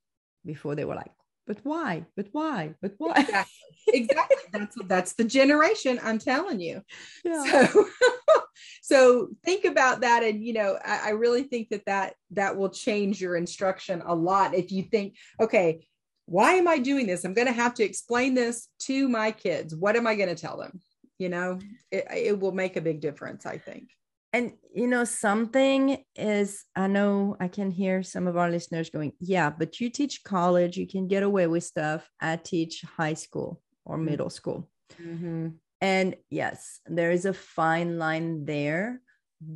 before 0.45 0.75
they 0.75 0.85
were 0.85 0.95
like, 0.95 1.13
but 1.47 1.57
why? 1.63 2.05
But 2.15 2.27
why? 2.31 2.75
But 2.81 2.93
why? 2.97 3.13
Exactly. 3.17 3.53
exactly. 3.87 4.37
That's 4.51 4.75
that's 4.85 5.13
the 5.13 5.23
generation. 5.23 5.99
I'm 6.03 6.19
telling 6.19 6.59
you. 6.59 6.81
yeah. 7.25 7.67
So, 7.67 7.89
so 8.81 9.29
think 9.43 9.65
about 9.65 10.01
that, 10.01 10.23
and 10.23 10.43
you 10.43 10.53
know, 10.53 10.77
I, 10.83 11.07
I 11.07 11.09
really 11.11 11.43
think 11.43 11.69
that 11.69 11.85
that 11.85 12.15
that 12.31 12.57
will 12.57 12.69
change 12.69 13.19
your 13.19 13.35
instruction 13.35 14.01
a 14.05 14.13
lot. 14.13 14.53
If 14.53 14.71
you 14.71 14.83
think, 14.83 15.15
okay, 15.39 15.87
why 16.25 16.53
am 16.53 16.67
I 16.67 16.77
doing 16.77 17.07
this? 17.07 17.25
I'm 17.25 17.33
going 17.33 17.47
to 17.47 17.53
have 17.53 17.73
to 17.75 17.83
explain 17.83 18.33
this 18.33 18.67
to 18.83 19.09
my 19.09 19.31
kids. 19.31 19.75
What 19.75 19.95
am 19.95 20.07
I 20.07 20.15
going 20.15 20.29
to 20.29 20.35
tell 20.35 20.57
them? 20.57 20.79
You 21.17 21.29
know, 21.29 21.59
it, 21.91 22.05
it 22.15 22.39
will 22.39 22.51
make 22.51 22.77
a 22.77 22.81
big 22.81 23.01
difference. 23.01 23.45
I 23.45 23.57
think. 23.57 23.89
And 24.33 24.53
you 24.73 24.87
know, 24.87 25.03
something 25.03 26.03
is, 26.15 26.63
I 26.75 26.87
know 26.87 27.35
I 27.39 27.47
can 27.49 27.71
hear 27.71 28.01
some 28.03 28.27
of 28.27 28.37
our 28.37 28.49
listeners 28.49 28.89
going, 28.89 29.11
yeah, 29.19 29.49
but 29.49 29.79
you 29.81 29.89
teach 29.89 30.23
college, 30.23 30.77
you 30.77 30.87
can 30.87 31.07
get 31.07 31.23
away 31.23 31.47
with 31.47 31.63
stuff. 31.65 32.09
I 32.21 32.37
teach 32.37 32.83
high 32.97 33.15
school 33.15 33.61
or 33.85 33.97
Mm. 33.97 34.05
middle 34.05 34.29
school. 34.29 34.69
Mm-hmm. 35.01 35.47
And 35.81 36.15
yes, 36.29 36.79
there 36.85 37.11
is 37.11 37.25
a 37.25 37.33
fine 37.33 37.97
line 37.97 38.45
there. 38.45 39.01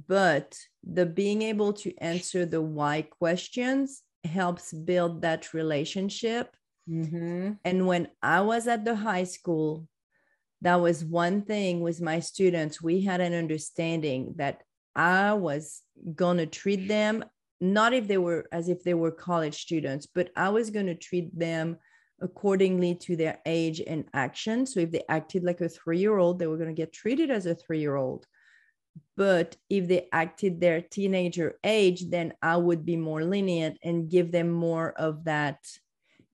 but 0.07 0.57
the 0.84 1.05
being 1.05 1.41
able 1.43 1.71
to 1.71 1.93
answer 2.01 2.43
the 2.45 2.59
why 2.61 3.03
questions 3.03 4.01
helps 4.23 4.73
build 4.73 5.21
that 5.21 5.53
relationship 5.53 6.55
Mm-hmm. 6.89 7.53
and 7.63 7.88
when 7.88 8.07
i 8.21 8.41
was 8.41 8.67
at 8.67 8.84
the 8.86 8.95
high 8.95 9.26
school 9.26 9.88
that 10.62 10.76
was 10.76 11.06
one 11.06 11.43
thing 11.43 11.82
with 11.82 12.01
my 12.01 12.20
students. 12.20 12.82
We 12.82 13.01
had 13.01 13.22
an 13.22 13.34
understanding 13.34 14.34
that 14.38 14.62
i 14.97 15.34
was 15.34 15.82
going 16.16 16.38
to 16.38 16.45
treat 16.45 16.88
them 16.88 17.22
not 17.60 17.93
if 17.93 18.08
they 18.08 18.18
were 18.18 18.45
as 18.53 18.70
if 18.70 18.82
they 18.84 18.93
were 18.93 19.12
college 19.12 19.62
students 19.62 20.06
but 20.06 20.30
i 20.38 20.47
was 20.47 20.70
going 20.70 20.86
to 20.86 20.95
treat 20.95 21.38
them 21.38 21.78
accordingly 22.22 22.95
to 22.95 23.18
their 23.18 23.39
age 23.45 23.82
and 23.86 24.06
action. 24.14 24.66
So 24.66 24.80
if 24.80 24.89
they 24.89 25.03
acted 25.10 25.43
like 25.43 25.60
a 25.60 25.68
3 25.68 25.99
year 25.99 26.18
old 26.18 26.39
they 26.39 26.47
were 26.47 26.56
going 26.56 26.74
to 26.74 26.82
get 26.82 26.93
treated 26.93 27.30
as 27.30 27.45
a 27.45 27.56
3 27.56 27.80
year 27.80 27.95
old 27.95 28.26
but 29.18 29.58
if 29.70 29.89
they 29.89 30.08
acted 30.14 30.62
their 30.62 30.80
teenager 30.80 31.60
age 31.66 32.10
then 32.10 32.32
i 32.41 32.56
would 32.56 32.86
be 32.86 32.95
more 32.95 33.26
lenient 33.26 33.78
and 33.84 34.10
give 34.10 34.32
them 34.32 34.49
more 34.49 34.93
of 34.93 35.26
that 35.26 35.60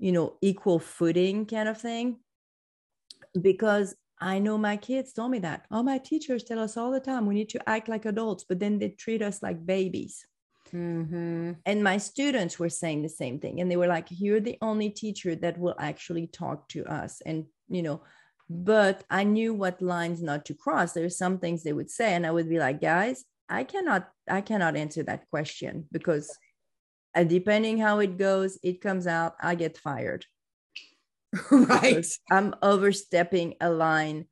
you 0.02 0.12
know 0.12 0.38
equal 0.42 0.80
footing 0.80 1.46
kind 1.46 1.70
of 1.70 1.80
thing. 1.80 2.18
Because 3.40 3.96
i 4.22 4.40
know 4.40 4.58
my 4.58 4.78
kids 4.78 5.12
told 5.14 5.32
me 5.32 5.40
that. 5.40 5.66
All 5.72 5.84
my 5.84 5.98
teachers 5.98 6.44
tell 6.44 6.60
us 6.60 6.78
all 6.78 6.92
the 6.92 7.00
time 7.00 7.26
we 7.26 7.36
need 7.36 7.50
to 7.50 7.70
act 7.70 7.90
like 7.90 8.06
adults 8.06 8.46
but 8.48 8.60
then 8.60 8.80
they 8.80 8.90
treat 8.90 9.22
us 9.22 9.42
like 9.42 9.66
babies. 9.66 10.26
Mm-hmm. 10.74 11.52
and 11.66 11.84
my 11.84 11.98
students 11.98 12.58
were 12.58 12.70
saying 12.70 13.02
the 13.02 13.10
same 13.10 13.40
thing 13.42 13.60
and 13.60 13.70
they 13.70 13.76
were 13.76 13.88
like 13.88 14.08
you're 14.10 14.40
the 14.40 14.58
only 14.62 14.90
teacher 14.90 15.36
that 15.36 15.60
will 15.60 15.76
actually 15.78 16.28
talk 16.28 16.70
to 16.70 16.86
us 16.86 17.22
and 17.26 17.46
you 17.68 17.84
know 17.84 18.02
but 18.50 19.04
i 19.10 19.26
knew 19.26 19.54
what 19.54 19.82
lines 19.82 20.22
not 20.22 20.46
to 20.46 20.54
cross. 20.54 20.94
There's 20.94 21.18
some 21.18 21.40
things 21.40 21.64
they 21.64 21.74
would 21.74 21.90
say 21.90 22.14
and 22.14 22.26
i 22.26 22.32
would 22.32 22.48
be 22.48 22.58
like 22.58 22.80
guys 22.80 23.26
i 23.50 23.66
cannot 23.66 24.10
i 24.30 24.40
cannot 24.40 24.78
answer 24.78 25.04
that 25.04 25.30
question 25.30 25.88
because 25.92 26.38
uh, 27.16 27.26
depending 27.26 27.78
how 27.78 28.00
it 28.00 28.18
goes 28.18 28.58
it 28.64 28.80
comes 28.80 29.08
out 29.08 29.36
i 29.42 29.56
get 29.56 29.78
fired 29.78 30.26
right. 31.52 32.06
i'm 32.32 32.54
overstepping 32.62 33.56
a 33.62 33.70
line 33.70 34.26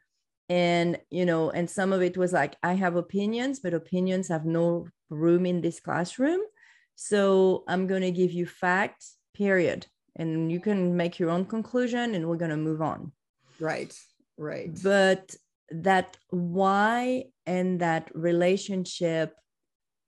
and 0.50 0.97
you 1.10 1.26
know 1.26 1.50
and 1.52 1.70
some 1.70 1.93
of 1.93 2.02
it 2.02 2.18
was 2.18 2.34
like 2.34 2.56
i 2.64 2.74
have 2.74 2.95
opinions 2.95 3.60
but 3.60 3.74
opinions 3.74 4.28
have 4.28 4.45
no 4.45 4.88
room 5.10 5.45
in 5.45 5.62
this 5.62 5.80
classroom 5.80 6.41
so 6.95 7.64
i'm 7.68 7.88
going 7.88 8.02
to 8.02 8.12
give 8.12 8.32
you 8.32 8.45
facts 8.45 9.18
period 9.34 9.86
and 10.18 10.52
you 10.52 10.60
can 10.60 10.97
make 10.97 11.20
your 11.20 11.30
own 11.30 11.45
conclusion 11.45 12.16
and 12.16 12.28
we're 12.28 12.36
going 12.36 12.52
to 12.52 12.58
move 12.58 12.82
on 12.82 13.12
Right. 13.60 13.93
Right. 14.38 14.72
but 14.84 15.36
that 15.72 16.18
why 16.30 17.26
and 17.45 17.80
that 17.82 18.10
relationship 18.16 19.36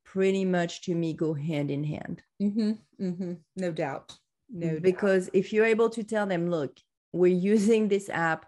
pretty 0.05 0.43
much 0.43 0.81
to 0.83 0.95
me 0.95 1.13
go 1.13 1.33
hand 1.33 1.69
in 1.71 1.83
hand 1.83 2.21
Mm-hmm. 2.41 2.71
Mm-hmm. 2.99 3.33
No 3.57 3.71
doubt. 3.71 4.17
No 4.51 4.79
doubt. 4.79 4.81
because 4.81 5.29
if 5.33 5.51
you're 5.53 5.65
able 5.65 5.89
to 5.91 6.03
tell 6.03 6.25
them 6.27 6.49
look 6.49 6.77
we're 7.13 7.33
using 7.53 7.87
this 7.87 8.09
app 8.09 8.45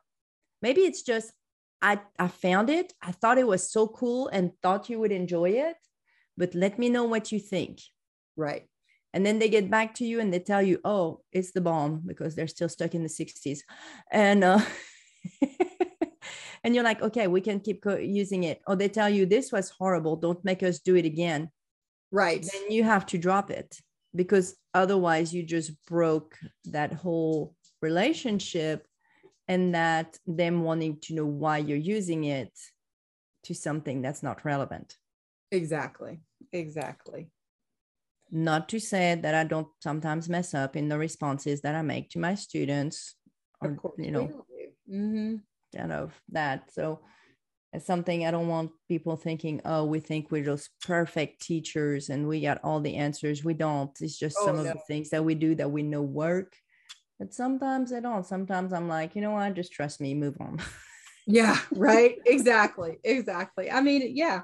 maybe 0.62 0.82
it's 0.82 1.02
just 1.04 1.32
i 1.82 2.00
i 2.20 2.28
found 2.28 2.70
it. 2.70 2.94
I 3.02 3.12
thought 3.12 3.38
it 3.38 3.48
was 3.48 3.72
so 3.72 3.88
cool 3.88 4.28
and 4.28 4.52
thought 4.62 4.90
you 4.90 5.00
would 5.00 5.12
enjoy 5.12 5.50
it 5.52 5.78
but 6.38 6.56
let 6.56 6.80
me 6.80 6.90
know 6.90 7.04
what 7.06 7.32
you 7.32 7.40
think. 7.40 7.80
Right. 8.36 8.66
and 9.14 9.24
then 9.26 9.38
they 9.40 9.50
get 9.50 9.70
back 9.70 9.94
to 9.96 10.06
you 10.06 10.20
and 10.20 10.34
they 10.34 10.40
tell 10.40 10.62
you 10.62 10.80
oh 10.84 11.22
it's 11.32 11.52
the 11.52 11.62
bomb 11.62 12.02
because 12.06 12.36
they're 12.36 12.48
still 12.48 12.70
stuck 12.70 12.96
in 12.96 13.04
the 13.04 13.10
60s 13.10 13.60
and 14.12 14.44
uh 14.44 14.60
and 16.64 16.74
you're 16.76 16.84
like 16.84 17.02
okay 17.02 17.28
we 17.28 17.42
can 17.42 17.60
keep 17.60 17.82
co- 17.84 17.98
using 17.98 18.44
it. 18.44 18.62
Or 18.68 18.76
they 18.76 18.90
tell 18.90 19.10
you 19.10 19.26
this 19.26 19.52
was 19.52 19.70
horrible. 19.70 20.16
Don't 20.16 20.44
make 20.44 20.64
us 20.64 20.80
do 20.80 20.96
it 20.96 21.06
again. 21.06 21.50
Right. 22.12 22.42
then 22.52 22.72
you 22.72 22.84
have 22.84 23.06
to 23.08 23.18
drop 23.18 23.50
it 23.52 23.70
because 24.16 24.56
otherwise 24.74 25.34
you 25.34 25.44
just 25.44 25.72
broke 25.86 26.38
that 26.66 26.94
whole 26.94 27.56
relationship 27.82 28.88
and 29.48 29.76
that 29.76 30.18
them 30.26 30.64
wanting 30.64 31.00
to 31.02 31.14
know 31.16 31.26
why 31.26 31.58
you're 31.58 31.78
using 31.78 32.24
it 32.26 32.52
to 33.44 33.54
something 33.54 34.02
that's 34.02 34.24
not 34.24 34.46
relevant 34.46 34.98
Exactly. 35.52 36.20
Exactly. 36.52 37.30
not 38.32 38.68
to 38.70 38.80
say 38.80 39.16
that 39.16 39.36
i 39.36 39.44
don't 39.44 39.68
sometimes 39.82 40.28
mess 40.30 40.54
up 40.54 40.76
in 40.76 40.88
the 40.90 40.98
responses 40.98 41.62
that 41.62 41.76
i 41.76 41.82
make 41.82 42.10
to 42.10 42.20
my 42.20 42.36
students 42.36 43.16
or 43.62 43.72
Of 43.72 43.78
course. 43.78 43.96
you 43.98 44.12
know 44.12 44.46
Mm-hmm. 44.90 45.36
kind 45.78 45.92
of 45.94 46.12
that 46.30 46.72
so 46.74 47.00
it's 47.74 47.86
something 47.86 48.26
i 48.26 48.32
don't 48.32 48.48
want 48.48 48.72
people 48.88 49.16
thinking 49.18 49.60
oh 49.66 49.84
we 49.86 50.00
think 50.00 50.32
we're 50.32 50.44
just 50.44 50.70
perfect 50.82 51.42
teachers 51.42 52.10
and 52.10 52.28
we 52.28 52.42
got 52.42 52.60
all 52.64 52.80
the 52.80 52.96
answers 52.96 53.44
we 53.44 53.54
don't 53.54 53.92
it's 54.02 54.18
just 54.18 54.38
Oh, 54.40 54.46
some 54.46 54.60
of 54.60 54.66
the 54.66 54.80
things 54.88 55.10
that 55.10 55.24
we 55.26 55.36
do 55.36 55.56
that 55.56 55.72
we 55.72 55.84
know 55.84 56.02
work 56.02 56.56
but 57.20 57.34
sometimes 57.34 57.92
i 57.92 58.00
don't 58.00 58.26
sometimes 58.26 58.74
i'm 58.74 58.88
like 58.88 59.16
you 59.16 59.22
know 59.22 59.32
what 59.32 59.54
just 59.54 59.72
trust 59.72 60.00
me 60.00 60.14
move 60.14 60.38
on 60.40 60.60
Yeah. 61.26 61.58
Right. 61.72 62.18
exactly. 62.26 63.00
Exactly. 63.04 63.72
I 63.72 63.82
mean, 63.82 64.16
yeah. 64.16 64.42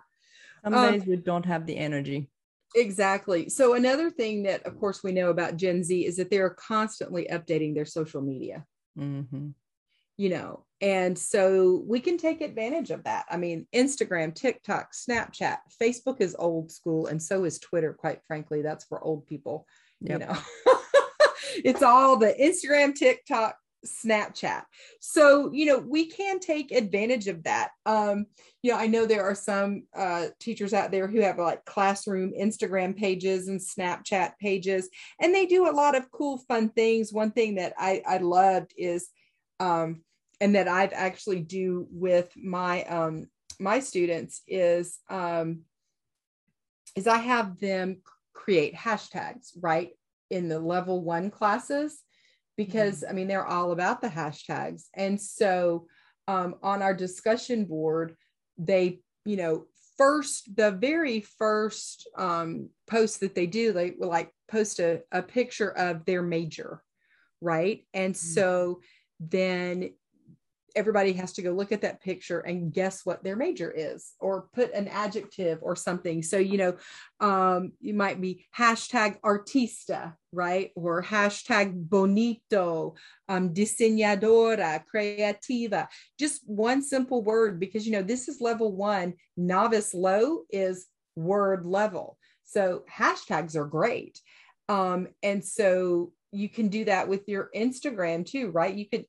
some 0.64 0.74
Um, 0.74 0.82
days 0.84 1.06
we 1.06 1.18
don't 1.18 1.46
have 1.46 1.66
the 1.66 1.78
energy 1.78 2.30
Exactly. 2.76 3.50
So 3.50 3.74
another 3.74 4.12
thing 4.12 4.44
that, 4.44 4.64
of 4.64 4.80
course, 4.80 5.04
we 5.04 5.12
know 5.12 5.32
about 5.32 5.58
Gen 5.58 5.84
Z 5.84 6.06
is 6.06 6.18
that 6.18 6.30
they're 6.30 6.52
constantly 6.52 7.28
updating 7.32 7.74
their 7.74 7.86
social 7.86 8.22
media. 8.22 8.66
Mhm. 8.98 9.54
you 10.18 10.30
know 10.30 10.66
and 10.82 11.18
so 11.18 11.84
we 11.86 12.00
can 12.00 12.18
take 12.18 12.42
advantage 12.42 12.92
of 12.92 13.04
that. 13.04 13.26
I 13.30 13.38
mean 13.38 13.68
instagram 13.76 14.34
tiktok 14.34 14.94
snapchat 14.94 15.58
facebook 15.82 16.22
is 16.22 16.36
old 16.40 16.72
school 16.72 17.08
and 17.08 17.22
so 17.22 17.44
is 17.44 17.60
twitter 17.60 17.94
quite 17.94 18.22
frankly. 18.28 18.62
That's 18.62 18.86
for 18.86 19.04
old 19.04 19.28
people 19.28 19.66
Yep. 20.02 20.20
you 20.22 20.26
know. 20.28 20.38
It's 21.66 21.82
all 21.82 22.18
the 22.18 22.36
instagram 22.40 22.94
tiktok 22.94 23.56
snapchat. 23.86 24.64
So 25.00 25.52
you 25.52 25.66
know 25.66 25.80
we 25.80 26.06
can 26.06 26.40
take 26.40 26.72
advantage 26.72 27.28
of 27.28 27.44
that. 27.44 27.72
Um 27.86 28.26
you 28.62 28.72
know 28.72 28.78
i 28.78 28.88
know 28.88 29.06
there 29.06 29.24
are 29.24 29.36
some 29.36 29.84
uh 29.96 30.28
teachers 30.40 30.74
out 30.74 30.92
there 30.92 31.08
who 31.08 31.22
have 31.22 31.40
like 31.40 31.64
classroom 31.66 32.34
instagram 32.38 32.96
pages 32.96 33.48
and 33.48 33.60
snapchat 33.60 34.34
pages 34.40 34.90
and 35.22 35.34
they 35.34 35.46
do 35.46 35.70
a 35.70 35.72
lot 35.72 35.96
of 35.96 36.12
cool 36.12 36.38
fun 36.40 36.70
things. 36.70 37.14
One 37.14 37.32
thing 37.32 37.56
that 37.56 37.74
i 37.78 38.02
i 38.06 38.18
loved 38.18 38.74
is 38.78 39.10
um 39.60 40.02
and 40.42 40.56
that 40.56 40.68
I've 40.68 40.94
actually 40.94 41.42
do 41.42 41.88
with 41.92 42.32
my 42.36 42.84
um 42.84 43.28
my 43.60 43.80
students 43.80 44.42
is 44.48 45.00
um 45.10 45.62
is 46.96 47.08
I 47.08 47.18
have 47.18 47.60
them 47.60 48.02
create 48.34 48.76
hashtags 48.76 49.52
right 49.62 49.92
in 50.30 50.48
the 50.48 50.60
level 50.60 51.04
1 51.04 51.32
classes 51.32 52.02
because 52.58 53.04
I 53.08 53.14
mean 53.14 53.28
they're 53.28 53.46
all 53.46 53.72
about 53.72 54.02
the 54.02 54.08
hashtags. 54.08 54.86
And 54.96 55.20
so 55.20 55.88
um 56.28 56.56
on 56.64 56.82
our 56.82 56.94
discussion 56.94 57.66
board 57.66 58.16
they 58.58 59.00
you 59.26 59.38
know 59.38 59.66
first 59.98 60.56
the 60.56 60.72
very 60.72 61.22
first 61.22 62.08
um 62.18 62.70
post 62.88 63.20
that 63.20 63.36
they 63.36 63.46
do 63.48 63.74
they 63.74 63.94
will 63.98 64.10
like 64.10 64.32
post 64.50 64.80
a, 64.80 65.02
a 65.12 65.22
picture 65.22 65.70
of 65.70 66.06
their 66.06 66.22
major 66.22 66.82
right? 67.42 67.86
And 67.94 68.16
so 68.16 68.82
then 69.20 69.92
everybody 70.76 71.14
has 71.14 71.34
to 71.34 71.42
go 71.42 71.52
look 71.52 71.72
at 71.72 71.82
that 71.82 72.02
picture 72.02 72.40
and 72.40 72.74
guess 72.74 73.06
what 73.06 73.24
their 73.24 73.36
major 73.36 73.72
is 73.72 74.14
or 74.20 74.48
put 74.54 74.74
an 74.74 74.88
adjective 74.88 75.60
or 75.62 75.76
something. 75.76 76.22
So 76.24 76.38
you 76.38 76.58
know 76.58 76.78
um 77.20 77.74
you 77.80 77.94
might 77.94 78.22
be 78.22 78.46
hashtag 78.58 79.20
artista 79.22 80.14
right? 80.32 80.72
Or 80.76 81.02
hashtag 81.04 81.74
bonito 81.90 82.96
um 83.28 83.54
diseñadora 83.54 84.84
creativa. 84.94 85.88
Just 86.18 86.42
one 86.46 86.82
simple 86.82 87.24
word 87.24 87.60
because 87.60 87.86
you 87.86 87.92
know 87.92 88.04
this 88.04 88.28
is 88.28 88.42
level 88.42 88.76
one. 88.76 89.14
Novice 89.38 89.94
low 89.94 90.44
is 90.50 90.88
word 91.16 91.66
level. 91.66 92.18
So 92.44 92.84
hashtags 92.92 93.56
are 93.56 93.66
great. 93.66 94.20
Um 94.68 95.08
and 95.24 95.44
so 95.44 96.14
you 96.32 96.48
can 96.48 96.68
do 96.68 96.86
that 96.86 97.08
with 97.08 97.28
your 97.28 97.50
instagram 97.56 98.26
too 98.26 98.52
right? 98.52 98.76
You 98.76 98.88
could 98.88 99.06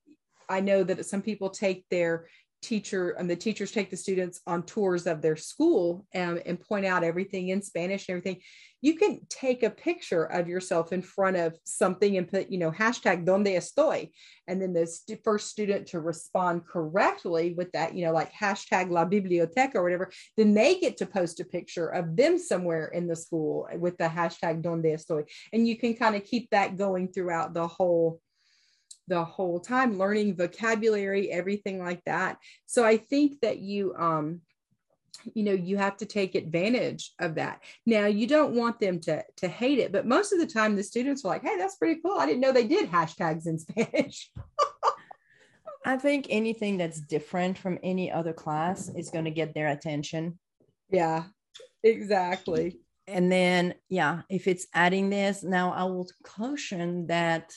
I 0.51 0.61
know 0.61 0.83
that 0.85 1.07
some 1.07 1.23
people 1.23 1.49
take 1.49 1.85
their 1.91 2.27
teacher 2.63 3.11
and 3.11 3.29
the 3.29 3.37
teachers 3.37 3.73
take 3.73 3.91
the 3.91 3.97
students 3.97 4.41
on 4.47 4.63
tours 4.63 5.07
of 5.07 5.23
their 5.23 5.37
school 5.37 6.07
and, 6.13 6.43
and 6.45 6.61
point 6.61 6.85
out 6.85 7.05
everything 7.05 7.49
in 7.49 7.63
Spanish 7.63 8.09
and 8.09 8.19
everything. 8.19 8.43
You 8.83 8.97
can 8.97 9.21
take 9.29 9.63
a 9.63 9.71
picture 9.71 10.25
of 10.25 10.49
yourself 10.49 10.93
in 10.93 11.03
front 11.03 11.37
of 11.37 11.57
something 11.65 12.17
and 12.17 12.29
put, 12.29 12.51
you 12.51 12.59
know, 12.59 12.71
hashtag 12.71 13.27
donde 13.27 13.47
estoy. 13.47 14.11
And 14.47 14.61
then 14.61 14.73
the 14.73 14.87
st- 14.87 15.23
first 15.23 15.49
student 15.49 15.89
to 15.89 16.01
respond 16.01 16.67
correctly 16.67 17.55
with 17.57 17.71
that, 17.73 17.95
you 17.95 18.07
know, 18.07 18.13
like 18.13 18.33
hashtag 18.33 18.91
la 18.91 19.05
biblioteca 19.05 19.77
or 19.77 19.83
whatever, 19.83 20.11
then 20.37 20.55
they 20.55 20.79
get 20.81 20.97
to 20.99 21.07
post 21.07 21.41
a 21.41 21.45
picture 21.45 21.89
of 21.89 22.17
them 22.17 22.39
somewhere 22.39 22.87
in 22.89 23.07
the 23.07 23.17
school 23.17 23.69
with 23.79 23.99
the 23.99 24.05
hashtag 24.05 24.63
donde 24.63 24.85
estoy. 24.85 25.25
And 25.53 25.69
you 25.69 25.77
can 25.77 25.95
kind 25.95 26.17
of 26.17 26.25
keep 26.25 26.49
that 26.51 26.79
going 26.79 27.09
throughout 27.09 27.53
the 27.53 27.67
whole 27.67 28.21
the 29.11 29.25
whole 29.25 29.59
time 29.61 29.99
learning 29.99 30.37
vocabulary 30.37 31.31
everything 31.31 31.79
like 31.79 32.03
that. 32.07 32.39
So 32.67 32.85
i 32.85 32.97
think 32.97 33.41
that 33.41 33.59
you 33.59 33.95
um 33.99 34.41
you 35.35 35.43
know 35.43 35.53
you 35.53 35.77
have 35.77 35.97
to 35.99 36.07
take 36.07 36.35
advantage 36.35 37.13
of 37.19 37.35
that. 37.35 37.63
Now 37.85 38.07
you 38.07 38.27
don't 38.27 38.55
want 38.55 38.81
them 38.81 39.01
to 39.01 39.23
to 39.39 39.49
hate 39.49 39.81
it 39.81 39.93
but 39.93 40.07
most 40.07 40.33
of 40.33 40.39
the 40.39 40.47
time 40.47 40.77
the 40.77 40.83
students 40.83 41.25
are 41.25 41.29
like 41.29 41.43
hey 41.43 41.57
that's 41.59 41.77
pretty 41.77 42.01
cool. 42.01 42.19
I 42.19 42.27
didn't 42.27 42.41
know 42.41 42.53
they 42.53 42.67
did 42.67 42.91
hashtags 42.91 43.47
in 43.47 43.59
spanish. 43.67 44.31
I 45.85 45.97
think 45.97 46.27
anything 46.29 46.77
that's 46.77 47.01
different 47.01 47.59
from 47.59 47.79
any 47.83 48.13
other 48.13 48.35
class 48.35 48.91
is 48.95 49.11
going 49.11 49.25
to 49.25 49.31
get 49.31 49.55
their 49.55 49.69
attention. 49.69 50.39
Yeah 50.91 51.25
exactly. 51.83 52.79
And 53.09 53.33
then 53.33 53.75
yeah 53.89 54.23
if 54.31 54.47
it's 54.47 54.69
adding 54.73 55.11
this 55.11 55.43
now 55.43 55.73
i 55.73 55.83
will 55.83 56.09
caution 56.23 57.09
that 57.09 57.53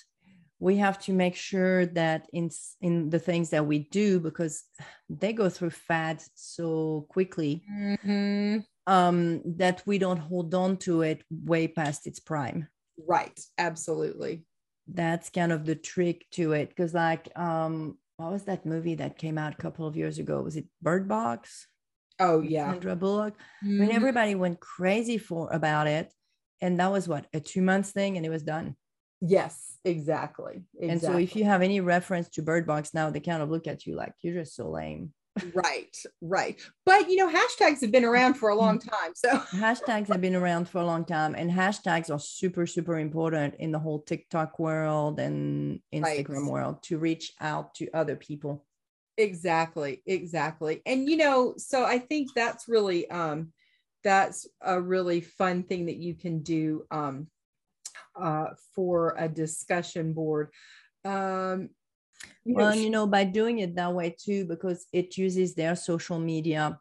we 0.63 0.77
have 0.77 0.97
to 0.97 1.11
make 1.11 1.35
sure 1.35 1.85
that 1.87 2.25
in 2.31 2.49
in 2.79 3.09
the 3.09 3.19
things 3.19 3.49
that 3.49 3.65
we 3.65 3.79
do 3.91 4.17
because 4.17 4.63
they 5.09 5.33
go 5.33 5.49
through 5.49 5.69
fads 5.69 6.29
so 6.35 7.05
quickly 7.09 7.63
mm-hmm. 7.69 8.59
um, 8.87 9.41
that 9.57 9.83
we 9.85 9.97
don't 9.97 10.19
hold 10.29 10.55
on 10.55 10.77
to 10.77 11.01
it 11.01 11.21
way 11.29 11.67
past 11.67 12.07
its 12.07 12.21
prime. 12.21 12.69
Right. 12.97 13.37
Absolutely. 13.57 14.45
That's 14.87 15.29
kind 15.29 15.51
of 15.51 15.65
the 15.65 15.75
trick 15.75 16.25
to 16.31 16.53
it 16.53 16.69
because 16.69 16.93
like 16.93 17.27
um 17.37 17.97
what 18.15 18.31
was 18.31 18.43
that 18.43 18.65
movie 18.65 18.95
that 18.95 19.17
came 19.17 19.37
out 19.37 19.53
a 19.53 19.61
couple 19.61 19.85
of 19.85 19.97
years 19.97 20.17
ago? 20.17 20.41
Was 20.41 20.55
it 20.55 20.67
bird 20.81 21.09
box? 21.09 21.67
Oh 22.19 22.39
yeah. 22.39 22.71
Sandra 22.71 22.95
bullock? 22.95 23.33
Mm-hmm. 23.65 23.81
I 23.81 23.85
mean, 23.85 23.95
everybody 23.95 24.35
went 24.35 24.61
crazy 24.61 25.17
for 25.17 25.51
about 25.51 25.87
it 25.87 26.13
and 26.61 26.79
that 26.79 26.91
was 26.91 27.05
what 27.05 27.25
a 27.33 27.41
two 27.41 27.61
months 27.61 27.91
thing 27.91 28.15
and 28.15 28.25
it 28.25 28.29
was 28.29 28.43
done 28.43 28.77
Yes, 29.25 29.77
exactly. 29.85 30.63
exactly. 30.77 30.89
And 30.89 31.01
so 31.01 31.17
if 31.17 31.33
you 31.35 31.45
have 31.45 31.61
any 31.61 31.79
reference 31.79 32.27
to 32.29 32.41
Bird 32.41 32.67
Box 32.67 32.93
now, 32.93 33.09
they 33.09 33.21
kind 33.21 33.41
of 33.41 33.49
look 33.49 33.67
at 33.67 33.85
you 33.85 33.95
like 33.95 34.13
you're 34.21 34.33
just 34.33 34.53
so 34.53 34.69
lame. 34.69 35.13
right, 35.53 35.95
right. 36.21 36.61
But 36.85 37.09
you 37.09 37.15
know, 37.15 37.31
hashtags 37.31 37.79
have 37.81 37.91
been 37.91 38.03
around 38.03 38.33
for 38.33 38.49
a 38.49 38.55
long 38.55 38.79
time. 38.93 39.13
So 39.15 39.29
hashtags 39.55 40.09
have 40.09 40.19
been 40.19 40.35
around 40.35 40.67
for 40.67 40.79
a 40.79 40.85
long 40.85 41.05
time, 41.05 41.35
and 41.35 41.49
hashtags 41.49 42.13
are 42.13 42.19
super, 42.19 42.67
super 42.67 42.99
important 42.99 43.55
in 43.59 43.71
the 43.71 43.79
whole 43.79 44.01
TikTok 44.01 44.59
world 44.59 45.21
and 45.21 45.79
Instagram 45.93 46.43
right. 46.43 46.51
world 46.51 46.83
to 46.83 46.97
reach 46.97 47.31
out 47.39 47.75
to 47.75 47.89
other 47.93 48.17
people. 48.17 48.65
Exactly, 49.17 50.03
exactly. 50.05 50.81
And 50.85 51.09
you 51.09 51.15
know, 51.15 51.53
so 51.55 51.85
I 51.85 51.97
think 51.97 52.33
that's 52.35 52.67
really 52.67 53.09
um 53.09 53.53
that's 54.03 54.45
a 54.61 54.81
really 54.81 55.21
fun 55.21 55.63
thing 55.63 55.85
that 55.85 55.95
you 55.95 56.13
can 56.13 56.43
do 56.43 56.85
um 56.91 57.27
uh, 58.19 58.47
for 58.75 59.15
a 59.17 59.27
discussion 59.27 60.13
board. 60.13 60.49
Um, 61.05 61.69
you 62.45 62.55
well, 62.55 62.75
know, 62.75 62.81
you 62.81 62.89
know, 62.89 63.07
by 63.07 63.23
doing 63.23 63.59
it 63.59 63.75
that 63.75 63.93
way 63.93 64.15
too, 64.17 64.45
because 64.45 64.85
it 64.93 65.17
uses 65.17 65.55
their 65.55 65.75
social 65.75 66.19
media 66.19 66.79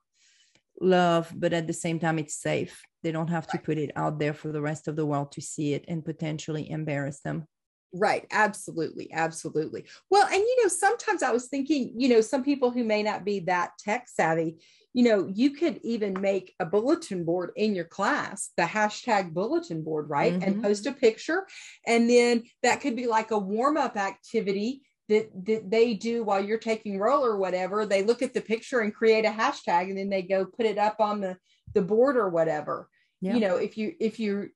love, 0.80 1.32
but 1.34 1.52
at 1.52 1.66
the 1.66 1.72
same 1.72 1.98
time, 1.98 2.18
it's 2.18 2.34
safe. 2.34 2.82
They 3.02 3.12
don't 3.12 3.28
have 3.28 3.46
to 3.48 3.58
put 3.58 3.78
it 3.78 3.90
out 3.96 4.18
there 4.18 4.34
for 4.34 4.52
the 4.52 4.60
rest 4.60 4.88
of 4.88 4.96
the 4.96 5.06
world 5.06 5.32
to 5.32 5.40
see 5.40 5.74
it 5.74 5.84
and 5.88 6.04
potentially 6.04 6.70
embarrass 6.70 7.20
them. 7.20 7.46
Right. 7.94 8.26
Absolutely. 8.30 9.12
Absolutely. 9.12 9.84
Well, 10.10 10.26
and 10.26 10.36
you 10.36 10.62
know, 10.62 10.68
sometimes 10.68 11.22
I 11.22 11.30
was 11.30 11.48
thinking, 11.48 11.92
you 11.96 12.08
know, 12.08 12.22
some 12.22 12.42
people 12.42 12.70
who 12.70 12.84
may 12.84 13.02
not 13.02 13.24
be 13.24 13.40
that 13.40 13.72
tech 13.78 14.08
savvy, 14.08 14.56
you 14.94 15.04
know, 15.04 15.30
you 15.32 15.50
could 15.50 15.78
even 15.82 16.18
make 16.20 16.54
a 16.58 16.66
bulletin 16.66 17.24
board 17.24 17.50
in 17.56 17.74
your 17.74 17.84
class, 17.84 18.50
the 18.56 18.62
hashtag 18.62 19.32
bulletin 19.32 19.82
board, 19.82 20.08
right? 20.08 20.32
Mm-hmm. 20.32 20.42
And 20.42 20.62
post 20.62 20.86
a 20.86 20.92
picture. 20.92 21.46
And 21.86 22.08
then 22.08 22.44
that 22.62 22.80
could 22.80 22.96
be 22.96 23.06
like 23.06 23.30
a 23.30 23.38
warm 23.38 23.76
up 23.76 23.96
activity 23.96 24.82
that, 25.08 25.30
that 25.44 25.70
they 25.70 25.94
do 25.94 26.24
while 26.24 26.42
you're 26.42 26.58
taking 26.58 26.98
roll 26.98 27.24
or 27.24 27.36
whatever. 27.36 27.84
They 27.84 28.02
look 28.02 28.22
at 28.22 28.32
the 28.32 28.40
picture 28.40 28.80
and 28.80 28.94
create 28.94 29.26
a 29.26 29.30
hashtag 29.30 29.90
and 29.90 29.98
then 29.98 30.08
they 30.08 30.22
go 30.22 30.46
put 30.46 30.66
it 30.66 30.78
up 30.78 30.96
on 31.00 31.20
the, 31.20 31.36
the 31.74 31.82
board 31.82 32.16
or 32.16 32.28
whatever. 32.28 32.88
Yeah. 33.20 33.34
You 33.34 33.40
know, 33.40 33.56
if 33.56 33.76
you, 33.76 33.94
if 34.00 34.18
you're 34.18 34.48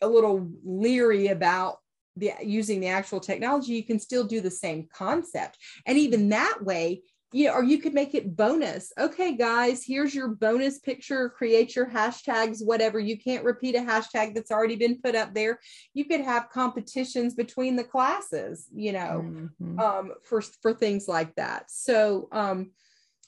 a 0.00 0.08
little 0.08 0.48
leery 0.64 1.28
about 1.28 1.78
the 2.16 2.32
using 2.42 2.80
the 2.80 2.88
actual 2.88 3.20
technology, 3.20 3.72
you 3.72 3.84
can 3.84 3.98
still 3.98 4.24
do 4.24 4.40
the 4.40 4.50
same 4.50 4.88
concept. 4.92 5.58
And 5.86 5.98
even 5.98 6.28
that 6.30 6.58
way, 6.62 7.02
you 7.32 7.46
know, 7.46 7.54
or 7.54 7.64
you 7.64 7.78
could 7.78 7.94
make 7.94 8.14
it 8.14 8.36
bonus. 8.36 8.92
Okay, 8.98 9.34
guys, 9.34 9.82
here's 9.84 10.14
your 10.14 10.28
bonus 10.28 10.78
picture. 10.78 11.30
Create 11.30 11.74
your 11.74 11.88
hashtags, 11.88 12.64
whatever. 12.64 12.98
You 12.98 13.18
can't 13.18 13.44
repeat 13.44 13.74
a 13.74 13.78
hashtag 13.78 14.34
that's 14.34 14.50
already 14.50 14.76
been 14.76 15.00
put 15.00 15.14
up 15.14 15.32
there. 15.34 15.58
You 15.94 16.04
could 16.04 16.20
have 16.20 16.50
competitions 16.50 17.34
between 17.34 17.76
the 17.76 17.84
classes, 17.84 18.68
you 18.74 18.92
know, 18.92 19.24
mm-hmm. 19.24 19.80
um, 19.80 20.12
for 20.22 20.42
for 20.60 20.74
things 20.74 21.08
like 21.08 21.34
that. 21.36 21.70
So 21.70 22.28
um, 22.32 22.72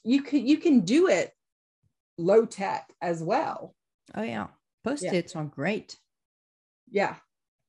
you 0.03 0.21
can 0.21 0.45
you 0.45 0.57
can 0.57 0.81
do 0.81 1.07
it 1.07 1.31
low 2.17 2.45
tech 2.45 2.93
as 3.01 3.23
well. 3.23 3.73
Oh 4.13 4.21
yeah, 4.21 4.47
post-its 4.83 5.33
yeah. 5.33 5.41
are 5.41 5.45
great. 5.45 5.97
Yeah, 6.91 7.15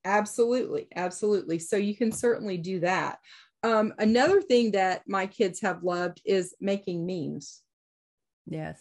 absolutely, 0.07 0.87
absolutely. 0.95 1.59
So 1.59 1.77
you 1.77 1.95
can 1.95 2.13
certainly 2.13 2.57
do 2.57 2.81
that. 2.81 3.19
Um, 3.63 3.93
another 3.99 4.41
thing 4.41 4.73
that 4.73 5.03
my 5.07 5.27
kids 5.27 5.61
have 5.61 5.83
loved 5.83 6.23
is 6.25 6.55
making 6.61 7.05
memes. 7.05 7.63
Yes. 8.47 8.81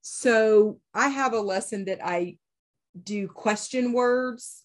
So 0.00 0.80
I 0.94 1.08
have 1.08 1.34
a 1.34 1.40
lesson 1.40 1.84
that 1.84 1.98
I 2.02 2.38
do 3.00 3.28
question 3.28 3.92
words 3.92 4.64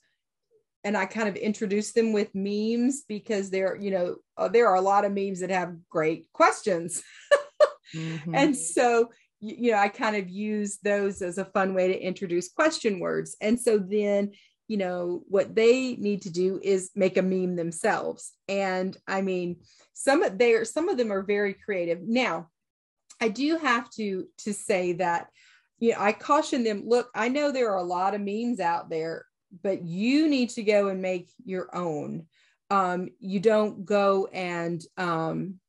and 0.86 0.98
I 0.98 1.06
kind 1.06 1.28
of 1.28 1.36
introduce 1.36 1.92
them 1.92 2.14
with 2.14 2.34
memes 2.34 3.04
because 3.08 3.50
there, 3.50 3.76
you 3.76 3.92
know, 3.92 4.16
uh, 4.38 4.48
there 4.48 4.68
are 4.68 4.76
a 4.76 4.82
lot 4.82 5.06
of 5.06 5.14
memes 5.14 5.40
that 5.42 5.50
have 5.50 5.76
great 5.90 6.28
questions. 6.34 7.04
mm-hmm. 7.96 8.36
And 8.36 8.56
so, 8.56 9.12
you, 9.40 9.56
you 9.58 9.72
know, 9.72 9.78
I 9.78 9.88
kind 9.88 10.16
of 10.16 10.30
use 10.30 10.78
those 10.84 11.22
as 11.22 11.38
a 11.38 11.46
fun 11.46 11.74
way 11.74 11.88
to 11.90 12.00
introduce 12.00 12.50
question 12.50 13.00
words. 13.00 13.36
And 13.42 13.60
so 13.60 13.78
then 13.78 14.32
you 14.68 14.78
know 14.78 15.24
what 15.28 15.56
they 15.56 15.96
need 15.96 16.22
to 16.24 16.30
do 16.30 16.60
is 16.64 16.92
make 16.96 17.18
a 17.18 17.22
meme 17.22 17.56
themselves. 17.56 18.34
And 18.48 18.96
i 19.08 19.22
mean 19.22 19.58
some 19.94 20.24
of 20.24 20.38
they 20.38 20.54
are 20.54 20.66
some 20.66 20.90
of 20.90 20.98
them 20.98 21.12
are 21.12 21.24
very 21.24 21.54
creative. 21.54 22.02
Now 22.02 22.50
i 23.22 23.30
do 23.30 23.58
have 23.58 23.90
to 23.92 24.28
to 24.40 24.54
say 24.54 24.94
that 24.94 25.28
you 25.80 25.92
know 25.92 25.98
i 26.00 26.12
caution 26.12 26.64
them 26.64 26.84
look 26.86 27.10
i 27.14 27.30
know 27.30 27.52
there 27.52 27.72
are 27.72 27.78
a 27.78 27.84
lot 27.84 28.16
of 28.16 28.22
memes 28.22 28.60
out 28.60 28.90
there 28.90 29.26
but 29.62 29.86
you 29.86 30.28
need 30.28 30.50
to 30.50 30.64
go 30.64 30.88
and 30.88 31.02
make 31.02 31.30
your 31.46 31.76
own. 31.76 32.26
Um, 32.70 33.10
you 33.20 33.40
don't 33.40 33.86
go 33.86 34.28
and 34.28 34.84
um, 34.98 35.60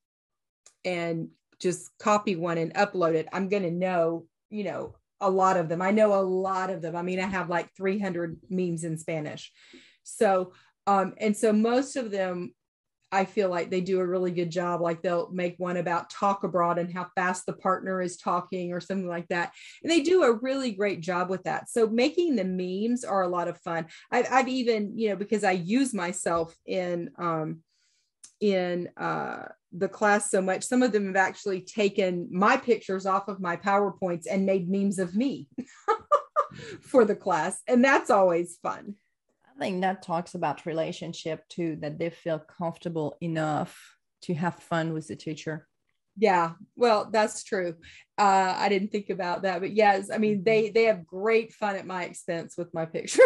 and 0.84 1.28
just 1.60 1.90
copy 1.98 2.36
one 2.36 2.58
and 2.58 2.74
upload 2.74 3.14
it. 3.14 3.28
I'm 3.32 3.48
going 3.48 3.64
to 3.64 3.70
know 3.70 4.26
you 4.48 4.64
know 4.64 4.94
a 5.20 5.30
lot 5.30 5.56
of 5.56 5.68
them. 5.68 5.80
I 5.80 5.90
know 5.90 6.14
a 6.14 6.22
lot 6.22 6.70
of 6.70 6.82
them. 6.82 6.96
I 6.96 7.02
mean, 7.02 7.20
I 7.20 7.26
have 7.26 7.48
like 7.48 7.70
300 7.76 8.38
memes 8.50 8.84
in 8.84 8.98
Spanish. 8.98 9.52
So, 10.02 10.52
um, 10.86 11.14
and 11.18 11.36
so 11.36 11.52
most 11.52 11.96
of 11.96 12.10
them, 12.10 12.54
I 13.12 13.24
feel 13.24 13.48
like 13.48 13.70
they 13.70 13.80
do 13.80 14.00
a 14.00 14.06
really 14.06 14.32
good 14.32 14.50
job. 14.50 14.80
Like 14.80 15.00
they'll 15.00 15.30
make 15.30 15.54
one 15.58 15.76
about 15.76 16.12
TalkAbroad 16.12 16.80
and 16.80 16.92
how 16.92 17.06
fast 17.14 17.46
the 17.46 17.52
partner 17.52 18.02
is 18.02 18.16
talking 18.16 18.72
or 18.72 18.80
something 18.80 19.06
like 19.06 19.28
that. 19.28 19.52
And 19.82 19.92
they 19.92 20.00
do 20.00 20.24
a 20.24 20.32
really 20.32 20.72
great 20.72 21.00
job 21.00 21.30
with 21.30 21.44
that. 21.44 21.70
So 21.70 21.86
making 21.86 22.34
the 22.34 22.44
memes 22.44 23.04
are 23.04 23.22
a 23.22 23.28
lot 23.28 23.46
of 23.46 23.60
fun. 23.60 23.86
I've, 24.10 24.26
I've 24.30 24.48
even, 24.48 24.98
you 24.98 25.10
know, 25.10 25.16
because 25.16 25.44
I 25.44 25.52
use 25.52 25.94
myself 25.94 26.56
in, 26.66 27.10
um, 27.16 27.60
in 28.40 28.88
uh, 28.96 29.44
the 29.76 29.88
class 29.88 30.30
so 30.30 30.40
much. 30.40 30.64
Some 30.64 30.82
of 30.82 30.92
them 30.92 31.06
have 31.06 31.16
actually 31.16 31.60
taken 31.60 32.28
my 32.30 32.56
pictures 32.56 33.06
off 33.06 33.28
of 33.28 33.40
my 33.40 33.56
PowerPoints 33.56 34.26
and 34.30 34.46
made 34.46 34.70
memes 34.70 34.98
of 34.98 35.14
me 35.14 35.48
for 36.80 37.04
the 37.04 37.16
class. 37.16 37.60
And 37.66 37.84
that's 37.84 38.10
always 38.10 38.58
fun. 38.62 38.94
I 39.54 39.58
think 39.58 39.82
that 39.82 40.02
talks 40.02 40.34
about 40.34 40.66
relationship 40.66 41.46
too, 41.48 41.76
that 41.80 41.98
they 41.98 42.10
feel 42.10 42.38
comfortable 42.38 43.16
enough 43.20 43.96
to 44.22 44.34
have 44.34 44.56
fun 44.56 44.92
with 44.92 45.08
the 45.08 45.16
teacher. 45.16 45.68
Yeah, 46.16 46.52
well, 46.76 47.08
that's 47.10 47.42
true. 47.42 47.74
Uh, 48.16 48.54
I 48.56 48.68
didn't 48.68 48.92
think 48.92 49.10
about 49.10 49.42
that, 49.42 49.60
but 49.60 49.72
yes, 49.72 50.10
I 50.12 50.18
mean 50.18 50.44
they 50.44 50.70
they 50.70 50.84
have 50.84 51.06
great 51.06 51.52
fun 51.52 51.74
at 51.74 51.86
my 51.86 52.04
expense 52.04 52.56
with 52.56 52.72
my 52.72 52.86
pictures. 52.86 53.20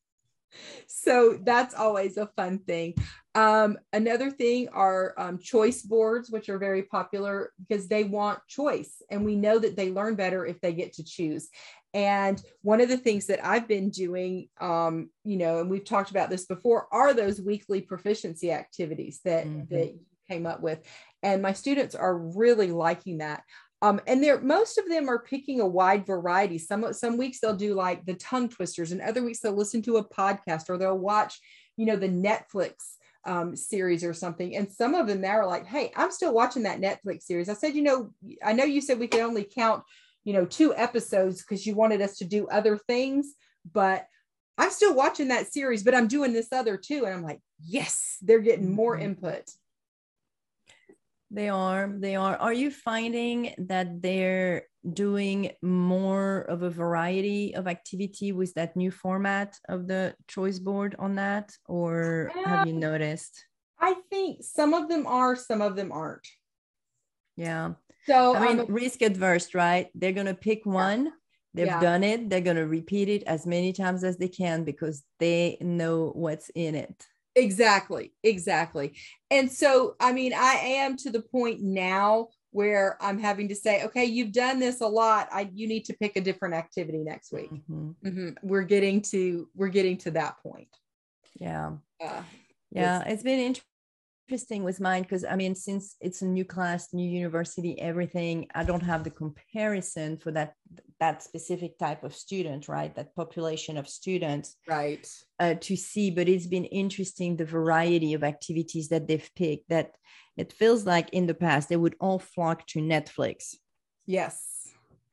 so 0.86 1.38
that's 1.42 1.74
always 1.74 2.16
a 2.16 2.30
fun 2.34 2.60
thing. 2.60 2.94
Um, 3.36 3.76
another 3.92 4.30
thing 4.30 4.70
are 4.70 5.12
um, 5.18 5.38
choice 5.38 5.82
boards, 5.82 6.30
which 6.30 6.48
are 6.48 6.58
very 6.58 6.82
popular 6.82 7.52
because 7.60 7.86
they 7.86 8.02
want 8.02 8.38
choice. 8.48 9.02
And 9.10 9.26
we 9.26 9.36
know 9.36 9.58
that 9.58 9.76
they 9.76 9.90
learn 9.92 10.14
better 10.14 10.46
if 10.46 10.58
they 10.62 10.72
get 10.72 10.94
to 10.94 11.04
choose. 11.04 11.50
And 11.92 12.42
one 12.62 12.80
of 12.80 12.88
the 12.88 12.96
things 12.96 13.26
that 13.26 13.44
I've 13.44 13.68
been 13.68 13.90
doing, 13.90 14.48
um, 14.58 15.10
you 15.22 15.36
know, 15.36 15.60
and 15.60 15.68
we've 15.68 15.84
talked 15.84 16.10
about 16.10 16.30
this 16.30 16.46
before, 16.46 16.88
are 16.90 17.12
those 17.12 17.40
weekly 17.40 17.82
proficiency 17.82 18.50
activities 18.52 19.20
that, 19.26 19.46
mm-hmm. 19.46 19.74
that 19.74 19.92
you 19.92 20.00
came 20.30 20.46
up 20.46 20.62
with. 20.62 20.80
And 21.22 21.42
my 21.42 21.52
students 21.52 21.94
are 21.94 22.16
really 22.16 22.72
liking 22.72 23.18
that. 23.18 23.42
Um, 23.82 24.00
and 24.06 24.24
they're 24.24 24.40
most 24.40 24.78
of 24.78 24.88
them 24.88 25.10
are 25.10 25.18
picking 25.18 25.60
a 25.60 25.66
wide 25.66 26.06
variety. 26.06 26.56
Some 26.56 26.90
some 26.94 27.18
weeks 27.18 27.40
they'll 27.40 27.54
do 27.54 27.74
like 27.74 28.06
the 28.06 28.14
tongue 28.14 28.48
twisters, 28.48 28.90
and 28.90 29.02
other 29.02 29.22
weeks 29.22 29.40
they'll 29.40 29.52
listen 29.52 29.82
to 29.82 29.98
a 29.98 30.08
podcast 30.08 30.70
or 30.70 30.78
they'll 30.78 30.98
watch, 30.98 31.38
you 31.76 31.84
know, 31.84 31.96
the 31.96 32.08
Netflix 32.08 32.95
um, 33.26 33.56
series 33.56 34.04
or 34.04 34.14
something. 34.14 34.56
And 34.56 34.70
some 34.70 34.94
of 34.94 35.06
them 35.06 35.20
now 35.20 35.38
are 35.38 35.46
like, 35.46 35.66
"Hey, 35.66 35.92
I'm 35.96 36.10
still 36.10 36.32
watching 36.32 36.62
that 36.62 36.80
Netflix 36.80 37.22
series." 37.22 37.48
I 37.48 37.54
said, 37.54 37.74
"You 37.74 37.82
know, 37.82 38.10
I 38.42 38.52
know 38.52 38.64
you 38.64 38.80
said 38.80 38.98
we 38.98 39.08
could 39.08 39.20
only 39.20 39.44
count, 39.44 39.84
you 40.24 40.32
know, 40.32 40.46
two 40.46 40.74
episodes 40.74 41.42
because 41.42 41.66
you 41.66 41.74
wanted 41.74 42.00
us 42.02 42.18
to 42.18 42.24
do 42.24 42.48
other 42.48 42.78
things. 42.78 43.34
But 43.70 44.06
I'm 44.58 44.70
still 44.70 44.94
watching 44.94 45.28
that 45.28 45.52
series, 45.52 45.82
but 45.82 45.94
I'm 45.94 46.08
doing 46.08 46.32
this 46.32 46.52
other 46.52 46.76
too. 46.76 47.04
And 47.04 47.14
I'm 47.14 47.22
like, 47.22 47.40
yes, 47.58 48.16
they're 48.22 48.40
getting 48.40 48.70
more 48.70 48.96
Mhm. 48.96 49.02
input. 49.02 49.50
They 51.30 51.48
are. 51.48 51.92
They 51.92 52.16
are. 52.16 52.36
Are 52.36 52.52
you 52.52 52.70
finding 52.70 53.54
that 53.58 54.00
they're 54.00 54.68
doing 54.92 55.52
more 55.62 56.40
of 56.42 56.62
a 56.62 56.70
variety 56.70 57.54
of 57.54 57.66
activity 57.66 58.32
with 58.32 58.54
that 58.54 58.76
new 58.76 58.90
format 58.90 59.58
of 59.68 59.88
the 59.88 60.14
choice 60.28 60.58
board 60.58 60.94
on 60.98 61.16
that? 61.16 61.52
Or 61.66 62.32
have 62.44 62.66
you 62.66 62.72
noticed? 62.72 63.46
I 63.78 63.94
think 64.10 64.42
some 64.42 64.74
of 64.74 64.88
them 64.88 65.06
are, 65.06 65.36
some 65.36 65.60
of 65.60 65.76
them 65.76 65.92
aren't. 65.92 66.26
Yeah. 67.36 67.74
So 68.06 68.36
I 68.36 68.46
mean, 68.46 68.60
um, 68.60 68.66
risk 68.68 69.02
adverse, 69.02 69.54
right? 69.54 69.88
They're 69.94 70.12
going 70.12 70.26
to 70.26 70.34
pick 70.34 70.64
one. 70.64 71.12
They've 71.54 71.66
Yeah. 71.66 71.80
done 71.80 72.04
it. 72.04 72.30
They're 72.30 72.40
going 72.40 72.56
to 72.56 72.66
repeat 72.66 73.08
it 73.08 73.22
as 73.24 73.46
many 73.46 73.72
times 73.72 74.04
as 74.04 74.16
they 74.18 74.28
can 74.28 74.64
because 74.64 75.04
they 75.18 75.58
know 75.60 76.12
what's 76.14 76.50
in 76.50 76.74
it. 76.74 77.04
Exactly, 77.34 78.14
exactly. 78.22 78.96
And 79.30 79.50
so, 79.50 79.96
I 80.00 80.12
mean, 80.12 80.32
I 80.32 80.54
am 80.54 80.96
to 80.98 81.10
the 81.10 81.20
point 81.20 81.60
now 81.60 82.28
where 82.50 82.96
I'm 83.02 83.18
having 83.18 83.48
to 83.48 83.54
say, 83.54 83.84
okay, 83.84 84.04
you've 84.04 84.32
done 84.32 84.58
this 84.58 84.80
a 84.80 84.86
lot. 84.86 85.28
I 85.32 85.50
you 85.54 85.68
need 85.68 85.84
to 85.86 85.94
pick 85.94 86.16
a 86.16 86.20
different 86.20 86.54
activity 86.54 86.98
next 87.04 87.32
week. 87.32 87.50
Mhm. 87.50 87.94
Mhm. 88.04 88.36
We're 88.42 88.62
getting 88.62 89.02
to 89.02 89.48
we're 89.54 89.68
getting 89.68 89.96
to 89.98 90.10
that 90.12 90.38
point. 90.42 90.68
Yeah. 91.38 91.72
Uh, 92.00 92.22
Yeah. 92.70 93.02
It's 93.06 93.22
been 93.22 93.40
int- 93.40 93.62
interesting 94.28 94.64
with 94.64 94.80
mine 94.80 95.02
because 95.02 95.24
I 95.24 95.36
mean, 95.36 95.54
since 95.54 95.96
it's 96.00 96.22
a 96.22 96.26
new 96.26 96.44
class, 96.44 96.92
new 96.92 97.08
university, 97.08 97.80
everything, 97.80 98.48
I 98.54 98.64
don't 98.64 98.82
have 98.82 99.04
the 99.04 99.10
comparison 99.10 100.16
for 100.18 100.32
that 100.32 100.54
that 100.98 101.22
specific 101.22 101.78
type 101.78 102.02
of 102.02 102.14
student, 102.14 102.68
right? 102.68 102.92
That 102.96 103.14
population 103.14 103.76
of 103.76 103.88
students. 103.88 104.56
right. 104.66 105.06
uh, 105.38 105.54
to 105.60 105.76
see, 105.76 106.10
but 106.10 106.28
it's 106.28 106.46
been 106.48 106.64
interesting 106.64 107.36
the 107.36 107.44
variety 107.44 108.14
of 108.14 108.24
activities 108.24 108.88
that 108.88 109.06
they've 109.06 109.30
picked. 109.36 109.68
That 109.68 109.92
it 110.36 110.52
feels 110.52 110.84
like 110.86 111.08
in 111.10 111.26
the 111.26 111.34
past 111.34 111.68
they 111.68 111.76
would 111.76 111.94
all 112.00 112.18
flock 112.18 112.66
to 112.68 112.80
Netflix 112.80 113.54
Yes. 114.06 114.68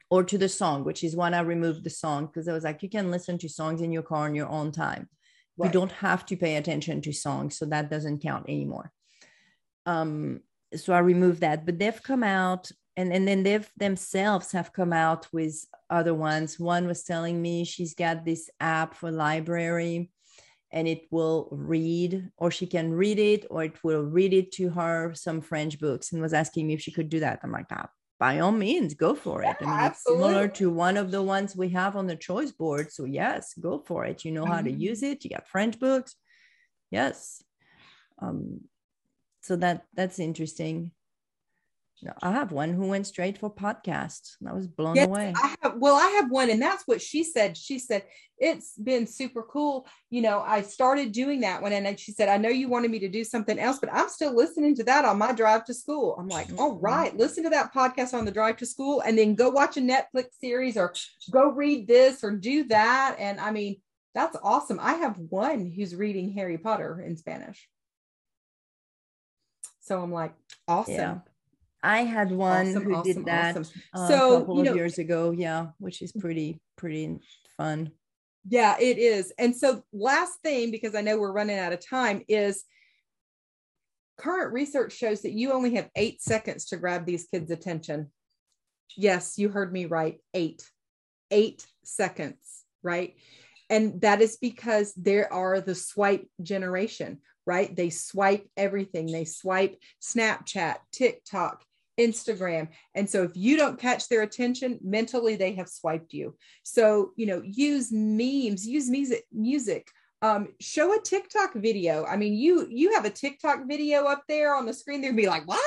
or 0.10 0.24
to 0.24 0.38
the 0.40 0.50
song, 0.50 0.84
which 0.84 1.04
is 1.04 1.16
when 1.16 1.34
I 1.36 1.42
removed 1.42 1.84
the 1.84 1.90
song 1.92 2.26
because 2.26 2.48
I 2.48 2.54
was 2.54 2.64
like, 2.64 2.82
you 2.82 2.90
can 2.90 3.12
listen 3.12 3.38
to 3.40 3.48
songs 3.50 3.82
in 3.82 3.92
your 3.92 4.04
car 4.04 4.26
on 4.26 4.34
your 4.34 4.50
own 4.50 4.72
time. 4.72 5.08
We 5.56 5.68
Right. 5.68 5.74
don't 5.74 5.92
have 5.92 6.26
to 6.28 6.36
pay 6.36 6.56
attention 6.56 7.02
to 7.02 7.14
songs, 7.14 7.58
so 7.60 7.66
that 7.68 7.92
doesn't 7.92 8.24
count 8.24 8.46
anymore. 8.50 8.92
Um, 9.86 10.42
so 10.76 10.94
I 10.94 11.00
removed 11.00 11.42
that, 11.42 11.66
but 11.66 11.78
they've 11.80 12.02
come 12.04 12.24
out 12.24 12.72
and, 12.96 13.12
and 13.12 13.28
then 13.28 13.44
they've 13.44 13.70
themselves 13.78 14.52
have 14.52 14.74
come 14.74 14.94
out 14.94 15.28
with 15.34 15.66
other 15.90 16.14
ones. 16.14 16.60
One 16.60 16.88
was 16.88 17.04
telling 17.04 17.42
me 17.42 17.64
she's 17.66 17.94
got 17.96 18.26
this 18.26 18.50
app 18.60 18.96
for 18.96 19.12
library 19.12 20.12
and 20.72 20.88
it 20.88 21.04
will 21.12 21.50
read 21.52 22.30
or 22.38 22.50
she 22.50 22.66
can 22.66 22.92
read 22.94 23.20
it 23.20 23.46
or 23.50 23.64
it 23.64 23.84
will 23.84 24.04
read 24.04 24.34
it 24.34 24.52
to 24.54 24.70
her 24.70 25.14
some 25.14 25.42
French 25.42 25.80
books 25.80 26.12
and 26.12 26.22
was 26.22 26.34
asking 26.34 26.68
me 26.68 26.74
if 26.74 26.82
she 26.82 26.92
could 26.92 27.10
do 27.10 27.20
that. 27.20 27.40
I'm 27.44 27.52
like, 27.52 27.68
ah, 27.72 27.90
by 28.20 28.40
all 28.40 28.52
means, 28.52 28.94
go 28.94 29.14
for 29.16 29.44
it. 29.44 29.56
I 29.60 29.66
Yeah, 29.66 29.78
mean, 29.78 29.92
it's 29.92 30.06
similar 30.06 30.48
to 30.50 30.70
one 30.70 30.98
of 30.98 31.12
the 31.12 31.22
ones 31.22 31.56
we 31.56 31.70
have 31.70 31.96
on 31.96 32.08
the 32.08 32.16
choice 32.16 32.52
board. 32.52 32.92
So 32.92 33.06
yes, 33.06 33.54
go 33.60 33.80
for 33.80 34.06
it. 34.06 34.24
You 34.26 34.32
know 34.32 34.46
how 34.46 34.62
to 34.62 34.72
Mhm. 34.72 34.80
use 34.80 35.04
it. 35.04 35.24
You 35.24 35.32
got 35.32 35.48
French 35.48 35.80
books. 35.80 36.16
Yes. 36.90 37.44
Um, 38.20 38.62
so 39.44 39.56
that 39.58 39.86
that's 39.94 40.20
interesting. 40.20 40.92
No, 42.02 42.12
I 42.22 42.32
have 42.32 42.52
one 42.52 42.74
who 42.74 42.88
went 42.88 43.08
straight 43.08 43.38
for 43.38 43.50
podcast. 43.54 44.32
I 44.46 44.52
was 44.52 44.68
blown 44.68 44.98
Yes, 44.98 45.08
away. 45.08 45.34
I 45.42 45.56
have 45.62 45.76
well, 45.78 45.96
I 45.96 46.08
have 46.20 46.30
one, 46.30 46.50
and 46.50 46.62
that's 46.62 46.84
what 46.86 47.02
she 47.02 47.24
said. 47.24 47.56
She 47.56 47.80
said, 47.80 48.04
It's 48.38 48.78
been 48.78 49.08
super 49.08 49.42
cool. 49.44 49.88
You 50.10 50.22
know, 50.22 50.42
I 50.42 50.64
started 50.64 51.14
doing 51.14 51.42
that 51.42 51.62
one, 51.62 51.72
and 51.72 51.98
she 51.98 52.12
said, 52.12 52.28
I 52.28 52.36
know 52.38 52.50
you 52.50 52.68
wanted 52.68 52.92
me 52.92 53.00
to 53.00 53.08
do 53.08 53.24
something 53.24 53.58
else, 53.58 53.80
but 53.80 53.94
I'm 53.94 54.10
still 54.10 54.36
listening 54.36 54.76
to 54.76 54.84
that 54.84 55.06
on 55.06 55.18
my 55.18 55.32
drive 55.32 55.64
to 55.66 55.74
school. 55.74 56.18
I'm 56.20 56.28
like, 56.28 56.50
all 56.58 56.78
Mhm. 56.78 57.18
listen 57.18 57.44
to 57.46 57.50
that 57.52 57.74
podcast 57.74 58.14
on 58.14 58.26
the 58.26 58.32
drive 58.32 58.58
to 58.58 58.66
school, 58.66 59.00
and 59.00 59.18
then 59.18 59.36
go 59.36 59.50
watch 59.50 59.78
a 59.78 59.82
Netflix 59.82 60.34
series 60.42 60.76
or 60.76 60.94
go 61.32 61.52
read 61.52 61.88
this 61.88 62.22
or 62.24 62.32
do 62.32 62.66
that. 62.66 63.16
And 63.18 63.40
I 63.40 63.52
mean, 63.52 63.82
that's 64.14 64.36
awesome. 64.44 64.80
I 64.82 64.96
have 64.96 65.18
one 65.18 65.72
who's 65.72 65.96
reading 65.96 66.34
Harry 66.34 66.58
Potter 66.58 67.02
in 67.02 67.16
Spanish. 67.16 67.70
So 69.84 70.02
I'm 70.02 70.12
like, 70.12 70.34
awesome. 70.68 70.94
Yeah. 70.96 71.18
I 71.84 72.04
had 72.06 72.32
one 72.32 72.70
Awesome, 72.70 72.84
who 72.84 72.96
awesome, 72.96 73.14
did 73.14 73.26
that 73.26 73.58
awesome. 73.58 73.82
uh, 73.94 74.08
So, 74.08 74.36
a 74.36 74.40
couple 74.40 74.64
you 74.64 74.70
of 74.72 74.76
years 74.78 74.98
ago. 74.98 75.32
Yeah, 75.32 75.68
which 75.80 76.02
is 76.02 76.14
pretty 76.14 76.62
pretty 76.78 77.20
fun. 77.58 77.92
Yeah, 78.48 78.78
it 78.80 78.98
is. 78.98 79.34
And 79.38 79.54
so, 79.56 79.84
last 79.92 80.40
thing, 80.42 80.72
because 80.72 80.96
I 80.96 81.02
know 81.02 81.18
we're 81.20 81.34
running 81.34 81.60
out 81.60 81.74
of 81.74 81.86
time, 81.86 82.22
is 82.30 82.64
current 84.18 84.54
research 84.54 84.94
shows 84.94 85.24
that 85.24 85.34
you 85.34 85.52
only 85.52 85.76
have 85.76 85.90
eight 85.98 86.22
seconds 86.22 86.66
to 86.68 86.78
grab 86.78 87.06
these 87.06 87.26
kids' 87.26 87.52
attention. 87.52 88.10
Yes, 88.96 89.38
you 89.38 89.50
heard 89.50 89.74
me 89.74 89.86
right. 89.86 90.20
Eight, 90.34 90.64
eight 91.32 91.66
seconds, 91.84 92.64
right? 92.82 93.16
And 93.70 94.00
that 94.02 94.22
is 94.22 94.38
because 94.38 94.94
there 94.94 95.32
are 95.34 95.60
the 95.60 95.76
swipe 95.76 96.26
generation, 96.42 97.20
right? 97.46 97.76
They 97.76 97.90
swipe 97.90 98.48
everything, 98.58 99.08
they 99.08 99.26
swipe 99.26 99.78
Snapchat, 100.02 100.78
TikTok, 100.92 101.64
Instagram. 102.00 102.70
And 102.96 103.10
so 103.10 103.24
if 103.24 103.32
you 103.36 103.58
don't 103.58 103.80
catch 103.80 104.10
their 104.10 104.24
attention, 104.24 104.80
mentally 104.84 105.36
they 105.36 105.54
have 105.54 105.70
swiped 105.70 106.14
you. 106.14 106.36
So, 106.64 107.12
you 107.16 107.26
know, 107.26 107.42
use 107.44 107.92
memes, 107.92 108.68
use 108.68 108.90
music, 108.90 109.26
music. 109.32 109.88
Um, 110.22 110.50
show 110.62 110.98
a 110.98 111.02
TikTok 111.02 111.54
video. 111.54 112.06
I 112.06 112.16
mean, 112.16 112.34
you 112.34 112.66
you 112.70 112.94
have 112.94 113.04
a 113.04 113.10
TikTok 113.10 113.68
video 113.68 114.06
up 114.06 114.24
there 114.30 114.56
on 114.56 114.66
the 114.66 114.74
screen, 114.74 115.02
they'd 115.02 115.16
be 115.16 115.28
like, 115.28 115.46
what? 115.46 115.60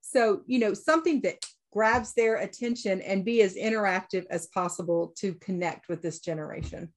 So, 0.00 0.42
you 0.46 0.58
know, 0.58 0.74
something 0.74 1.20
that 1.20 1.36
grabs 1.72 2.14
their 2.14 2.36
attention 2.36 3.00
and 3.00 3.24
be 3.24 3.42
as 3.42 3.54
interactive 3.54 4.26
as 4.28 4.48
possible 4.48 5.12
to 5.18 5.34
connect 5.34 5.88
with 5.88 6.02
this 6.02 6.18
generation. 6.18 6.92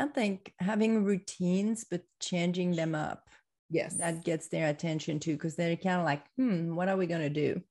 I 0.00 0.06
think 0.06 0.52
having 0.58 1.04
routines 1.04 1.84
but 1.90 2.02
changing 2.20 2.72
them 2.72 2.94
up 2.94 3.28
Yes. 3.68 3.94
that 3.98 4.24
gets 4.24 4.48
their 4.48 4.68
attention 4.68 5.20
too 5.20 5.34
because 5.34 5.54
they're 5.56 5.76
kind 5.76 6.00
of 6.00 6.04
like, 6.06 6.22
hmm, 6.36 6.74
what 6.74 6.88
are 6.88 6.96
we 6.96 7.06
gonna 7.06 7.30
do? 7.30 7.62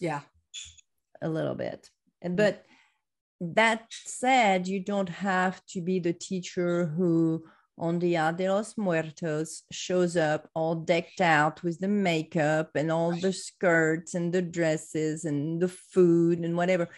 yeah. 0.00 0.20
a 1.20 1.28
little 1.28 1.54
bit. 1.54 1.90
And 2.22 2.36
but 2.36 2.64
that 3.40 3.86
said, 3.90 4.68
you 4.68 4.80
don't 4.80 5.08
have 5.08 5.64
to 5.70 5.80
be 5.80 5.98
the 6.00 6.12
teacher 6.12 6.86
who 6.86 7.44
on 7.78 7.98
Dia 7.98 8.34
de 8.36 8.48
los 8.52 8.76
Muertos 8.76 9.62
shows 9.70 10.16
up 10.16 10.48
all 10.54 10.74
decked 10.74 11.20
out 11.20 11.62
with 11.62 11.78
the 11.78 11.88
makeup 11.88 12.70
and 12.74 12.90
all 12.90 13.12
the 13.12 13.32
skirts 13.32 14.14
and 14.14 14.32
the 14.32 14.42
dresses 14.42 15.24
and 15.24 15.60
the 15.60 15.68
food 15.68 16.40
and 16.40 16.56
whatever, 16.56 16.88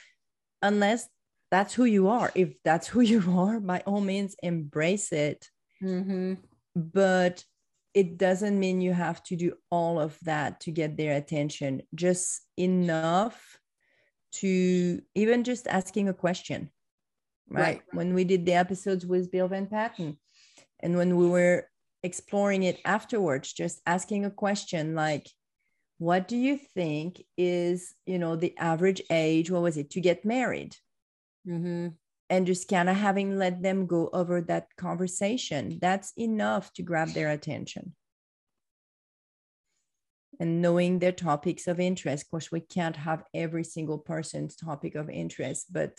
unless 0.62 1.08
that's 1.50 1.74
who 1.74 1.84
you 1.84 2.08
are. 2.08 2.30
If 2.34 2.54
that's 2.64 2.86
who 2.86 3.00
you 3.12 3.22
are, 3.36 3.60
by 3.60 3.82
all 3.86 4.00
means, 4.00 4.36
embrace 4.42 5.12
it. 5.12 5.48
Mm-hmm. 5.82 6.34
But 6.76 7.44
it 7.94 8.18
doesn't 8.18 8.58
mean 8.58 8.80
you 8.80 8.92
have 8.92 9.22
to 9.24 9.36
do 9.36 9.54
all 9.70 10.00
of 10.00 10.16
that 10.22 10.60
to 10.60 10.70
get 10.70 10.96
their 10.96 11.16
attention, 11.16 11.82
just 11.94 12.42
enough 12.56 13.58
to 14.32 15.02
even 15.14 15.42
just 15.42 15.66
asking 15.66 16.08
a 16.08 16.14
question. 16.14 16.70
Right. 17.48 17.62
Right. 17.62 17.82
When 17.92 18.14
we 18.14 18.22
did 18.22 18.46
the 18.46 18.54
episodes 18.54 19.04
with 19.04 19.32
Bill 19.32 19.48
VanPatten 19.48 20.16
and 20.80 20.96
when 20.96 21.16
we 21.16 21.28
were 21.28 21.68
exploring 22.04 22.62
it 22.62 22.80
afterwards, 22.84 23.52
just 23.52 23.80
asking 23.86 24.24
a 24.24 24.30
question 24.30 24.94
like, 24.94 25.28
what 25.98 26.28
do 26.28 26.36
you 26.36 26.56
think 26.56 27.22
is, 27.36 27.94
you 28.06 28.18
know, 28.18 28.36
the 28.36 28.56
average 28.56 29.02
age? 29.10 29.50
What 29.50 29.62
was 29.62 29.76
it 29.76 29.90
to 29.90 30.00
get 30.00 30.24
married? 30.24 30.76
Mm-hmm. 31.48 31.88
and 32.28 32.46
just 32.46 32.68
kind 32.68 32.90
of 32.90 32.96
having 32.96 33.38
let 33.38 33.62
them 33.62 33.86
go 33.86 34.10
over 34.12 34.42
that 34.42 34.66
conversation 34.76 35.78
that's 35.80 36.12
enough 36.18 36.72
to 36.74 36.82
grab 36.82 37.08
their 37.08 37.30
attention 37.30 37.94
and 40.38 40.60
knowing 40.60 40.98
their 40.98 41.12
topics 41.12 41.66
of 41.66 41.80
interest 41.80 42.24
of 42.24 42.30
course 42.30 42.52
we 42.52 42.60
can't 42.60 42.96
have 42.96 43.24
every 43.32 43.64
single 43.64 43.98
person's 43.98 44.54
topic 44.54 44.94
of 44.94 45.08
interest 45.08 45.72
but 45.72 45.98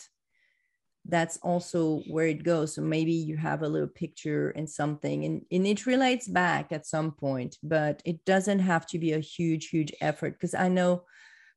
that's 1.06 1.38
also 1.38 2.04
where 2.08 2.28
it 2.28 2.44
goes 2.44 2.76
so 2.76 2.82
maybe 2.82 3.12
you 3.12 3.36
have 3.36 3.64
a 3.64 3.68
little 3.68 3.88
picture 3.88 4.52
and 4.52 4.70
something 4.70 5.26
and, 5.26 5.42
and 5.52 5.66
it 5.66 5.88
relates 5.88 6.28
back 6.28 6.72
at 6.72 6.86
some 6.86 7.12
point 7.12 7.58
but 7.64 8.02
it 8.06 8.24
doesn't 8.26 8.60
have 8.60 8.86
to 8.86 9.00
be 9.00 9.14
a 9.14 9.20
huge 9.20 9.70
huge 9.70 9.92
effort 10.02 10.34
because 10.34 10.54
i 10.54 10.68
know 10.68 11.04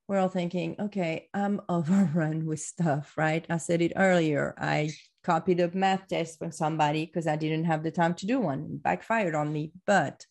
we're 0.07 0.19
all 0.19 0.29
thinking, 0.29 0.77
okay, 0.79 1.29
I'm 1.35 1.61
overrun 1.69 2.47
with 2.47 2.61
stuff, 2.61 3.15
right? 3.17 3.45
I 3.49 3.57
said 3.57 3.83
it 3.83 3.93
earlier. 3.97 4.55
I 4.59 4.91
copied 5.23 5.61
a 5.61 5.71
math 5.75 6.09
test 6.09 6.39
from 6.39 6.53
somebody 6.53 7.07
because 7.07 7.27
I 7.27 7.37
didn't 7.37 7.65
have 7.65 7.83
the 7.83 7.91
time 7.91 8.15
to 8.15 8.27
do 8.27 8.41
one. 8.41 8.69
It 8.75 8.83
backfired 8.83 9.35
on 9.35 9.53
me. 9.53 9.73
But 9.87 10.27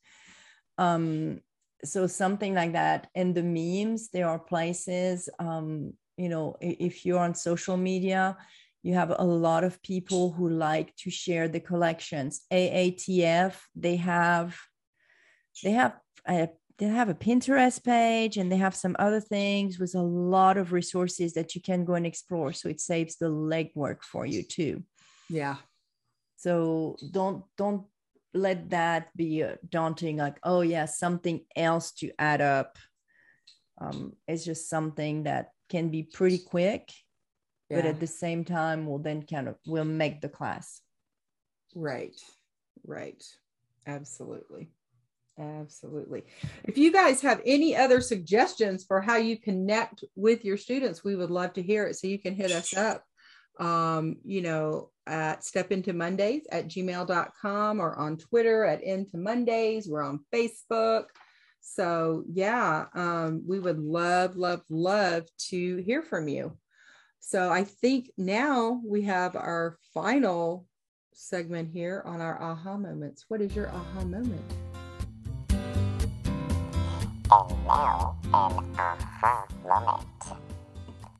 um, 0.78 1.40
so 1.84 2.08
something 2.08 2.54
like 2.54 2.74
that. 2.74 3.08
And 3.16 3.34
the 3.34 3.44
memes, 3.44 4.10
there 4.10 4.30
are 4.30 4.40
places 4.40 5.30
um, 5.40 5.94
you 6.18 6.30
know 6.30 6.56
if 6.62 7.06
you're 7.06 7.20
on 7.20 7.36
social 7.36 7.78
media 7.78 8.38
you 8.84 8.94
have 8.94 9.14
a 9.18 9.24
lot 9.24 9.64
of 9.64 9.82
people 9.82 10.32
who 10.32 10.50
like 10.50 10.96
to 10.98 11.10
share 11.10 11.48
the 11.48 11.60
collections 11.60 12.42
AATF 12.52 13.56
they 13.76 13.96
have 13.96 14.58
they 15.64 15.72
have 15.72 15.96
a 16.28 16.50
they 16.80 16.88
have 16.88 17.10
a 17.10 17.14
pinterest 17.14 17.84
page 17.84 18.38
and 18.38 18.52
they 18.52 18.58
have 18.58 18.76
some 18.76 18.96
other 18.98 19.20
things 19.20 19.80
with 19.80 19.94
a 19.96 20.02
lot 20.02 20.58
of 20.58 20.74
resources 20.74 21.34
that 21.34 21.54
you 21.54 21.62
can 21.62 21.86
go 21.86 21.94
and 21.94 22.06
explore. 22.06 22.52
So 22.52 22.68
it 22.70 22.82
saves 22.82 23.18
the 23.18 23.30
legwork 23.30 24.04
for 24.04 24.26
you 24.26 24.44
too. 24.44 24.84
Yeah. 25.30 25.58
So 26.38 26.98
don't 27.12 27.44
don't 27.58 27.86
let 28.34 28.72
that 28.72 29.16
be 29.16 29.46
daunting 29.70 30.18
like 30.18 30.40
oh 30.42 30.62
yeah 30.62 30.86
something 30.86 31.42
else 31.56 31.92
to 31.94 32.12
add 32.18 32.42
up. 32.42 32.78
Um, 33.80 34.14
it's 34.28 34.44
just 34.44 34.70
something 34.70 35.24
that 35.24 35.50
can 35.70 35.90
be 35.90 36.04
pretty 36.04 36.40
quick 36.40 36.92
yeah. 37.70 37.78
but 37.78 37.86
at 37.86 38.00
the 38.00 38.08
same 38.08 38.44
time 38.44 38.86
will 38.86 39.00
then 39.00 39.24
kind 39.24 39.48
of 39.48 39.56
will 39.66 39.86
make 39.86 40.22
the 40.22 40.30
class. 40.30 40.82
Right. 41.76 42.20
Right. 42.86 43.24
Absolutely 43.86 44.70
absolutely. 45.40 46.24
If 46.64 46.78
you 46.78 46.92
guys 46.92 47.22
have 47.22 47.42
any 47.46 47.76
other 47.76 48.02
suggestions 48.02 48.84
for 48.84 49.02
how 49.02 49.18
you 49.18 49.40
connect 49.40 50.04
with 50.16 50.46
your 50.46 50.58
students 50.58 51.04
we 51.04 51.16
would 51.16 51.32
love 51.32 51.54
to 51.54 51.62
hear 51.62 51.86
it. 51.86 51.96
So 51.96 52.08
you 52.08 52.20
can 52.20 52.36
hit 52.36 52.52
us 52.52 52.76
up 52.76 53.04
um, 53.60 54.18
you 54.24 54.42
know 54.42 54.90
at 55.06 55.44
step 55.44 55.72
into 55.72 55.94
mondays 55.94 56.48
at 56.52 56.68
gmail.com 56.68 57.80
or 57.80 57.96
on 58.00 58.18
twitter 58.18 58.64
at 58.64 58.82
into 58.82 59.18
mondays 59.18 59.88
we're 59.88 60.04
on 60.04 60.20
facebook. 60.34 61.06
So 61.62 62.24
yeah 62.32 62.86
um, 62.94 63.44
we 63.48 63.60
would 63.60 63.80
love 63.80 64.36
love 64.36 64.62
love 64.70 65.26
to 65.50 65.78
hear 65.78 66.02
from 66.02 66.28
you. 66.28 66.58
So 67.20 67.50
I 67.50 67.64
think 67.64 68.12
now 68.18 68.82
we 68.86 69.04
have 69.04 69.36
our 69.36 69.78
final 69.94 70.68
segment 71.14 71.70
here 71.72 72.04
on 72.06 72.22
our 72.22 72.42
aha 72.42 72.78
moments. 72.78 73.26
What 73.28 73.42
is 73.42 73.56
your 73.56 73.70
aha 73.70 74.04
moment? 74.04 74.63
Now 77.74 78.16
an 78.34 78.76
aha 78.78 79.48
moment. 79.64 80.40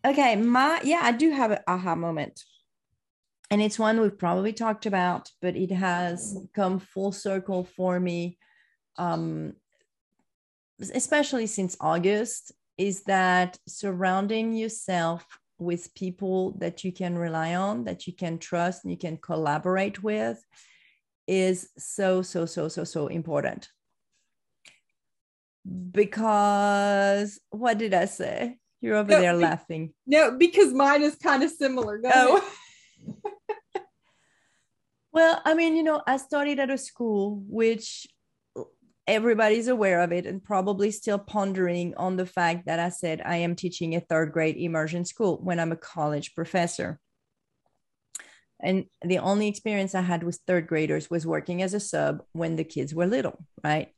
Okay, 0.06 0.36
my 0.36 0.82
yeah, 0.84 1.02
I 1.04 1.12
do 1.12 1.32
have 1.32 1.52
an 1.52 1.60
aha 1.68 1.96
moment. 1.96 2.44
And 3.50 3.62
it's 3.62 3.80
one 3.80 4.00
we've 4.00 4.18
probably 4.18 4.54
talked 4.54 4.86
about, 4.86 5.30
but 5.42 5.56
it 5.56 5.72
has 5.72 6.38
come 6.54 6.80
full 6.80 7.12
circle 7.12 7.64
for 7.64 8.00
me. 8.00 8.38
Um, 8.98 9.54
especially 10.94 11.48
since 11.48 11.78
August, 11.80 12.52
is 12.78 13.04
that 13.04 13.58
surrounding 13.68 14.54
yourself 14.54 15.26
with 15.60 15.94
people 15.96 16.58
that 16.60 16.84
you 16.84 16.92
can 16.92 17.18
rely 17.18 17.56
on, 17.56 17.86
that 17.86 18.06
you 18.08 18.14
can 18.14 18.38
trust, 18.38 18.84
and 18.84 18.92
you 18.92 18.98
can 18.98 19.18
collaborate 19.18 20.04
with 20.04 20.44
is 21.28 21.70
so, 21.78 22.22
so, 22.22 22.46
so, 22.46 22.68
so, 22.68 22.84
so 22.84 23.08
important. 23.08 23.70
Because 25.92 27.40
what 27.50 27.78
did 27.78 27.94
I 27.94 28.06
say? 28.06 28.58
You're 28.82 28.98
over 28.98 29.12
no, 29.12 29.22
there 29.22 29.34
laughing. 29.34 29.94
No, 30.06 30.32
because 30.38 30.74
mine 30.74 31.04
is 31.04 31.16
kind 31.16 31.42
of 31.42 31.52
similar. 31.52 32.00
Go 32.00 32.10
oh. 32.14 32.54
well, 35.14 35.42
I 35.46 35.54
mean, 35.54 35.78
you 35.78 35.84
know, 35.84 36.02
I 36.06 36.18
studied 36.18 36.60
at 36.60 36.70
a 36.70 36.78
school 36.78 37.42
which 37.48 38.06
everybody's 39.08 39.68
aware 39.68 40.02
of 40.02 40.12
it 40.12 40.26
and 40.26 40.44
probably 40.44 40.92
still 40.92 41.20
pondering 41.20 41.94
on 41.96 42.16
the 42.16 42.26
fact 42.26 42.66
that 42.66 42.80
I 42.80 42.90
said 42.90 43.22
I 43.24 43.38
am 43.38 43.56
teaching 43.56 43.96
a 43.96 44.00
third 44.00 44.32
grade 44.32 44.58
immersion 44.58 45.06
school 45.06 45.40
when 45.42 45.60
I'm 45.60 45.72
a 45.72 45.78
college 45.78 46.36
professor. 46.36 47.00
And 48.62 48.86
the 49.02 49.20
only 49.20 49.50
experience 49.50 49.94
I 49.94 50.02
had 50.02 50.24
with 50.24 50.40
third 50.48 50.68
graders 50.68 51.10
was 51.10 51.28
working 51.28 51.62
as 51.62 51.74
a 51.74 51.82
sub 51.82 52.24
when 52.32 52.56
the 52.56 52.64
kids 52.64 52.94
were 52.94 53.08
little, 53.08 53.46
right? 53.62 53.90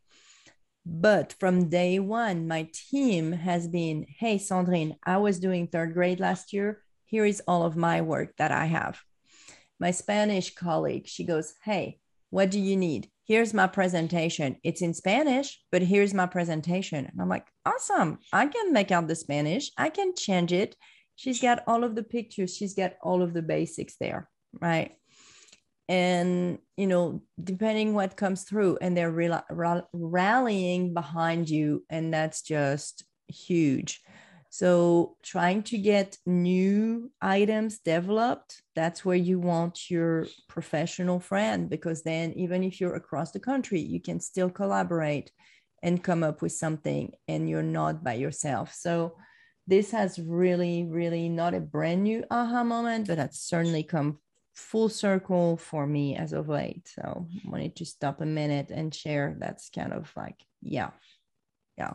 But 0.86 1.33
from 1.39 1.69
day 1.69 1.99
one, 1.99 2.47
my 2.47 2.69
team 2.71 3.31
has 3.31 3.67
been 3.67 4.05
hey, 4.19 4.38
Sandrine, 4.38 4.97
I 5.03 5.17
was 5.17 5.39
doing 5.39 5.67
third 5.67 5.93
grade 5.93 6.19
last 6.19 6.53
year. 6.53 6.81
Here 7.05 7.25
is 7.25 7.41
all 7.47 7.63
of 7.63 7.75
my 7.75 8.01
work 8.01 8.36
that 8.38 8.51
I 8.51 8.65
have. 8.65 8.99
My 9.79 9.91
Spanish 9.91 10.53
colleague, 10.53 11.07
she 11.07 11.23
goes, 11.23 11.53
hey, 11.63 11.99
what 12.29 12.51
do 12.51 12.59
you 12.59 12.77
need? 12.77 13.09
here's 13.25 13.53
my 13.53 13.67
presentation. 13.67 14.57
It's 14.63 14.81
in 14.81 14.93
Spanish, 14.93 15.59
but 15.71 15.81
here's 15.81 16.13
my 16.13 16.27
presentation. 16.27 17.05
And 17.05 17.21
I'm 17.21 17.29
like, 17.29 17.47
awesome. 17.65 18.19
I 18.31 18.47
can 18.47 18.71
make 18.71 18.91
out 18.91 19.07
the 19.07 19.15
Spanish. 19.15 19.71
I 19.77 19.89
can 19.89 20.15
change 20.15 20.53
it. 20.53 20.75
She's 21.15 21.41
got 21.41 21.63
all 21.67 21.83
of 21.83 21.95
the 21.95 22.03
pictures. 22.03 22.55
She's 22.55 22.75
got 22.75 22.93
all 23.01 23.21
of 23.21 23.33
the 23.33 23.41
basics 23.41 23.95
there. 23.99 24.29
Right. 24.61 24.95
And, 25.88 26.59
you 26.77 26.88
know, 26.88 27.21
depending 27.41 27.93
what 27.93 28.17
comes 28.17 28.43
through 28.43 28.79
and 28.81 28.97
they're 28.97 29.41
rallying 29.93 30.93
behind 30.93 31.49
you. 31.49 31.86
And 31.89 32.13
that's 32.13 32.41
just 32.41 33.03
huge. 33.27 34.01
So, 34.49 35.17
trying 35.21 35.63
to 35.63 35.77
get 35.77 36.17
new 36.25 37.11
items 37.21 37.79
developed, 37.79 38.61
that's 38.73 39.03
where 39.03 39.17
you 39.17 39.38
want 39.38 39.91
your 39.91 40.27
professional 40.47 41.19
friend 41.19 41.69
because 41.69 42.03
then, 42.03 42.31
even 42.38 42.63
if 42.63 42.79
you're 42.79 42.95
across 42.95 43.31
the 43.31 43.39
country, 43.41 43.81
you 43.81 43.99
can 43.99 44.21
still 44.21 44.49
collaborate 44.49 45.29
and 45.83 46.01
come 46.01 46.23
up 46.23 46.41
with 46.41 46.53
something 46.53 47.11
and 47.27 47.49
you're 47.49 47.63
not 47.63 48.01
by 48.01 48.13
yourself. 48.13 48.73
So, 48.73 49.17
this 49.67 49.91
has 49.91 50.19
really, 50.19 50.86
really 50.86 51.27
not 51.27 51.53
a 51.53 51.59
brand 51.59 52.03
new 52.03 52.23
aha 52.31 52.63
moment, 52.63 53.07
but 53.07 53.17
that's 53.17 53.41
certainly 53.41 53.83
come 53.83 54.19
full 54.56 54.89
circle 54.89 55.58
for 55.58 55.86
me 55.86 56.16
as 56.16 56.34
of 56.34 56.49
late. 56.49 56.88
So, 56.88 57.28
I 57.45 57.49
wanted 57.49 57.76
to 57.78 57.86
stop 57.86 58.22
a 58.22 58.26
minute 58.26 58.72
and 58.72 58.93
share 58.93 59.36
that's 59.38 59.70
kind 59.70 59.93
of 59.93 60.12
like, 60.16 60.39
yeah, 60.62 60.91
yeah. 61.78 61.93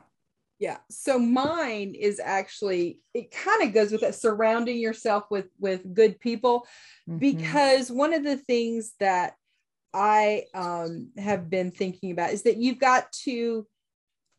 Yeah. 0.60 0.76
So 0.90 1.18
mine 1.18 1.94
is 1.98 2.20
actually 2.22 3.00
it 3.14 3.30
kind 3.30 3.62
of 3.62 3.72
goes 3.72 3.90
with 3.90 4.02
that 4.02 4.14
surrounding 4.14 4.78
yourself 4.78 5.24
with 5.30 5.46
with 5.58 5.94
good 5.94 6.20
people 6.20 6.66
mm-hmm. 7.08 7.16
because 7.16 7.90
one 7.90 8.12
of 8.12 8.22
the 8.22 8.36
things 8.36 8.92
that 9.00 9.36
I 9.94 10.44
um 10.52 11.12
have 11.16 11.48
been 11.48 11.70
thinking 11.70 12.10
about 12.10 12.32
is 12.32 12.42
that 12.42 12.58
you've 12.58 12.78
got 12.78 13.10
to 13.24 13.66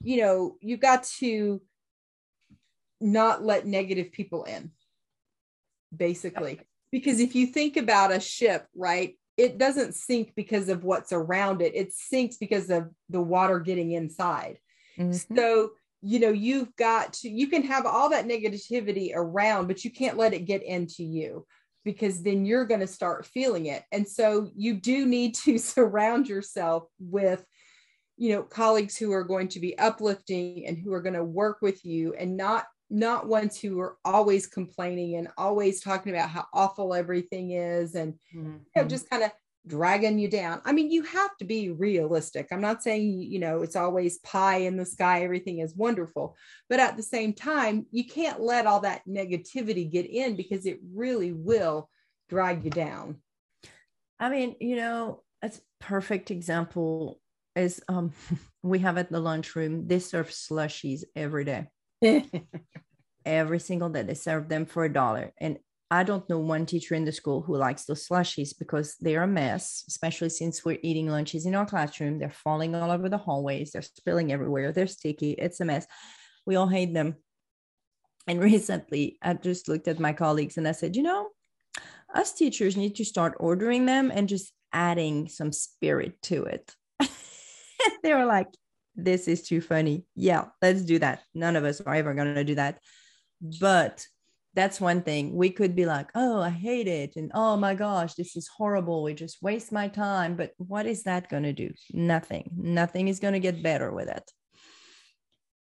you 0.04 0.18
know, 0.18 0.58
you've 0.62 0.80
got 0.80 1.04
to 1.20 1.62
not 3.00 3.44
let 3.44 3.66
negative 3.66 4.12
people 4.12 4.44
in 4.44 4.72
basically. 5.96 6.62
Because 6.92 7.20
if 7.20 7.36
you 7.36 7.48
think 7.48 7.78
about 7.78 8.12
a 8.12 8.20
ship, 8.20 8.68
right? 8.76 9.18
It 9.38 9.58
doesn't 9.58 9.96
sink 9.96 10.34
because 10.36 10.70
of 10.70 10.84
what's 10.84 11.14
around 11.14 11.62
it. 11.62 11.74
It 11.74 11.94
sinks 11.94 12.38
because 12.38 12.70
of 12.70 12.90
the 13.10 13.22
water 13.22 13.60
getting 13.60 13.92
inside. 13.92 14.60
Mm-hmm. 15.00 15.36
So 15.36 15.72
you 16.02 16.20
know 16.20 16.30
you've 16.30 16.76
got 16.76 17.14
to 17.14 17.30
you 17.30 17.48
can 17.48 17.64
have 17.64 17.86
all 17.86 18.10
that 18.10 18.28
negativity 18.28 19.12
around 19.14 19.68
but 19.68 19.86
you 19.86 19.92
can't 19.92 20.18
let 20.18 20.34
it 20.34 20.46
get 20.46 20.64
into 20.64 21.04
you 21.04 21.46
because 21.86 22.22
then 22.24 22.46
you're 22.46 22.66
going 22.66 22.80
to 22.80 22.88
start 22.88 23.26
feeling 23.26 23.68
it 23.68 23.84
and 23.92 24.08
so 24.08 24.50
you 24.56 24.74
do 24.74 25.06
need 25.06 25.36
to 25.36 25.58
surround 25.60 26.28
yourself 26.28 26.84
with 27.00 27.46
you 28.18 28.32
know 28.32 28.44
colleagues 28.44 28.98
who 28.98 29.12
are 29.12 29.24
going 29.24 29.48
to 29.48 29.60
be 29.60 29.78
uplifting 29.78 30.66
and 30.66 30.78
who 30.78 30.92
are 30.94 31.02
going 31.02 31.16
to 31.16 31.24
work 31.24 31.60
with 31.62 31.86
you 31.86 32.14
and 32.14 32.36
not 32.36 32.66
not 32.92 33.28
ones 33.28 33.60
who 33.60 33.80
are 33.80 33.98
always 34.04 34.46
complaining 34.46 35.16
and 35.16 35.30
always 35.38 35.82
talking 35.82 36.14
about 36.14 36.30
how 36.30 36.46
awful 36.54 36.94
everything 36.94 37.52
is 37.52 37.96
and 37.96 38.14
mm-hmm. 38.36 38.58
you 38.76 38.82
know 38.82 38.88
just 38.88 39.10
kind 39.10 39.24
of 39.24 39.32
dragging 39.68 40.18
you 40.18 40.28
down. 40.28 40.62
I 40.66 40.72
mean, 40.72 40.92
you 40.92 41.04
have 41.04 41.38
to 41.38 41.46
be 41.46 41.70
realistic. 41.70 42.48
I'm 42.52 42.62
not 42.62 42.82
saying, 42.82 43.22
you 43.22 43.40
know, 43.40 43.62
it's 43.62 43.76
always 43.76 44.18
pie 44.20 44.58
in 44.58 44.76
the 44.76 44.86
sky, 44.86 45.24
everything 45.24 45.60
is 45.60 45.76
wonderful. 45.76 46.36
But 46.70 46.80
at 46.80 46.98
the 46.98 47.04
same 47.04 47.34
time, 47.34 47.86
you 47.92 48.06
can't 48.06 48.42
let 48.42 48.66
all 48.66 48.82
that 48.82 49.02
negativity 49.08 49.90
get 49.90 50.08
in 50.08 50.36
because 50.36 50.66
it 50.66 50.80
really 50.94 51.32
will 51.32 51.90
drag 52.28 52.64
you 52.64 52.72
down. 52.72 53.22
I 54.20 54.30
mean, 54.30 54.56
you 54.60 54.76
know, 54.76 55.24
a 55.42 55.52
perfect 55.80 56.32
example 56.32 57.20
is 57.56 57.82
um 57.88 58.14
we 58.64 58.80
have 58.80 58.98
at 58.98 59.12
the 59.12 59.20
lunchroom, 59.20 59.88
they 59.88 60.00
serve 60.00 60.30
slushies 60.30 61.04
every 61.16 61.46
day. 61.46 61.68
every 63.26 63.60
single 63.60 63.90
day 63.90 64.02
they 64.02 64.14
serve 64.14 64.50
them 64.50 64.66
for 64.66 64.84
a 64.86 64.92
dollar 64.92 65.32
and 65.40 65.58
I 65.92 66.04
don't 66.04 66.28
know 66.30 66.40
one 66.40 66.66
teacher 66.66 66.96
in 66.96 67.04
the 67.04 67.12
school 67.12 67.42
who 67.42 67.58
likes 67.58 67.84
those 67.84 68.08
slushies 68.08 68.58
because 68.58 68.96
they're 69.02 69.24
a 69.24 69.28
mess, 69.28 69.84
especially 69.90 70.30
since 70.30 70.64
we're 70.64 70.80
eating 70.82 71.10
lunches 71.10 71.46
in 71.46 71.54
our 71.54 71.66
classroom. 71.66 72.18
They're 72.18 72.30
falling 72.30 72.74
all 72.74 72.92
over 72.92 73.10
the 73.10 73.18
hallways, 73.18 73.72
they're 73.72 73.82
spilling 73.82 74.32
everywhere, 74.32 74.72
they're 74.72 74.88
sticky. 74.88 75.32
It's 75.32 75.60
a 75.60 75.66
mess. 75.66 75.86
We 76.46 76.56
all 76.56 76.70
hate 76.70 76.94
them. 76.94 77.18
And 78.26 78.42
recently, 78.52 79.18
I 79.22 79.34
just 79.34 79.68
looked 79.68 79.90
at 79.90 80.00
my 80.00 80.14
colleagues 80.14 80.56
and 80.56 80.66
I 80.66 80.72
said, 80.72 80.96
you 80.96 81.04
know, 81.04 81.28
us 82.16 82.32
teachers 82.34 82.78
need 82.78 82.96
to 82.96 83.06
start 83.06 83.36
ordering 83.38 83.86
them 83.86 84.12
and 84.16 84.30
just 84.30 84.54
adding 84.72 85.28
some 85.28 85.52
spirit 85.52 86.22
to 86.24 86.46
it. 86.46 86.74
they 88.04 88.14
were 88.14 88.26
like, 88.26 88.48
this 88.96 89.28
is 89.28 89.44
too 89.44 89.62
funny. 89.62 90.06
Yeah, 90.16 90.46
let's 90.62 90.82
do 90.82 91.00
that. 91.00 91.22
None 91.34 91.56
of 91.56 91.64
us 91.64 91.82
are 91.82 91.96
ever 91.96 92.14
going 92.14 92.36
to 92.36 92.44
do 92.44 92.56
that. 92.56 92.80
But 93.60 94.06
that's 94.54 94.82
one 94.82 95.02
thing. 95.02 95.34
We 95.34 95.50
could 95.50 95.76
be 95.76 95.86
like 95.86 96.10
oh 96.14 96.42
i 96.42 96.50
hate 96.50 96.88
it 96.88 97.16
and 97.16 97.32
oh 97.34 97.56
my 97.56 97.74
gosh 97.74 98.16
this 98.16 98.36
is 98.36 98.50
horrible. 98.50 99.04
We 99.04 99.14
just 99.14 99.42
waste 99.42 99.72
my 99.72 99.88
time. 99.88 100.36
But 100.36 100.52
what 100.58 100.86
is 100.86 101.04
that 101.04 101.30
going 101.30 101.44
to 101.44 101.54
do? 101.54 101.72
Nothing. 101.94 102.52
Nothing 102.56 103.08
is 103.08 103.20
going 103.20 103.34
to 103.34 103.40
get 103.40 103.64
better 103.64 103.92
with 103.92 104.10
it. 104.10 104.30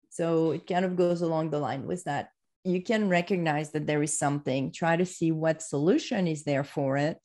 So 0.09 0.53
it 0.53 0.67
kind 0.67 0.85
of 0.85 0.97
goes 0.97 1.23
along 1.23 1.51
the 1.51 1.59
line 1.59 1.87
with 1.87 2.05
that. 2.05 2.31
You 2.65 2.83
can 2.83 3.09
recognize 3.09 3.71
that 3.73 3.87
there 3.87 4.03
is 4.03 4.19
something 4.19 4.73
try 4.73 4.97
to 4.97 5.07
see 5.07 5.31
what 5.31 5.63
solution 5.63 6.27
is 6.27 6.45
there 6.45 6.65
for 6.65 6.97
it. 6.97 7.19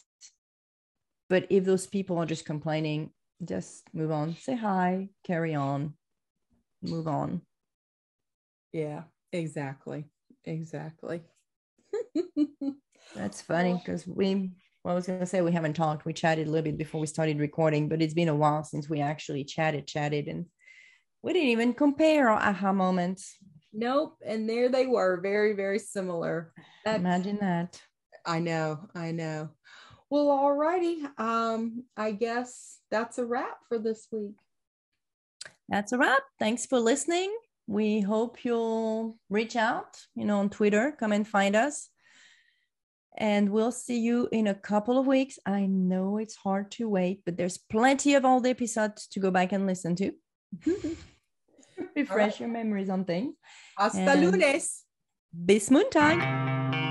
But 1.29 1.47
if 1.49 1.65
those 1.65 1.87
people 1.87 2.17
are 2.17 2.25
just 2.25 2.45
complaining 2.45 3.11
just 3.43 3.83
move 3.93 4.11
on 4.11 4.35
say 4.35 4.55
hi 4.55 5.09
carry 5.25 5.53
on 5.53 5.93
move 6.81 7.07
on 7.07 7.41
yeah 8.71 9.03
exactly 9.33 10.05
exactly 10.45 11.21
that's 13.15 13.41
funny 13.41 13.73
because 13.73 14.07
we 14.07 14.51
well, 14.85 14.91
I 14.91 14.95
was 14.95 15.07
going 15.07 15.19
to 15.19 15.25
say 15.25 15.41
we 15.41 15.51
haven't 15.51 15.73
talked. 15.73 16.05
We 16.05 16.13
chatted 16.13 16.47
a 16.47 16.51
little 16.51 16.63
bit 16.63 16.77
before 16.77 17.01
we 17.01 17.07
started 17.07 17.39
recording, 17.39 17.89
but 17.89 18.03
it's 18.03 18.13
been 18.13 18.29
a 18.29 18.35
while 18.35 18.63
since 18.63 18.87
we 18.87 19.01
actually 19.01 19.43
chatted, 19.43 19.87
chatted, 19.87 20.27
and 20.27 20.45
we 21.23 21.33
didn't 21.33 21.49
even 21.49 21.73
compare 21.73 22.29
our 22.29 22.37
aha 22.37 22.71
moments. 22.71 23.35
Nope. 23.73 24.17
And 24.23 24.47
there 24.47 24.69
they 24.69 24.85
were, 24.85 25.19
very, 25.21 25.53
very 25.53 25.79
similar. 25.79 26.53
That's, 26.85 26.99
Imagine 26.99 27.39
that. 27.41 27.81
I 28.27 28.37
know, 28.37 28.87
I 28.93 29.11
know. 29.11 29.49
Well, 30.15 30.27
alrighty. 30.27 31.09
Um, 31.19 31.83
I 31.97 32.13
guess 32.13 32.79
that's 32.89 33.17
a 33.17 33.25
wrap 33.25 33.57
for 33.67 33.77
this 33.77 34.07
week. 34.13 34.37
That's 35.67 35.91
a 35.91 35.97
wrap. 35.97 36.21
Thanks 36.39 36.65
for 36.65 36.79
listening. 36.79 37.35
We 37.67 37.99
hope 37.99 38.45
you'll 38.45 39.17
reach 39.29 39.57
out, 39.57 39.99
you 40.15 40.23
know, 40.23 40.39
on 40.39 40.49
Twitter, 40.49 40.95
come 40.97 41.11
and 41.11 41.27
find 41.27 41.53
us. 41.53 41.89
And 43.17 43.49
we'll 43.49 43.73
see 43.73 43.99
you 43.99 44.29
in 44.31 44.47
a 44.47 44.55
couple 44.55 44.97
of 44.97 45.05
weeks. 45.05 45.37
I 45.45 45.65
know 45.65 46.17
it's 46.17 46.37
hard 46.37 46.71
to 46.71 46.87
wait, 46.87 47.23
but 47.25 47.35
there's 47.35 47.57
plenty 47.57 48.13
of 48.13 48.23
old 48.23 48.47
episodes 48.47 49.07
to 49.07 49.19
go 49.19 49.31
back 49.31 49.51
and 49.51 49.67
listen 49.67 49.97
to. 49.97 50.13
Refresh 51.93 52.17
right. 52.17 52.39
your 52.39 52.49
memories 52.49 52.89
on 52.89 53.03
things. 53.03 53.35
Hasta 53.77 53.99
and 53.99 54.31
lunes. 54.31 54.83
Bis 55.45 55.69
Moon 55.69 55.89
time. 55.89 56.84